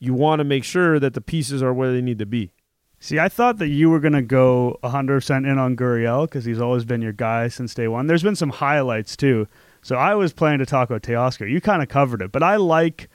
you 0.06 0.14
want 0.14 0.40
to 0.40 0.44
make 0.44 0.64
sure 0.64 1.00
that 1.00 1.14
the 1.14 1.22
pieces 1.22 1.64
are 1.64 1.74
where 1.74 1.92
they 1.92 2.02
need 2.02 2.20
to 2.20 2.26
be. 2.26 2.52
See, 3.00 3.20
I 3.20 3.30
thought 3.30 3.58
that 3.58 3.68
you 3.68 3.90
were 3.90 4.00
going 4.00 4.14
to 4.14 4.22
go 4.22 4.80
100% 4.84 5.38
in 5.38 5.58
on 5.58 5.76
Gurriel 5.76 6.26
because 6.26 6.46
he's 6.46 6.62
always 6.62 6.86
been 6.86 7.02
your 7.02 7.14
guy 7.14 7.50
since 7.50 7.74
day 7.74 7.88
one. 7.88 8.08
There's 8.08 8.24
been 8.24 8.36
some 8.36 8.50
highlights 8.50 9.16
too. 9.16 9.48
So 9.82 9.96
I 9.96 10.16
was 10.16 10.34
planning 10.34 10.60
to 10.60 10.66
talk 10.66 10.90
about 10.90 11.04
Teoscar. 11.04 11.50
You 11.50 11.62
kind 11.62 11.84
of 11.84 11.90
covered 11.90 12.22
it, 12.22 12.32
but 12.32 12.42
I 12.42 12.56
like 12.56 13.10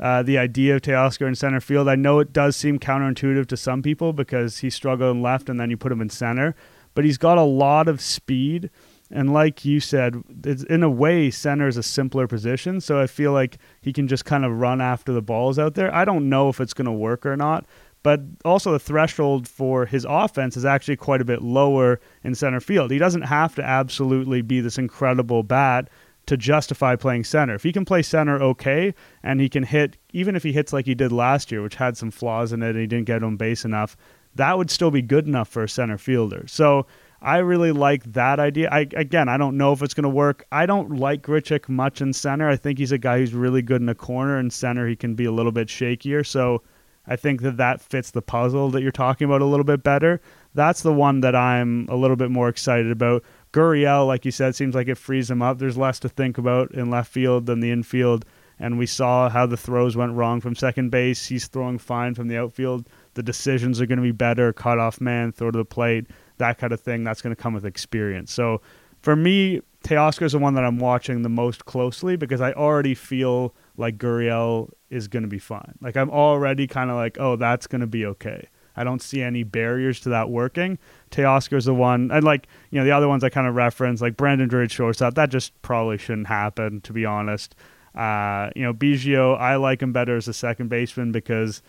uh, 0.00 0.22
the 0.22 0.38
idea 0.38 0.76
of 0.76 0.82
Teoscar 0.82 1.28
in 1.28 1.34
center 1.34 1.60
field. 1.60 1.88
I 1.88 1.94
know 1.94 2.18
it 2.18 2.32
does 2.32 2.56
seem 2.56 2.78
counterintuitive 2.78 3.46
to 3.46 3.56
some 3.56 3.82
people 3.82 4.12
because 4.12 4.58
he 4.58 4.70
struggled 4.70 5.16
in 5.16 5.22
left 5.22 5.48
and 5.48 5.60
then 5.60 5.70
you 5.70 5.76
put 5.76 5.92
him 5.92 6.00
in 6.00 6.10
center, 6.10 6.56
but 6.94 7.04
he's 7.04 7.18
got 7.18 7.38
a 7.38 7.42
lot 7.42 7.88
of 7.88 8.00
speed 8.00 8.70
and 9.10 9.32
like 9.32 9.64
you 9.64 9.80
said, 9.80 10.22
in 10.68 10.82
a 10.82 10.90
way, 10.90 11.30
center 11.30 11.68
is 11.68 11.76
a 11.76 11.82
simpler 11.82 12.26
position. 12.26 12.80
So 12.80 13.00
I 13.00 13.06
feel 13.06 13.32
like 13.32 13.58
he 13.80 13.92
can 13.92 14.08
just 14.08 14.24
kind 14.24 14.44
of 14.44 14.58
run 14.58 14.80
after 14.80 15.12
the 15.12 15.22
balls 15.22 15.58
out 15.58 15.74
there. 15.74 15.94
I 15.94 16.04
don't 16.04 16.28
know 16.28 16.48
if 16.48 16.60
it's 16.60 16.74
going 16.74 16.86
to 16.86 16.92
work 16.92 17.24
or 17.24 17.36
not. 17.36 17.66
But 18.02 18.20
also, 18.44 18.70
the 18.70 18.78
threshold 18.78 19.48
for 19.48 19.84
his 19.84 20.06
offense 20.08 20.56
is 20.56 20.64
actually 20.64 20.96
quite 20.96 21.20
a 21.20 21.24
bit 21.24 21.42
lower 21.42 22.00
in 22.22 22.36
center 22.36 22.60
field. 22.60 22.92
He 22.92 22.98
doesn't 22.98 23.22
have 23.22 23.56
to 23.56 23.64
absolutely 23.64 24.42
be 24.42 24.60
this 24.60 24.78
incredible 24.78 25.42
bat 25.42 25.90
to 26.26 26.36
justify 26.36 26.94
playing 26.94 27.24
center. 27.24 27.54
If 27.54 27.64
he 27.64 27.72
can 27.72 27.84
play 27.84 28.02
center 28.02 28.40
okay 28.40 28.94
and 29.24 29.40
he 29.40 29.48
can 29.48 29.64
hit, 29.64 29.96
even 30.12 30.36
if 30.36 30.44
he 30.44 30.52
hits 30.52 30.72
like 30.72 30.86
he 30.86 30.94
did 30.94 31.10
last 31.10 31.50
year, 31.50 31.62
which 31.62 31.76
had 31.76 31.96
some 31.96 32.12
flaws 32.12 32.52
in 32.52 32.62
it 32.62 32.70
and 32.70 32.78
he 32.78 32.86
didn't 32.86 33.06
get 33.06 33.24
on 33.24 33.36
base 33.36 33.64
enough, 33.64 33.96
that 34.36 34.56
would 34.56 34.70
still 34.70 34.90
be 34.90 35.02
good 35.02 35.26
enough 35.26 35.48
for 35.48 35.64
a 35.64 35.68
center 35.68 35.98
fielder. 35.98 36.44
So 36.46 36.86
I 37.20 37.38
really 37.38 37.72
like 37.72 38.04
that 38.12 38.38
idea. 38.38 38.68
I 38.70 38.80
again, 38.94 39.28
I 39.28 39.36
don't 39.36 39.56
know 39.56 39.72
if 39.72 39.82
it's 39.82 39.94
going 39.94 40.04
to 40.04 40.08
work. 40.08 40.44
I 40.52 40.66
don't 40.66 40.96
like 40.96 41.22
Grichuk 41.22 41.68
much 41.68 42.00
in 42.00 42.12
center. 42.12 42.48
I 42.48 42.56
think 42.56 42.78
he's 42.78 42.92
a 42.92 42.98
guy 42.98 43.18
who's 43.18 43.34
really 43.34 43.62
good 43.62 43.80
in 43.80 43.86
the 43.86 43.94
corner. 43.94 44.38
In 44.38 44.50
center, 44.50 44.86
he 44.86 44.96
can 44.96 45.14
be 45.14 45.24
a 45.24 45.32
little 45.32 45.52
bit 45.52 45.68
shakier. 45.68 46.26
So 46.26 46.62
I 47.06 47.16
think 47.16 47.42
that 47.42 47.56
that 47.56 47.80
fits 47.80 48.10
the 48.10 48.22
puzzle 48.22 48.70
that 48.70 48.82
you're 48.82 48.92
talking 48.92 49.24
about 49.24 49.40
a 49.40 49.46
little 49.46 49.64
bit 49.64 49.82
better. 49.82 50.20
That's 50.54 50.82
the 50.82 50.92
one 50.92 51.20
that 51.20 51.34
I'm 51.34 51.86
a 51.88 51.96
little 51.96 52.16
bit 52.16 52.30
more 52.30 52.48
excited 52.48 52.90
about. 52.90 53.24
Gurriel, 53.52 54.06
like 54.06 54.24
you 54.24 54.30
said, 54.30 54.54
seems 54.54 54.74
like 54.74 54.88
it 54.88 54.98
frees 54.98 55.30
him 55.30 55.40
up. 55.40 55.58
There's 55.58 55.78
less 55.78 55.98
to 56.00 56.08
think 56.08 56.36
about 56.36 56.72
in 56.72 56.90
left 56.90 57.10
field 57.10 57.46
than 57.46 57.60
the 57.60 57.70
infield. 57.70 58.24
And 58.58 58.78
we 58.78 58.86
saw 58.86 59.28
how 59.28 59.46
the 59.46 59.56
throws 59.56 59.96
went 59.96 60.14
wrong 60.14 60.40
from 60.40 60.54
second 60.54 60.90
base. 60.90 61.26
He's 61.26 61.46
throwing 61.46 61.78
fine 61.78 62.14
from 62.14 62.28
the 62.28 62.38
outfield. 62.38 62.88
The 63.14 63.22
decisions 63.22 63.80
are 63.80 63.86
going 63.86 63.98
to 63.98 64.02
be 64.02 64.12
better. 64.12 64.52
Cut 64.52 64.78
off 64.78 65.00
man, 65.00 65.32
throw 65.32 65.50
to 65.50 65.58
the 65.58 65.64
plate 65.64 66.06
that 66.38 66.58
kind 66.58 66.72
of 66.72 66.80
thing. 66.80 67.04
That's 67.04 67.22
going 67.22 67.34
to 67.34 67.40
come 67.40 67.54
with 67.54 67.64
experience. 67.64 68.32
So 68.32 68.60
for 69.02 69.16
me, 69.16 69.60
Teoscar 69.84 70.22
is 70.22 70.32
the 70.32 70.38
one 70.38 70.54
that 70.54 70.64
I'm 70.64 70.78
watching 70.78 71.22
the 71.22 71.28
most 71.28 71.64
closely 71.64 72.16
because 72.16 72.40
I 72.40 72.52
already 72.52 72.94
feel 72.94 73.54
like 73.76 73.98
Gurriel 73.98 74.70
is 74.90 75.06
going 75.08 75.22
to 75.22 75.28
be 75.28 75.38
fine. 75.38 75.74
Like 75.80 75.96
I'm 75.96 76.10
already 76.10 76.66
kind 76.66 76.90
of 76.90 76.96
like, 76.96 77.16
oh, 77.20 77.36
that's 77.36 77.66
going 77.66 77.82
to 77.82 77.86
be 77.86 78.04
okay. 78.06 78.48
I 78.76 78.84
don't 78.84 79.00
see 79.00 79.22
any 79.22 79.42
barriers 79.42 80.00
to 80.00 80.10
that 80.10 80.28
working. 80.28 80.78
Teoscar 81.10 81.56
is 81.56 81.64
the 81.64 81.74
one, 81.74 82.10
and 82.10 82.24
like 82.24 82.46
you 82.70 82.78
know 82.78 82.84
the 82.84 82.90
other 82.90 83.08
ones 83.08 83.24
I 83.24 83.30
kind 83.30 83.46
of 83.46 83.54
reference, 83.54 84.02
like 84.02 84.16
Brandon 84.16 84.48
Drury 84.48 84.68
shortstop. 84.68 85.14
That 85.14 85.30
just 85.30 85.60
probably 85.62 85.98
shouldn't 85.98 86.26
happen, 86.26 86.82
to 86.82 86.92
be 86.92 87.06
honest. 87.06 87.54
Uh, 87.94 88.50
you 88.54 88.62
know, 88.62 88.74
Biggio, 88.74 89.38
I 89.38 89.56
like 89.56 89.80
him 89.80 89.92
better 89.92 90.16
as 90.16 90.28
a 90.28 90.34
second 90.34 90.68
baseman 90.68 91.12
because 91.12 91.62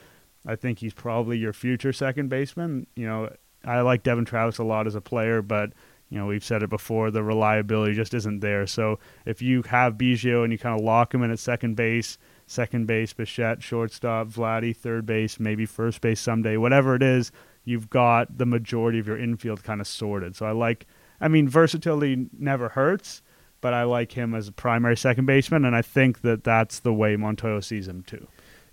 I 0.45 0.57
think 0.57 0.79
he's 0.79 0.93
probably 0.93 1.37
your 1.37 1.53
future 1.53 1.93
second 1.93 2.27
baseman. 2.29 2.87
You 2.95 3.07
know, 3.07 3.29
I 3.67 3.81
like 3.81 4.03
Devon 4.03 4.25
Travis 4.25 4.57
a 4.57 4.63
lot 4.63 4.87
as 4.87 4.95
a 4.95 5.01
player, 5.01 5.41
but 5.41 5.73
you 6.09 6.17
know 6.17 6.25
we've 6.25 6.43
said 6.43 6.63
it 6.63 6.69
before, 6.69 7.11
the 7.11 7.23
reliability 7.23 7.93
just 7.93 8.13
isn't 8.13 8.39
there. 8.39 8.65
So 8.65 8.99
if 9.25 9.41
you 9.41 9.61
have 9.63 9.95
Biggio 9.95 10.43
and 10.43 10.51
you 10.51 10.57
kind 10.57 10.79
of 10.79 10.85
lock 10.85 11.13
him 11.13 11.21
in 11.23 11.31
at 11.31 11.39
second 11.39 11.75
base, 11.75 12.17
second 12.45 12.87
base, 12.87 13.13
Bichette, 13.13 13.61
shortstop, 13.61 14.27
Vladdy, 14.27 14.75
third 14.75 15.05
base, 15.05 15.39
maybe 15.39 15.65
first 15.65 16.01
base 16.01 16.19
someday, 16.19 16.57
whatever 16.57 16.95
it 16.95 17.03
is, 17.03 17.31
you've 17.65 17.89
got 17.89 18.37
the 18.37 18.45
majority 18.45 18.99
of 18.99 19.07
your 19.07 19.17
infield 19.17 19.63
kind 19.63 19.81
of 19.81 19.87
sorted. 19.87 20.35
So 20.35 20.45
I 20.45 20.51
like, 20.51 20.87
I 21.19 21.27
mean, 21.27 21.49
versatility 21.49 22.27
never 22.37 22.69
hurts, 22.69 23.21
but 23.59 23.73
I 23.73 23.83
like 23.83 24.13
him 24.13 24.33
as 24.33 24.47
a 24.47 24.53
primary 24.53 24.95
second 24.95 25.25
baseman, 25.25 25.65
and 25.65 25.75
I 25.75 25.81
think 25.81 26.21
that 26.21 26.45
that's 26.45 26.79
the 26.79 26.93
way 26.93 27.17
Montoyo 27.17 27.61
sees 27.61 27.87
him 27.87 28.03
too. 28.03 28.27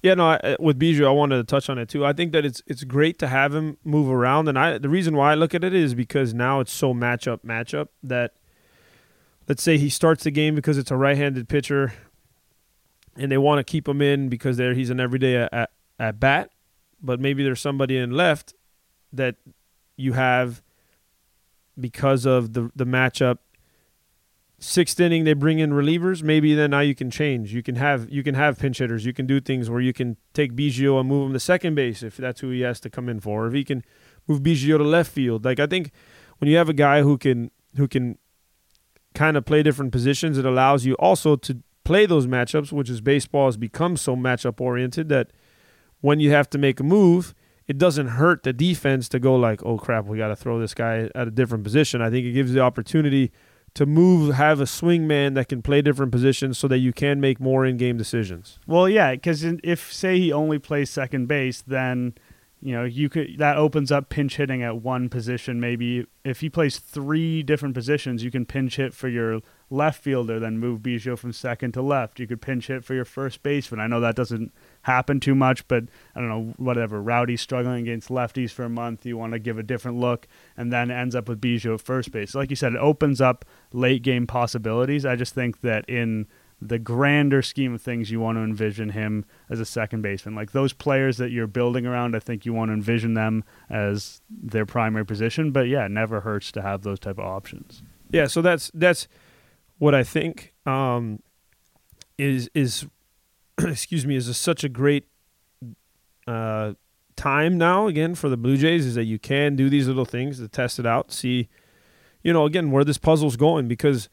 Yeah, 0.05 0.13
no, 0.13 0.27
I, 0.29 0.35
uh, 0.35 0.57
with 0.61 0.79
Biggio, 0.79 1.07
I 1.07 1.13
wanted 1.13 1.39
to 1.39 1.45
touch 1.45 1.71
on 1.71 1.79
it 1.79 1.89
too. 1.89 2.05
I 2.05 2.13
think 2.13 2.33
that 2.33 2.45
it's 2.45 2.63
it's 2.67 2.85
great 2.85 3.19
to 3.21 3.27
have 3.27 3.55
him 3.55 3.79
move 3.85 4.11
around, 4.11 4.49
and 4.49 4.59
I 4.59 4.77
the 4.77 4.91
reason 4.91 5.17
why 5.17 5.33
I 5.33 5.35
look 5.35 5.55
at 5.55 5.65
it 5.65 5.73
is 5.73 5.95
because 5.95 6.35
now 6.35 6.61
it's 6.61 6.75
so 6.75 6.93
matchup 6.93 7.39
matchup 7.39 7.89
that 8.03 8.35
let's 9.49 9.63
say 9.63 9.79
he 9.79 9.89
starts 9.89 10.25
the 10.25 10.31
game 10.31 10.55
because 10.55 10.77
it's 10.77 10.91
a 10.91 10.97
right-handed 10.99 11.49
pitcher, 11.49 11.95
and 13.17 13.33
they 13.33 13.39
want 13.39 13.61
to 13.61 13.65
keep 13.65 13.89
him 13.89 14.03
in 14.03 14.29
because 14.29 14.59
there 14.59 14.75
he's 14.75 14.91
an 14.91 15.01
everyday 15.01 15.37
at, 15.39 15.55
at, 15.55 15.71
at 15.99 16.21
bat, 16.21 16.51
but 17.01 17.19
maybe 17.19 17.43
there's 17.43 17.63
somebody 17.63 17.97
in 17.97 18.11
left 18.11 18.53
that 19.11 19.37
you 19.97 20.13
have 20.13 20.63
because 21.81 22.27
of 22.27 22.53
the 22.53 22.71
the 22.77 22.85
matchup 22.85 23.39
sixth 24.65 24.99
inning 24.99 25.25
they 25.25 25.35
bring 25.35 25.59
in 25.59 25.71
relievers 25.71 26.23
maybe 26.23 26.55
then 26.55 26.71
now 26.71 26.81
you 26.81 26.95
can 26.95 27.11
change. 27.11 27.53
You 27.53 27.63
can 27.63 27.77
have 27.77 28.11
you 28.11 28.23
can 28.23 28.35
have 28.35 28.59
pinch 28.59 28.79
hitters. 28.79 29.05
You 29.05 29.13
can 29.13 29.27
do 29.27 29.41
things 29.41 29.69
where 29.69 29.81
you 29.81 29.93
can 29.93 30.17
take 30.33 30.55
Biggio 30.55 30.99
and 30.99 31.09
move 31.09 31.27
him 31.27 31.33
to 31.35 31.41
second 31.41 31.75
base 31.75 32.03
if 32.03 32.17
that's 32.17 32.41
who 32.41 32.51
he 32.51 32.63
has 32.63 32.81
to 32.81 32.91
come 32.91 33.09
in 33.09 33.21
for 33.21 33.45
or 33.45 33.49
if 33.49 33.55
he 33.55 33.65
can 33.65 33.85
move 34.27 34.41
Biggio 34.41 34.79
to 34.79 34.85
left 34.85 35.11
field. 35.11 35.45
Like 35.45 35.61
I 35.61 35.67
think 35.67 35.91
when 36.39 36.51
you 36.51 36.57
have 36.57 36.69
a 36.69 36.75
guy 36.75 37.03
who 37.03 37.19
can 37.19 37.51
who 37.77 37.87
can 37.87 38.19
kind 39.15 39.37
of 39.37 39.45
play 39.45 39.63
different 39.63 39.93
positions 39.93 40.39
it 40.39 40.45
allows 40.45 40.85
you 40.85 40.95
also 40.95 41.37
to 41.37 41.63
play 41.85 42.05
those 42.05 42.27
matchups 42.27 42.73
which 42.73 42.91
is 42.91 43.01
baseball 43.01 43.47
has 43.47 43.57
become 43.57 43.97
so 43.97 44.17
matchup 44.17 44.61
oriented 44.61 45.09
that 45.09 45.31
when 46.01 46.19
you 46.19 46.33
have 46.33 46.51
to 46.51 46.59
make 46.59 46.81
a 46.81 46.83
move 46.83 47.33
it 47.67 47.79
doesn't 47.79 48.09
hurt 48.09 48.43
the 48.43 48.53
defense 48.53 49.09
to 49.09 49.19
go 49.19 49.37
like 49.37 49.65
oh 49.65 49.79
crap 49.79 50.07
we 50.07 50.19
got 50.19 50.29
to 50.29 50.37
throw 50.37 50.59
this 50.59 50.75
guy 50.75 51.09
at 51.15 51.29
a 51.29 51.31
different 51.31 51.65
position. 51.65 52.03
I 52.03 52.11
think 52.11 52.27
it 52.27 52.33
gives 52.33 52.53
the 52.53 52.61
opportunity 52.61 53.33
to 53.75 53.87
move, 53.87 54.35
have 54.35 54.61
a 54.61 54.67
swing 54.67 55.07
man 55.07 55.35
that 55.35 55.49
can 55.49 55.61
play 55.61 55.83
different 55.83 56.13
positions 56.13 56.59
so 56.59 56.69
that 56.69 56.79
you 56.79 56.93
can 56.93 57.21
make 57.21 57.41
more 57.41 57.67
in 57.67 57.77
game 57.77 57.97
decisions. 57.97 58.59
Well, 58.67 58.89
yeah, 58.89 59.13
because 59.13 59.45
if 59.45 59.93
say 59.93 60.19
he 60.19 60.33
only 60.33 60.59
plays 60.59 60.91
second 60.91 61.27
base, 61.27 61.63
then 61.63 62.15
you 62.61 62.73
know 62.73 62.85
you 62.85 63.09
could 63.09 63.37
that 63.39 63.57
opens 63.57 63.91
up 63.91 64.09
pinch 64.09 64.37
hitting 64.37 64.63
at 64.63 64.77
one 64.77 65.09
position. 65.09 65.61
Maybe 65.61 66.07
if 66.25 66.41
he 66.41 66.49
plays 66.49 66.79
three 66.79 67.43
different 67.43 67.75
positions, 67.75 68.23
you 68.23 68.31
can 68.31 68.47
pinch 68.47 68.77
hit 68.77 68.95
for 68.95 69.09
your 69.09 69.41
left 69.71 70.03
fielder, 70.03 70.39
then 70.39 70.59
move 70.59 70.81
Biggio 70.81 71.19
from 71.19 71.33
second 71.33 71.73
to 71.73 71.83
left. 71.83 72.21
You 72.21 72.29
could 72.29 72.41
pinch 72.41 72.69
hit 72.69 72.85
for 72.85 72.95
your 72.95 73.05
first 73.05 73.43
baseman. 73.43 73.81
I 73.81 73.89
know 73.89 74.01
that 74.01 74.15
doesn't 74.15 74.53
happen 74.85 75.19
too 75.19 75.35
much, 75.35 75.67
but 75.67 75.85
I 76.15 76.21
don't 76.21 76.29
know, 76.29 76.55
whatever. 76.57 77.03
Rowdy's 77.03 77.41
struggling 77.41 77.83
against 77.83 78.09
lefties 78.09 78.51
for 78.51 78.65
a 78.65 78.69
month. 78.69 79.05
You 79.05 79.17
want 79.17 79.33
to 79.33 79.39
give 79.39 79.59
a 79.59 79.63
different 79.63 79.99
look, 79.99 80.29
and 80.57 80.73
then 80.73 80.91
ends 80.91 81.15
up 81.15 81.29
with 81.29 81.41
Biggio 81.41 81.75
at 81.75 81.81
first 81.81 82.13
base. 82.13 82.33
So 82.33 82.39
like 82.39 82.51
you 82.51 82.57
said, 82.57 82.75
it 82.75 82.79
opens 82.79 83.21
up 83.21 83.45
late 83.73 84.03
game 84.03 84.27
possibilities. 84.27 85.05
I 85.05 85.17
just 85.17 85.35
think 85.35 85.63
that 85.63 85.89
in 85.89 86.27
the 86.61 86.79
grander 86.79 87.43
scheme 87.43 87.75
of 87.75 87.83
things, 87.83 88.11
you 88.11 88.21
want 88.21 88.37
to 88.37 88.43
envision 88.43 88.91
him 88.91 89.25
as 89.49 89.59
a 89.59 89.65
second 89.65 90.03
baseman. 90.03 90.35
Like 90.35 90.53
those 90.53 90.73
players 90.73 91.17
that 91.17 91.31
you're 91.31 91.47
building 91.47 91.87
around, 91.87 92.15
I 92.15 92.19
think 92.19 92.45
you 92.45 92.53
want 92.53 92.69
to 92.69 92.75
envision 92.75 93.15
them 93.15 93.43
as 93.71 94.21
their 94.31 94.67
primary 94.67 95.07
position. 95.07 95.51
But 95.51 95.69
yeah, 95.69 95.87
it 95.87 95.91
never 95.91 96.21
hurts 96.21 96.53
to 96.53 96.63
have 96.63 96.83
those 96.83 96.99
type 96.99 97.19
of 97.19 97.25
options. 97.25 97.83
Yeah, 98.11 98.27
so 98.27 98.43
that's 98.43 98.71
that's 98.75 99.09
what 99.79 99.95
I 99.95 100.05
think 100.05 100.53
um, 100.67 101.21
is 102.19 102.51
is 102.55 102.87
excuse 103.63 104.07
me 104.07 104.17
is 104.17 104.29
a, 104.29 104.35
such 104.35 104.65
a 104.65 104.69
great 104.69 105.07
uh, 106.27 106.75
time 107.17 107.57
now 107.59 107.87
again 107.87 108.15
for 108.15 108.29
the 108.29 108.37
Blue 108.37 108.57
Jays 108.57 108.87
is 108.87 108.95
that 108.95 109.05
you 109.05 109.19
can 109.19 109.57
do 109.57 109.69
these 109.69 109.87
little 109.87 110.05
things 110.05 110.39
to 110.39 110.49
test 110.49 110.79
it 110.79 110.87
out, 110.87 111.13
see, 111.13 111.49
you 112.23 112.33
know, 112.33 112.45
again 112.45 112.71
where 112.71 112.85
this 112.85 112.99
puzzle's 112.99 113.37
going 113.37 113.69
because 113.69 114.09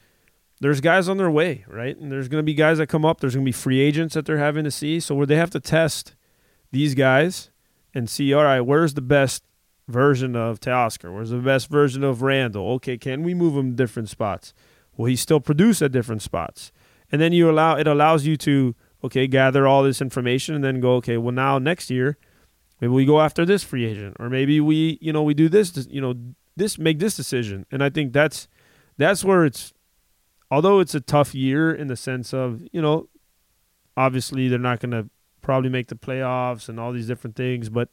there's 0.60 0.80
guys 0.80 1.10
on 1.10 1.18
their 1.18 1.32
way, 1.32 1.66
right? 1.68 1.98
And 1.98 2.12
there's 2.12 2.28
going 2.28 2.40
to 2.40 2.46
be 2.46 2.54
guys 2.54 2.78
that 2.78 2.88
come 2.88 3.04
up. 3.04 3.20
There's 3.20 3.34
going 3.34 3.46
to 3.46 3.50
be 3.50 3.52
free 3.52 3.80
agents 3.80 4.14
that 4.14 4.26
they're 4.26 4.38
having 4.38 4.64
to 4.64 4.72
see. 4.72 5.00
So 5.00 5.16
where 5.16 5.26
they 5.26 5.36
have 5.36 5.50
to 5.52 5.60
test 5.60 6.16
these 6.72 6.94
guys 6.94 7.50
and 7.96 8.08
see, 8.08 8.32
all 8.34 8.44
right, 8.44 8.62
where's 8.62 8.94
the 8.94 9.02
best 9.02 9.44
version 9.88 10.36
of 10.36 10.60
Teoscar? 10.60 11.14
Where's 11.14 11.32
the 11.32 11.38
best 11.38 11.68
version 11.68 12.04
of 12.04 12.22
Randal? 12.22 12.74
Okay, 12.74 12.98
can 12.98 13.24
we 13.24 13.34
move 13.34 13.58
him 13.58 13.76
different 13.76 14.10
spots? 14.10 14.54
Will 14.96 15.08
he 15.08 15.16
still 15.16 15.40
produce 15.40 15.82
at 15.82 15.92
different 15.92 16.22
spots? 16.22 16.72
And 17.12 17.20
then 17.20 17.34
you 17.34 17.50
allow 17.50 17.76
it 17.76 17.88
allows 17.88 18.26
you 18.26 18.38
to 18.38 18.76
okay 19.04 19.28
gather 19.28 19.68
all 19.68 19.84
this 19.84 20.02
information 20.02 20.56
and 20.56 20.64
then 20.64 20.80
go 20.80 20.96
okay 20.96 21.18
well 21.18 21.32
now 21.32 21.58
next 21.58 21.90
year 21.90 22.18
maybe 22.80 22.92
we 22.92 23.06
go 23.06 23.22
after 23.22 23.46
this 23.46 23.64
free 23.64 23.86
agent 23.86 24.16
or 24.20 24.30
maybe 24.30 24.60
we 24.60 24.98
you 25.02 25.12
know 25.12 25.24
we 25.24 25.34
do 25.34 25.50
this 25.50 25.88
you 25.90 26.02
know 26.02 26.14
this 26.56 26.78
make 26.78 27.00
this 27.00 27.16
decision 27.16 27.66
and 27.72 27.84
I 27.84 27.90
think 27.90 28.14
that's 28.14 28.48
that's 28.98 29.24
where 29.24 29.46
it's 29.46 29.74
although 30.50 30.80
it's 30.80 30.96
a 30.96 31.02
tough 31.02 31.34
year 31.34 31.74
in 31.74 31.88
the 31.88 31.96
sense 31.96 32.34
of 32.34 32.62
you 32.72 32.82
know 32.82 33.08
obviously 33.98 34.48
they're 34.48 34.60
not 34.60 34.80
going 34.80 34.92
to 34.92 35.10
probably 35.42 35.70
make 35.70 35.88
the 35.88 35.96
playoffs 35.96 36.70
and 36.70 36.80
all 36.80 36.92
these 36.92 37.08
different 37.08 37.36
things 37.36 37.70
but 37.70 37.90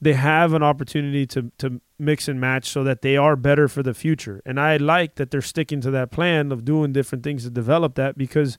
they 0.00 0.14
have 0.14 0.54
an 0.54 0.62
opportunity 0.62 1.26
to 1.26 1.52
to 1.58 1.80
mix 1.98 2.26
and 2.26 2.40
match 2.40 2.68
so 2.68 2.82
that 2.82 3.02
they 3.02 3.16
are 3.16 3.36
better 3.36 3.68
for 3.68 3.82
the 3.82 3.94
future. 3.94 4.40
And 4.46 4.58
I 4.58 4.78
like 4.78 5.16
that 5.16 5.30
they're 5.30 5.42
sticking 5.42 5.80
to 5.82 5.90
that 5.90 6.10
plan 6.10 6.50
of 6.50 6.64
doing 6.64 6.92
different 6.92 7.22
things 7.22 7.44
to 7.44 7.50
develop 7.50 7.94
that 7.96 8.16
because 8.16 8.58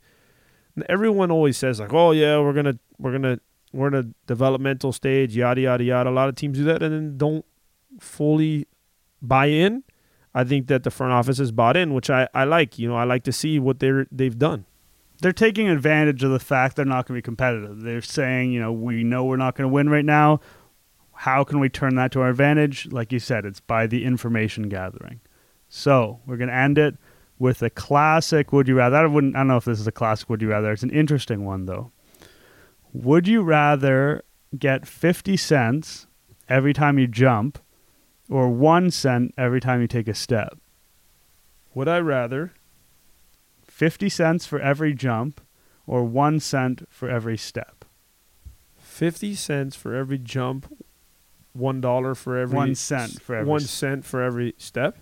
everyone 0.89 1.31
always 1.31 1.57
says 1.57 1.79
like, 1.79 1.93
"Oh 1.93 2.11
yeah, 2.11 2.39
we're 2.39 2.53
gonna 2.53 2.79
we're 2.97 3.11
gonna 3.11 3.39
we're 3.73 3.87
in 3.87 3.93
a 3.93 4.03
developmental 4.27 4.91
stage, 4.91 5.35
yada 5.35 5.61
yada 5.61 5.83
yada." 5.83 6.09
A 6.09 6.11
lot 6.11 6.29
of 6.29 6.35
teams 6.35 6.57
do 6.57 6.63
that 6.65 6.81
and 6.81 6.93
then 6.93 7.17
don't 7.17 7.45
fully 7.99 8.67
buy 9.21 9.47
in. 9.47 9.83
I 10.33 10.43
think 10.43 10.67
that 10.67 10.83
the 10.83 10.91
front 10.91 11.11
office 11.13 11.39
has 11.39 11.51
bought 11.51 11.75
in, 11.75 11.93
which 11.93 12.09
I, 12.09 12.27
I 12.33 12.45
like. 12.45 12.79
You 12.79 12.87
know, 12.87 12.95
I 12.95 13.03
like 13.03 13.23
to 13.23 13.31
see 13.31 13.59
what 13.59 13.79
they're 13.79 14.07
they've 14.11 14.37
done. 14.37 14.65
They're 15.21 15.31
taking 15.31 15.69
advantage 15.69 16.23
of 16.23 16.31
the 16.31 16.39
fact 16.39 16.75
they're 16.75 16.85
not 16.85 17.05
going 17.05 17.15
to 17.15 17.21
be 17.21 17.21
competitive. 17.21 17.81
They're 17.81 18.01
saying, 18.01 18.53
you 18.53 18.59
know, 18.59 18.71
we 18.71 19.03
know 19.03 19.23
we're 19.23 19.37
not 19.37 19.55
going 19.55 19.69
to 19.69 19.73
win 19.73 19.87
right 19.87 20.05
now 20.05 20.39
how 21.21 21.43
can 21.43 21.59
we 21.59 21.69
turn 21.69 21.93
that 21.93 22.11
to 22.11 22.19
our 22.21 22.29
advantage? 22.29 22.87
Like 22.91 23.11
you 23.11 23.19
said, 23.19 23.45
it's 23.45 23.59
by 23.59 23.85
the 23.85 24.05
information 24.05 24.69
gathering. 24.69 25.21
So 25.69 26.19
we're 26.25 26.37
going 26.37 26.49
to 26.49 26.55
end 26.55 26.79
it 26.79 26.97
with 27.41 27.63
a 27.63 27.71
classic 27.71 28.53
Would 28.53 28.67
You 28.67 28.75
Rather. 28.75 28.97
I, 28.97 29.05
wouldn't, 29.07 29.35
I 29.35 29.39
don't 29.39 29.47
know 29.47 29.57
if 29.57 29.65
this 29.65 29.79
is 29.79 29.87
a 29.87 29.91
classic 29.91 30.29
Would 30.29 30.43
You 30.43 30.51
Rather. 30.51 30.71
It's 30.71 30.83
an 30.83 30.91
interesting 30.91 31.43
one, 31.43 31.65
though. 31.65 31.91
Would 32.93 33.27
you 33.27 33.41
rather 33.41 34.23
get 34.57 34.87
50 34.87 35.35
cents 35.37 36.05
every 36.47 36.71
time 36.71 36.99
you 36.99 37.07
jump 37.07 37.57
or 38.29 38.47
one 38.49 38.91
cent 38.91 39.33
every 39.39 39.59
time 39.59 39.81
you 39.81 39.87
take 39.87 40.07
a 40.07 40.13
step? 40.13 40.59
Would 41.73 41.87
I 41.87 41.99
rather 41.99 42.53
50 43.63 44.07
cents 44.07 44.45
for 44.45 44.59
every 44.59 44.93
jump 44.93 45.41
or 45.87 46.03
one 46.03 46.39
cent 46.39 46.87
for 46.91 47.09
every 47.09 47.37
step? 47.37 47.85
50 48.77 49.33
cents 49.33 49.75
for 49.75 49.95
every 49.95 50.19
jump, 50.19 50.71
one 51.53 51.81
dollar 51.81 52.13
for 52.13 52.37
every 52.37 52.55
one 52.55 52.75
cent 52.75 53.19
for 53.19 53.35
every 53.35 53.49
one 53.49 53.61
cent 53.61 54.05
for 54.05 54.21
every 54.21 54.53
step. 54.59 54.99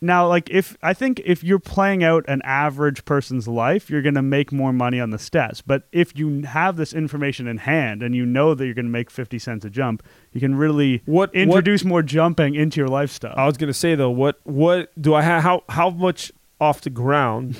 Now, 0.00 0.28
like 0.28 0.50
if 0.50 0.76
I 0.82 0.92
think 0.92 1.22
if 1.24 1.42
you're 1.42 1.58
playing 1.58 2.04
out 2.04 2.24
an 2.28 2.42
average 2.44 3.04
person's 3.04 3.48
life, 3.48 3.88
you're 3.88 4.02
going 4.02 4.14
to 4.14 4.22
make 4.22 4.52
more 4.52 4.72
money 4.72 5.00
on 5.00 5.10
the 5.10 5.18
steps. 5.18 5.62
But 5.62 5.84
if 5.90 6.16
you 6.16 6.42
have 6.42 6.76
this 6.76 6.92
information 6.92 7.46
in 7.46 7.58
hand 7.58 8.02
and 8.02 8.14
you 8.14 8.26
know 8.26 8.54
that 8.54 8.64
you're 8.64 8.74
going 8.74 8.86
to 8.86 8.90
make 8.90 9.10
50 9.10 9.38
cents 9.38 9.64
a 9.64 9.70
jump, 9.70 10.02
you 10.32 10.40
can 10.40 10.54
really 10.54 11.02
what 11.06 11.34
introduce 11.34 11.82
what, 11.82 11.88
more 11.88 12.02
jumping 12.02 12.54
into 12.54 12.80
your 12.80 12.88
lifestyle. 12.88 13.34
I 13.36 13.46
was 13.46 13.56
going 13.56 13.68
to 13.68 13.74
say 13.74 13.94
though, 13.94 14.10
what 14.10 14.40
what 14.44 14.90
do 15.00 15.14
I 15.14 15.22
have 15.22 15.42
how 15.42 15.64
how 15.68 15.90
much 15.90 16.30
off 16.60 16.82
the 16.82 16.90
ground 16.90 17.56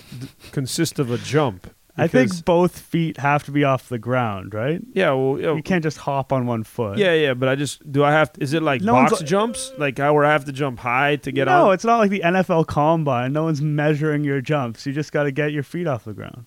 consists 0.52 0.98
of 0.98 1.10
a 1.10 1.18
jump? 1.18 1.70
I 1.98 2.08
think 2.08 2.44
both 2.44 2.78
feet 2.78 3.16
have 3.16 3.44
to 3.44 3.50
be 3.50 3.64
off 3.64 3.88
the 3.88 3.98
ground, 3.98 4.52
right? 4.52 4.82
Yeah, 4.92 5.12
well, 5.12 5.40
you 5.56 5.62
can't 5.62 5.82
just 5.82 5.98
hop 5.98 6.32
on 6.32 6.46
one 6.46 6.62
foot. 6.62 6.98
Yeah, 6.98 7.14
yeah, 7.14 7.34
but 7.34 7.48
I 7.48 7.54
just 7.54 7.90
do. 7.90 8.04
I 8.04 8.12
have. 8.12 8.32
To, 8.34 8.42
is 8.42 8.52
it 8.52 8.62
like 8.62 8.82
no 8.82 8.92
box 8.92 9.22
jumps, 9.22 9.72
like 9.78 9.98
how 9.98 10.12
where 10.12 10.24
I 10.24 10.32
have 10.32 10.44
to 10.44 10.52
jump 10.52 10.78
high 10.78 11.16
to 11.16 11.32
get 11.32 11.46
no, 11.46 11.52
on? 11.52 11.64
No, 11.66 11.70
it's 11.70 11.84
not 11.84 11.98
like 11.98 12.10
the 12.10 12.20
NFL 12.20 12.66
Combine. 12.66 13.32
No 13.32 13.44
one's 13.44 13.62
measuring 13.62 14.24
your 14.24 14.40
jumps. 14.40 14.84
You 14.84 14.92
just 14.92 15.12
got 15.12 15.24
to 15.24 15.32
get 15.32 15.52
your 15.52 15.62
feet 15.62 15.86
off 15.86 16.04
the 16.04 16.12
ground. 16.12 16.46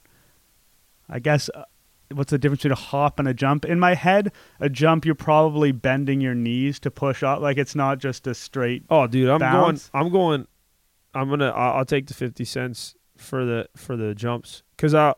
I 1.08 1.20
guess. 1.20 1.50
Uh, 1.54 1.64
what's 2.14 2.32
the 2.32 2.38
difference 2.38 2.60
between 2.62 2.74
a 2.74 2.76
hop 2.76 3.18
and 3.18 3.28
a 3.28 3.34
jump? 3.34 3.66
In 3.66 3.80
my 3.80 3.96
head, 3.96 4.32
a 4.60 4.70
jump 4.70 5.06
you're 5.06 5.16
probably 5.16 5.72
bending 5.72 6.22
your 6.22 6.36
knees 6.36 6.80
to 6.82 6.92
push 6.92 7.24
up. 7.24 7.42
Like 7.42 7.58
it's 7.58 7.76
not 7.76 7.98
just 7.98 8.28
a 8.28 8.36
straight. 8.36 8.84
Oh, 8.90 9.08
dude, 9.08 9.30
I'm 9.30 9.40
bounce. 9.40 9.90
going. 9.90 10.06
I'm 10.06 10.12
going. 10.12 10.48
I'm 11.16 11.30
gonna. 11.30 11.50
I'll, 11.50 11.78
I'll 11.78 11.86
take 11.86 12.06
the 12.06 12.14
fifty 12.14 12.46
cents 12.46 12.96
for 13.18 13.46
the 13.46 13.68
for 13.76 13.98
the 13.98 14.14
jumps 14.14 14.62
because 14.76 14.94
I 14.94 15.16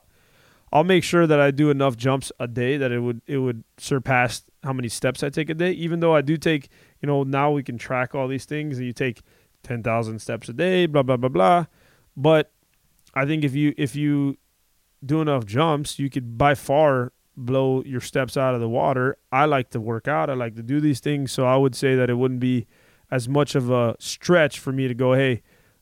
I'll 0.74 0.84
make 0.86 1.04
sure 1.04 1.28
that 1.28 1.40
I 1.40 1.52
do 1.52 1.70
enough 1.70 1.98
jumps 1.98 2.32
a 2.40 2.48
day 2.48 2.78
that 2.78 2.92
it 2.92 3.00
would 3.00 3.22
it 3.28 3.38
would 3.38 3.64
surpass 3.78 4.44
how 4.64 4.74
many 4.74 4.88
steps 4.88 5.22
I 5.22 5.30
take 5.30 5.50
a 5.50 5.54
day. 5.54 5.72
Even 5.72 6.00
though 6.00 6.16
I 6.16 6.22
do 6.22 6.38
take, 6.38 6.70
you 7.02 7.08
know, 7.08 7.24
now 7.24 7.52
we 7.52 7.64
can 7.64 7.78
track 7.78 8.16
all 8.16 8.28
these 8.28 8.46
things 8.46 8.78
and 8.78 8.86
you 8.86 8.94
take 8.94 9.22
ten 9.64 9.84
thousand 9.84 10.20
steps 10.20 10.48
a 10.48 10.54
day, 10.54 10.86
blah 10.86 11.04
blah 11.04 11.18
blah 11.18 11.30
blah. 11.30 11.66
But 12.16 12.52
I 13.14 13.26
think 13.26 13.44
if 13.44 13.54
you 13.54 13.74
if 13.78 13.96
you 13.96 14.38
do 15.06 15.22
enough 15.22 15.46
jumps, 15.46 16.00
you 16.00 16.10
could 16.10 16.38
by 16.38 16.56
far 16.56 17.12
blow 17.36 17.84
your 17.84 18.02
steps 18.02 18.38
out 18.38 18.54
of 18.54 18.62
the 18.62 18.70
water. 18.70 19.18
I 19.32 19.46
like 19.46 19.72
to 19.72 19.82
work 19.82 20.08
out. 20.08 20.30
I 20.30 20.34
like 20.34 20.56
to 20.56 20.64
do 20.64 20.80
these 20.80 21.00
things, 21.02 21.32
so 21.32 21.46
I 21.46 21.58
would 21.58 21.76
say 21.76 21.96
that 21.96 22.10
it 22.10 22.16
wouldn't 22.16 22.40
be 22.40 22.68
as 23.10 23.28
much 23.28 23.56
of 23.56 23.70
a 23.70 23.96
stretch 24.00 24.60
for 24.60 24.72
me 24.72 24.88
to 24.88 24.94
go, 24.94 25.14
hey, 25.14 25.42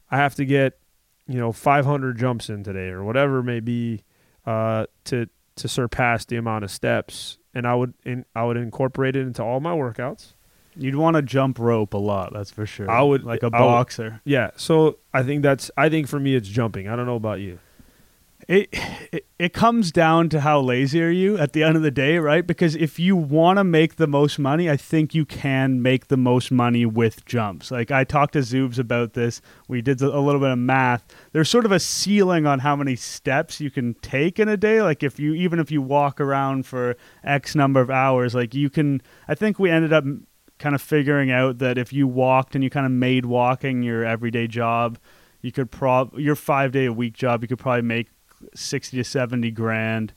I 0.10 0.18
have 0.18 0.34
to 0.36 0.46
get 0.46 0.80
you 1.28 1.38
know 1.38 1.52
500 1.52 2.18
jumps 2.18 2.50
in 2.50 2.64
today 2.64 2.88
or 2.88 3.04
whatever 3.04 3.40
it 3.40 3.44
may 3.44 3.60
be 3.60 4.04
uh, 4.46 4.86
to 5.06 5.28
to 5.56 5.68
surpass 5.68 6.26
the 6.26 6.38
amount 6.38 6.64
of 6.64 6.72
steps, 6.72 7.38
and 7.54 7.68
I 7.68 7.76
would 7.76 7.94
in, 8.04 8.26
I 8.36 8.44
would 8.46 8.58
incorporate 8.58 9.16
it 9.16 9.22
into 9.22 9.44
all 9.44 9.60
my 9.60 9.74
workouts. 9.74 10.34
You'd 10.76 10.96
want 10.96 11.16
to 11.16 11.22
jump 11.22 11.60
rope 11.60 11.94
a 11.94 11.98
lot, 11.98 12.32
that's 12.32 12.52
for 12.52 12.66
sure. 12.66 12.90
I 12.90 13.02
would- 13.02 13.24
like 13.26 13.44
a 13.44 13.48
I 13.48 13.60
would- 13.60 13.66
boxer. 13.66 14.22
Yeah, 14.24 14.52
so 14.56 15.00
I 15.14 15.24
think 15.24 15.42
that's 15.44 15.70
I 15.76 15.90
think 15.90 16.08
for 16.08 16.20
me 16.20 16.36
it's 16.36 16.48
jumping. 16.48 16.88
I 16.88 16.96
don't 16.96 17.06
know 17.06 17.16
about 17.18 17.40
you. 17.42 17.60
It, 18.50 18.68
it 19.12 19.28
it 19.38 19.54
comes 19.54 19.92
down 19.92 20.30
to 20.30 20.42
how 20.42 20.60
lazy 20.60 21.04
are 21.04 21.12
you 21.12 21.38
at 21.38 21.54
the 21.54 21.62
end 21.62 21.78
of 21.78 21.84
the 21.84 21.92
day, 21.92 22.18
right? 22.18 22.46
Because 22.46 22.76
if 22.76 22.98
you 22.98 23.16
want 23.16 23.58
to 23.58 23.64
make 23.64 23.98
the 23.98 24.08
most 24.08 24.40
money, 24.40 24.68
I 24.68 24.76
think 24.76 25.14
you 25.14 25.24
can 25.24 25.84
make 25.84 26.08
the 26.08 26.18
most 26.18 26.50
money 26.50 26.84
with 26.84 27.24
jumps. 27.26 27.70
Like 27.70 27.92
I 27.92 28.04
talked 28.04 28.34
to 28.34 28.40
Zoobs 28.40 28.80
about 28.80 29.14
this. 29.14 29.40
We 29.68 29.84
did 29.84 30.02
a 30.02 30.20
little 30.20 30.42
bit 30.42 30.50
of 30.50 30.58
math. 30.58 31.06
There's 31.32 31.48
sort 31.48 31.64
of 31.64 31.72
a 31.72 31.80
ceiling 31.80 32.48
on 32.48 32.58
how 32.58 32.76
many 32.76 32.96
steps 32.96 33.62
you 33.62 33.70
can 33.70 33.94
take 34.02 34.40
in 34.40 34.50
a 34.50 34.58
day. 34.58 34.82
Like 34.82 35.04
if 35.04 35.20
you 35.20 35.36
even 35.36 35.60
if 35.60 35.70
you 35.70 35.84
walk 35.84 36.20
around 36.20 36.66
for 36.66 36.98
X 37.24 37.54
number 37.54 37.82
of 37.82 37.92
hours, 37.92 38.34
like 38.34 38.56
you 38.56 38.72
can. 38.72 39.04
I 39.28 39.36
think 39.36 39.60
we 39.60 39.70
ended 39.70 39.94
up 39.94 40.06
kind 40.58 40.74
of 40.74 40.82
figuring 40.82 41.30
out 41.30 41.60
that 41.60 41.78
if 41.78 41.94
you 41.94 42.08
walked 42.08 42.56
and 42.56 42.64
you 42.64 42.72
kind 42.72 42.88
of 42.88 42.92
made 42.92 43.28
walking 43.28 43.84
your 43.84 44.04
everyday 44.04 44.48
job, 44.48 44.98
you 45.40 45.52
could 45.52 45.70
prob 45.70 46.18
your 46.18 46.36
five 46.36 46.72
day 46.72 46.86
a 46.86 46.94
week 46.94 47.14
job, 47.14 47.44
you 47.44 47.48
could 47.48 47.60
probably 47.60 47.84
make 47.84 48.08
sixty 48.54 48.98
to 48.98 49.04
seventy 49.04 49.52
grand. 49.52 50.14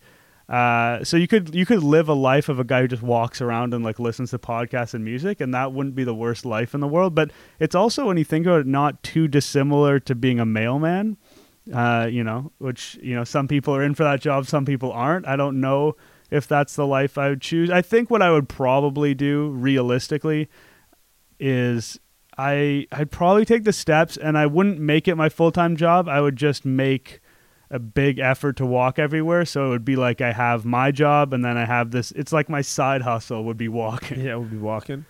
Uh, 0.48 1.02
so 1.02 1.16
you 1.16 1.28
could 1.28 1.54
you 1.54 1.64
could 1.64 1.82
live 1.82 2.08
a 2.08 2.14
life 2.14 2.48
of 2.48 2.58
a 2.58 2.64
guy 2.64 2.82
who 2.82 2.88
just 2.88 3.02
walks 3.02 3.40
around 3.40 3.72
and 3.72 3.84
like 3.84 3.98
listens 3.98 4.30
to 4.30 4.38
podcasts 4.38 4.92
and 4.92 5.04
music, 5.04 5.40
and 5.40 5.54
that 5.54 5.72
wouldn't 5.72 5.94
be 5.94 6.04
the 6.04 6.14
worst 6.14 6.44
life 6.44 6.74
in 6.74 6.80
the 6.80 6.88
world. 6.88 7.14
But 7.14 7.30
it's 7.58 7.74
also 7.74 8.06
when 8.06 8.16
you 8.16 8.24
think 8.24 8.44
about 8.44 8.60
it, 8.60 8.66
not 8.66 9.02
too 9.02 9.28
dissimilar 9.28 9.98
to 10.00 10.14
being 10.14 10.40
a 10.40 10.44
mailman. 10.44 11.16
Uh, 11.72 12.08
you 12.10 12.24
know, 12.24 12.50
which 12.58 12.98
you 13.00 13.14
know 13.14 13.22
some 13.24 13.46
people 13.46 13.74
are 13.74 13.84
in 13.84 13.94
for 13.94 14.02
that 14.02 14.20
job, 14.20 14.46
some 14.46 14.64
people 14.64 14.90
aren't. 14.90 15.26
I 15.26 15.36
don't 15.36 15.60
know 15.60 15.94
if 16.28 16.48
that's 16.48 16.74
the 16.74 16.86
life 16.86 17.16
I 17.16 17.28
would 17.28 17.40
choose. 17.40 17.70
I 17.70 17.82
think 17.82 18.10
what 18.10 18.20
I 18.20 18.32
would 18.32 18.48
probably 18.48 19.14
do 19.14 19.48
realistically 19.50 20.48
is 21.38 22.00
I 22.36 22.88
I'd 22.90 23.12
probably 23.12 23.44
take 23.44 23.62
the 23.62 23.72
steps 23.72 24.16
and 24.16 24.36
I 24.36 24.46
wouldn't 24.46 24.80
make 24.80 25.06
it 25.06 25.14
my 25.14 25.28
full-time 25.28 25.76
job. 25.76 26.08
I 26.08 26.20
would 26.20 26.36
just 26.36 26.64
make 26.64 27.20
a 27.72 27.78
big 27.78 28.18
effort 28.18 28.56
to 28.58 28.66
walk 28.66 28.98
everywhere 28.98 29.46
so 29.46 29.66
it 29.66 29.70
would 29.70 29.84
be 29.84 29.96
like 29.96 30.20
I 30.20 30.32
have 30.32 30.64
my 30.66 30.90
job 30.92 31.32
and 31.32 31.42
then 31.42 31.56
I 31.56 31.64
have 31.64 31.90
this 31.90 32.12
it's 32.12 32.30
like 32.32 32.48
my 32.50 32.60
side 32.60 33.02
hustle 33.02 33.44
would 33.44 33.56
be 33.56 33.68
walking. 33.68 34.20
Yeah, 34.20 34.36
we'll 34.36 34.46
be 34.48 34.58
walking. 34.58 35.06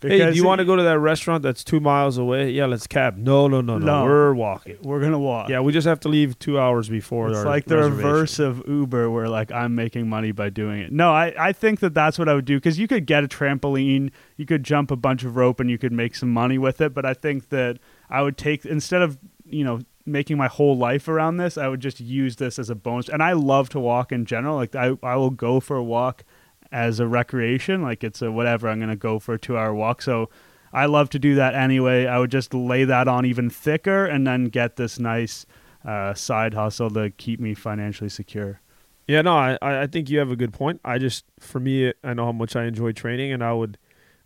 hey, 0.00 0.18
do 0.18 0.36
you 0.36 0.44
want 0.44 0.60
to 0.60 0.64
go 0.64 0.76
to 0.76 0.84
that 0.84 1.00
restaurant 1.00 1.42
that's 1.42 1.64
two 1.64 1.80
miles 1.80 2.16
away? 2.16 2.50
Yeah, 2.50 2.66
let's 2.66 2.86
cab. 2.86 3.16
No, 3.16 3.48
no, 3.48 3.60
no, 3.60 3.78
no. 3.78 3.86
No. 3.86 4.04
We're 4.04 4.34
walking. 4.34 4.76
we're 4.82 5.00
going 5.00 5.12
to 5.12 5.18
walk. 5.18 5.48
Yeah, 5.48 5.60
we 5.60 5.72
just 5.72 5.86
have 5.86 5.98
to 6.00 6.08
leave 6.08 6.38
two 6.38 6.60
hours 6.60 6.88
before. 6.88 7.30
It's 7.30 7.44
like 7.44 7.64
the 7.64 7.78
reverse 7.78 8.38
of 8.38 8.62
Uber, 8.68 9.10
where 9.10 9.28
like 9.28 9.50
I'm 9.50 9.74
making 9.74 10.08
money 10.08 10.30
by 10.30 10.48
doing 10.48 10.80
it. 10.80 10.92
No, 10.92 11.10
I, 11.10 11.34
I 11.36 11.52
think 11.52 11.80
that 11.80 11.92
that's 11.92 12.20
what 12.20 12.28
I 12.28 12.34
would 12.34 12.44
do 12.44 12.56
because 12.56 12.78
you 12.78 12.86
could 12.86 13.06
get 13.06 13.24
a 13.24 13.28
trampoline, 13.28 14.12
you 14.36 14.46
could 14.46 14.62
jump 14.62 14.92
a 14.92 14.96
bunch 14.96 15.24
of 15.24 15.34
rope, 15.34 15.58
and 15.58 15.68
you 15.68 15.76
could 15.76 15.92
make 15.92 16.14
some 16.14 16.32
money 16.32 16.56
with 16.56 16.80
it. 16.80 16.94
But 16.94 17.04
I 17.04 17.14
think 17.14 17.48
that 17.48 17.78
I 18.08 18.22
would 18.22 18.36
take 18.36 18.64
instead 18.64 19.02
of 19.02 19.18
you 19.44 19.64
know 19.64 19.80
making 20.06 20.36
my 20.36 20.46
whole 20.48 20.76
life 20.76 21.08
around 21.08 21.36
this, 21.36 21.58
I 21.58 21.68
would 21.68 21.80
just 21.80 22.00
use 22.00 22.36
this 22.36 22.58
as 22.58 22.70
a 22.70 22.74
bonus. 22.74 23.08
And 23.08 23.22
I 23.22 23.32
love 23.32 23.68
to 23.70 23.80
walk 23.80 24.12
in 24.12 24.24
general. 24.24 24.56
Like 24.56 24.74
I 24.74 24.96
I 25.02 25.16
will 25.16 25.30
go 25.30 25.60
for 25.60 25.76
a 25.76 25.84
walk 25.84 26.24
as 26.72 27.00
a 27.00 27.06
recreation. 27.06 27.82
Like 27.82 28.04
it's 28.04 28.22
a 28.22 28.30
whatever. 28.30 28.68
I'm 28.68 28.80
gonna 28.80 28.96
go 28.96 29.18
for 29.18 29.34
a 29.34 29.38
two 29.38 29.56
hour 29.58 29.74
walk. 29.74 30.02
So. 30.02 30.28
I 30.72 30.84
love 30.84 31.08
to 31.10 31.18
do 31.18 31.36
that 31.36 31.54
anyway. 31.54 32.04
I 32.04 32.18
would 32.18 32.30
just 32.30 32.52
lay 32.52 32.84
that 32.84 33.08
on 33.08 33.24
even 33.24 33.48
thicker 33.48 34.04
and 34.04 34.26
then 34.26 34.46
get 34.46 34.76
this 34.76 34.98
nice 34.98 35.46
uh, 35.86 36.12
side 36.12 36.52
hustle 36.52 36.90
to 36.90 37.10
keep 37.10 37.40
me 37.40 37.54
financially 37.54 38.10
secure. 38.10 38.60
Yeah, 39.06 39.22
no, 39.22 39.36
I, 39.36 39.56
I 39.62 39.86
think 39.86 40.10
you 40.10 40.18
have 40.18 40.30
a 40.30 40.36
good 40.36 40.52
point. 40.52 40.80
I 40.84 40.98
just, 40.98 41.24
for 41.38 41.60
me, 41.60 41.94
I 42.02 42.12
know 42.12 42.26
how 42.26 42.32
much 42.32 42.56
I 42.56 42.64
enjoy 42.64 42.92
training, 42.92 43.32
and 43.32 43.42
I 43.42 43.52
would 43.52 43.78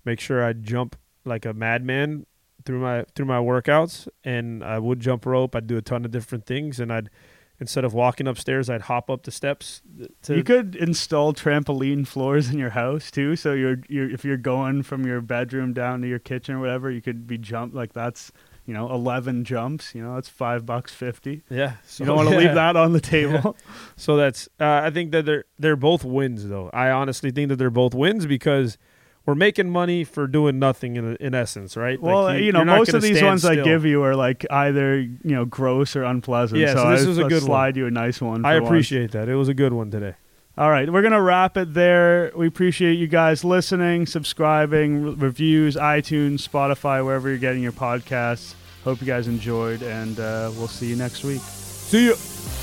make 0.04 0.18
sure 0.18 0.42
I 0.42 0.54
jump 0.54 0.96
like 1.24 1.44
a 1.44 1.52
madman 1.52 2.26
through 2.64 2.80
my 2.80 3.04
through 3.14 3.26
my 3.26 3.38
workouts, 3.38 4.08
and 4.24 4.62
I 4.64 4.78
would 4.78 5.00
jump 5.00 5.26
rope. 5.26 5.54
I'd 5.54 5.66
do 5.66 5.76
a 5.76 5.82
ton 5.82 6.04
of 6.04 6.10
different 6.10 6.46
things, 6.46 6.80
and 6.80 6.92
I'd 6.92 7.10
instead 7.60 7.84
of 7.84 7.92
walking 7.92 8.26
upstairs, 8.26 8.70
I'd 8.70 8.82
hop 8.82 9.10
up 9.10 9.24
the 9.24 9.30
steps. 9.30 9.82
To, 10.22 10.34
you 10.34 10.42
could 10.42 10.74
install 10.74 11.34
trampoline 11.34 12.06
floors 12.06 12.48
in 12.50 12.58
your 12.58 12.70
house 12.70 13.10
too. 13.10 13.36
So 13.36 13.52
you're 13.52 13.80
you're 13.88 14.10
if 14.10 14.24
you're 14.24 14.36
going 14.36 14.82
from 14.82 15.06
your 15.06 15.20
bedroom 15.20 15.72
down 15.72 16.00
to 16.02 16.08
your 16.08 16.18
kitchen 16.18 16.54
or 16.56 16.60
whatever, 16.60 16.90
you 16.90 17.02
could 17.02 17.26
be 17.26 17.38
jump 17.38 17.74
like 17.74 17.92
that's 17.92 18.32
you 18.66 18.74
know 18.74 18.90
eleven 18.90 19.44
jumps. 19.44 19.94
You 19.94 20.02
know 20.02 20.14
that's 20.14 20.28
five 20.28 20.64
bucks 20.64 20.92
fifty. 20.92 21.42
yeah, 21.50 21.74
so, 21.86 22.02
You 22.02 22.06
don't 22.06 22.16
want 22.16 22.28
to 22.30 22.34
yeah. 22.36 22.40
leave 22.40 22.54
that 22.54 22.76
on 22.76 22.92
the 22.92 23.00
table. 23.16 23.56
So 23.96 24.16
that's 24.16 24.48
uh, 24.58 24.80
I 24.84 24.90
think 24.90 25.12
that 25.12 25.26
they're 25.26 25.44
they're 25.58 25.76
both 25.76 26.04
wins 26.04 26.48
though. 26.48 26.70
I 26.72 26.90
honestly 26.90 27.30
think 27.30 27.50
that 27.50 27.56
they're 27.56 27.70
both 27.70 27.94
wins 27.94 28.26
because 28.26 28.78
we're 29.30 29.36
making 29.36 29.70
money 29.70 30.02
for 30.02 30.26
doing 30.26 30.58
nothing 30.58 30.96
in 30.96 31.14
in 31.16 31.34
essence, 31.34 31.76
right? 31.76 32.02
Like, 32.02 32.14
Well, 32.14 32.36
you, 32.36 32.50
know, 32.50 32.64
most 32.64 32.92
of 32.92 33.00
these 33.00 33.22
ones 33.22 33.44
I 33.44 33.54
give 33.54 33.84
you 33.84 34.02
are 34.02 34.16
like 34.16 34.44
either 34.50 34.98
you 34.98 35.18
know 35.22 35.44
gross 35.44 35.94
or 35.94 36.02
unpleasant. 36.02 36.60
Yeah, 36.60 36.74
so, 36.74 36.82
so 36.82 36.90
this 36.90 37.06
I, 37.06 37.10
is 37.10 37.18
a 37.18 37.22
good 37.22 37.32
one. 37.34 37.40
slide 37.42 37.76
you 37.76 37.86
a 37.86 37.90
nice 37.92 38.20
one. 38.20 38.44
I 38.44 38.56
for 38.56 38.62
once. 38.62 38.68
appreciate 38.68 39.12
that. 39.12 39.28
It 39.28 39.36
was 39.36 39.48
a 39.48 39.54
good 39.54 39.72
one 39.72 39.92
today. 39.92 40.14
All 40.58 40.68
right, 40.68 40.92
we're 40.92 41.02
gonna 41.02 41.22
wrap 41.22 41.56
it 41.56 41.74
there. 41.74 42.32
We 42.34 42.48
appreciate 42.48 42.94
you 42.94 43.06
guys 43.06 43.44
listening, 43.44 44.06
subscribing, 44.06 45.04
re- 45.04 45.14
reviews, 45.14 45.76
iTunes, 45.76 46.46
Spotify, 46.46 47.04
wherever 47.04 47.28
you're 47.28 47.38
getting 47.38 47.62
your 47.62 47.70
podcasts. 47.70 48.54
Hope 48.82 49.00
you 49.00 49.06
guys 49.06 49.28
enjoyed, 49.28 49.82
and 49.82 50.18
uh, 50.18 50.50
we'll 50.56 50.66
see 50.66 50.86
you 50.88 50.96
next 50.96 51.22
week. 51.22 51.40
See 51.40 52.06
you. 52.06 52.59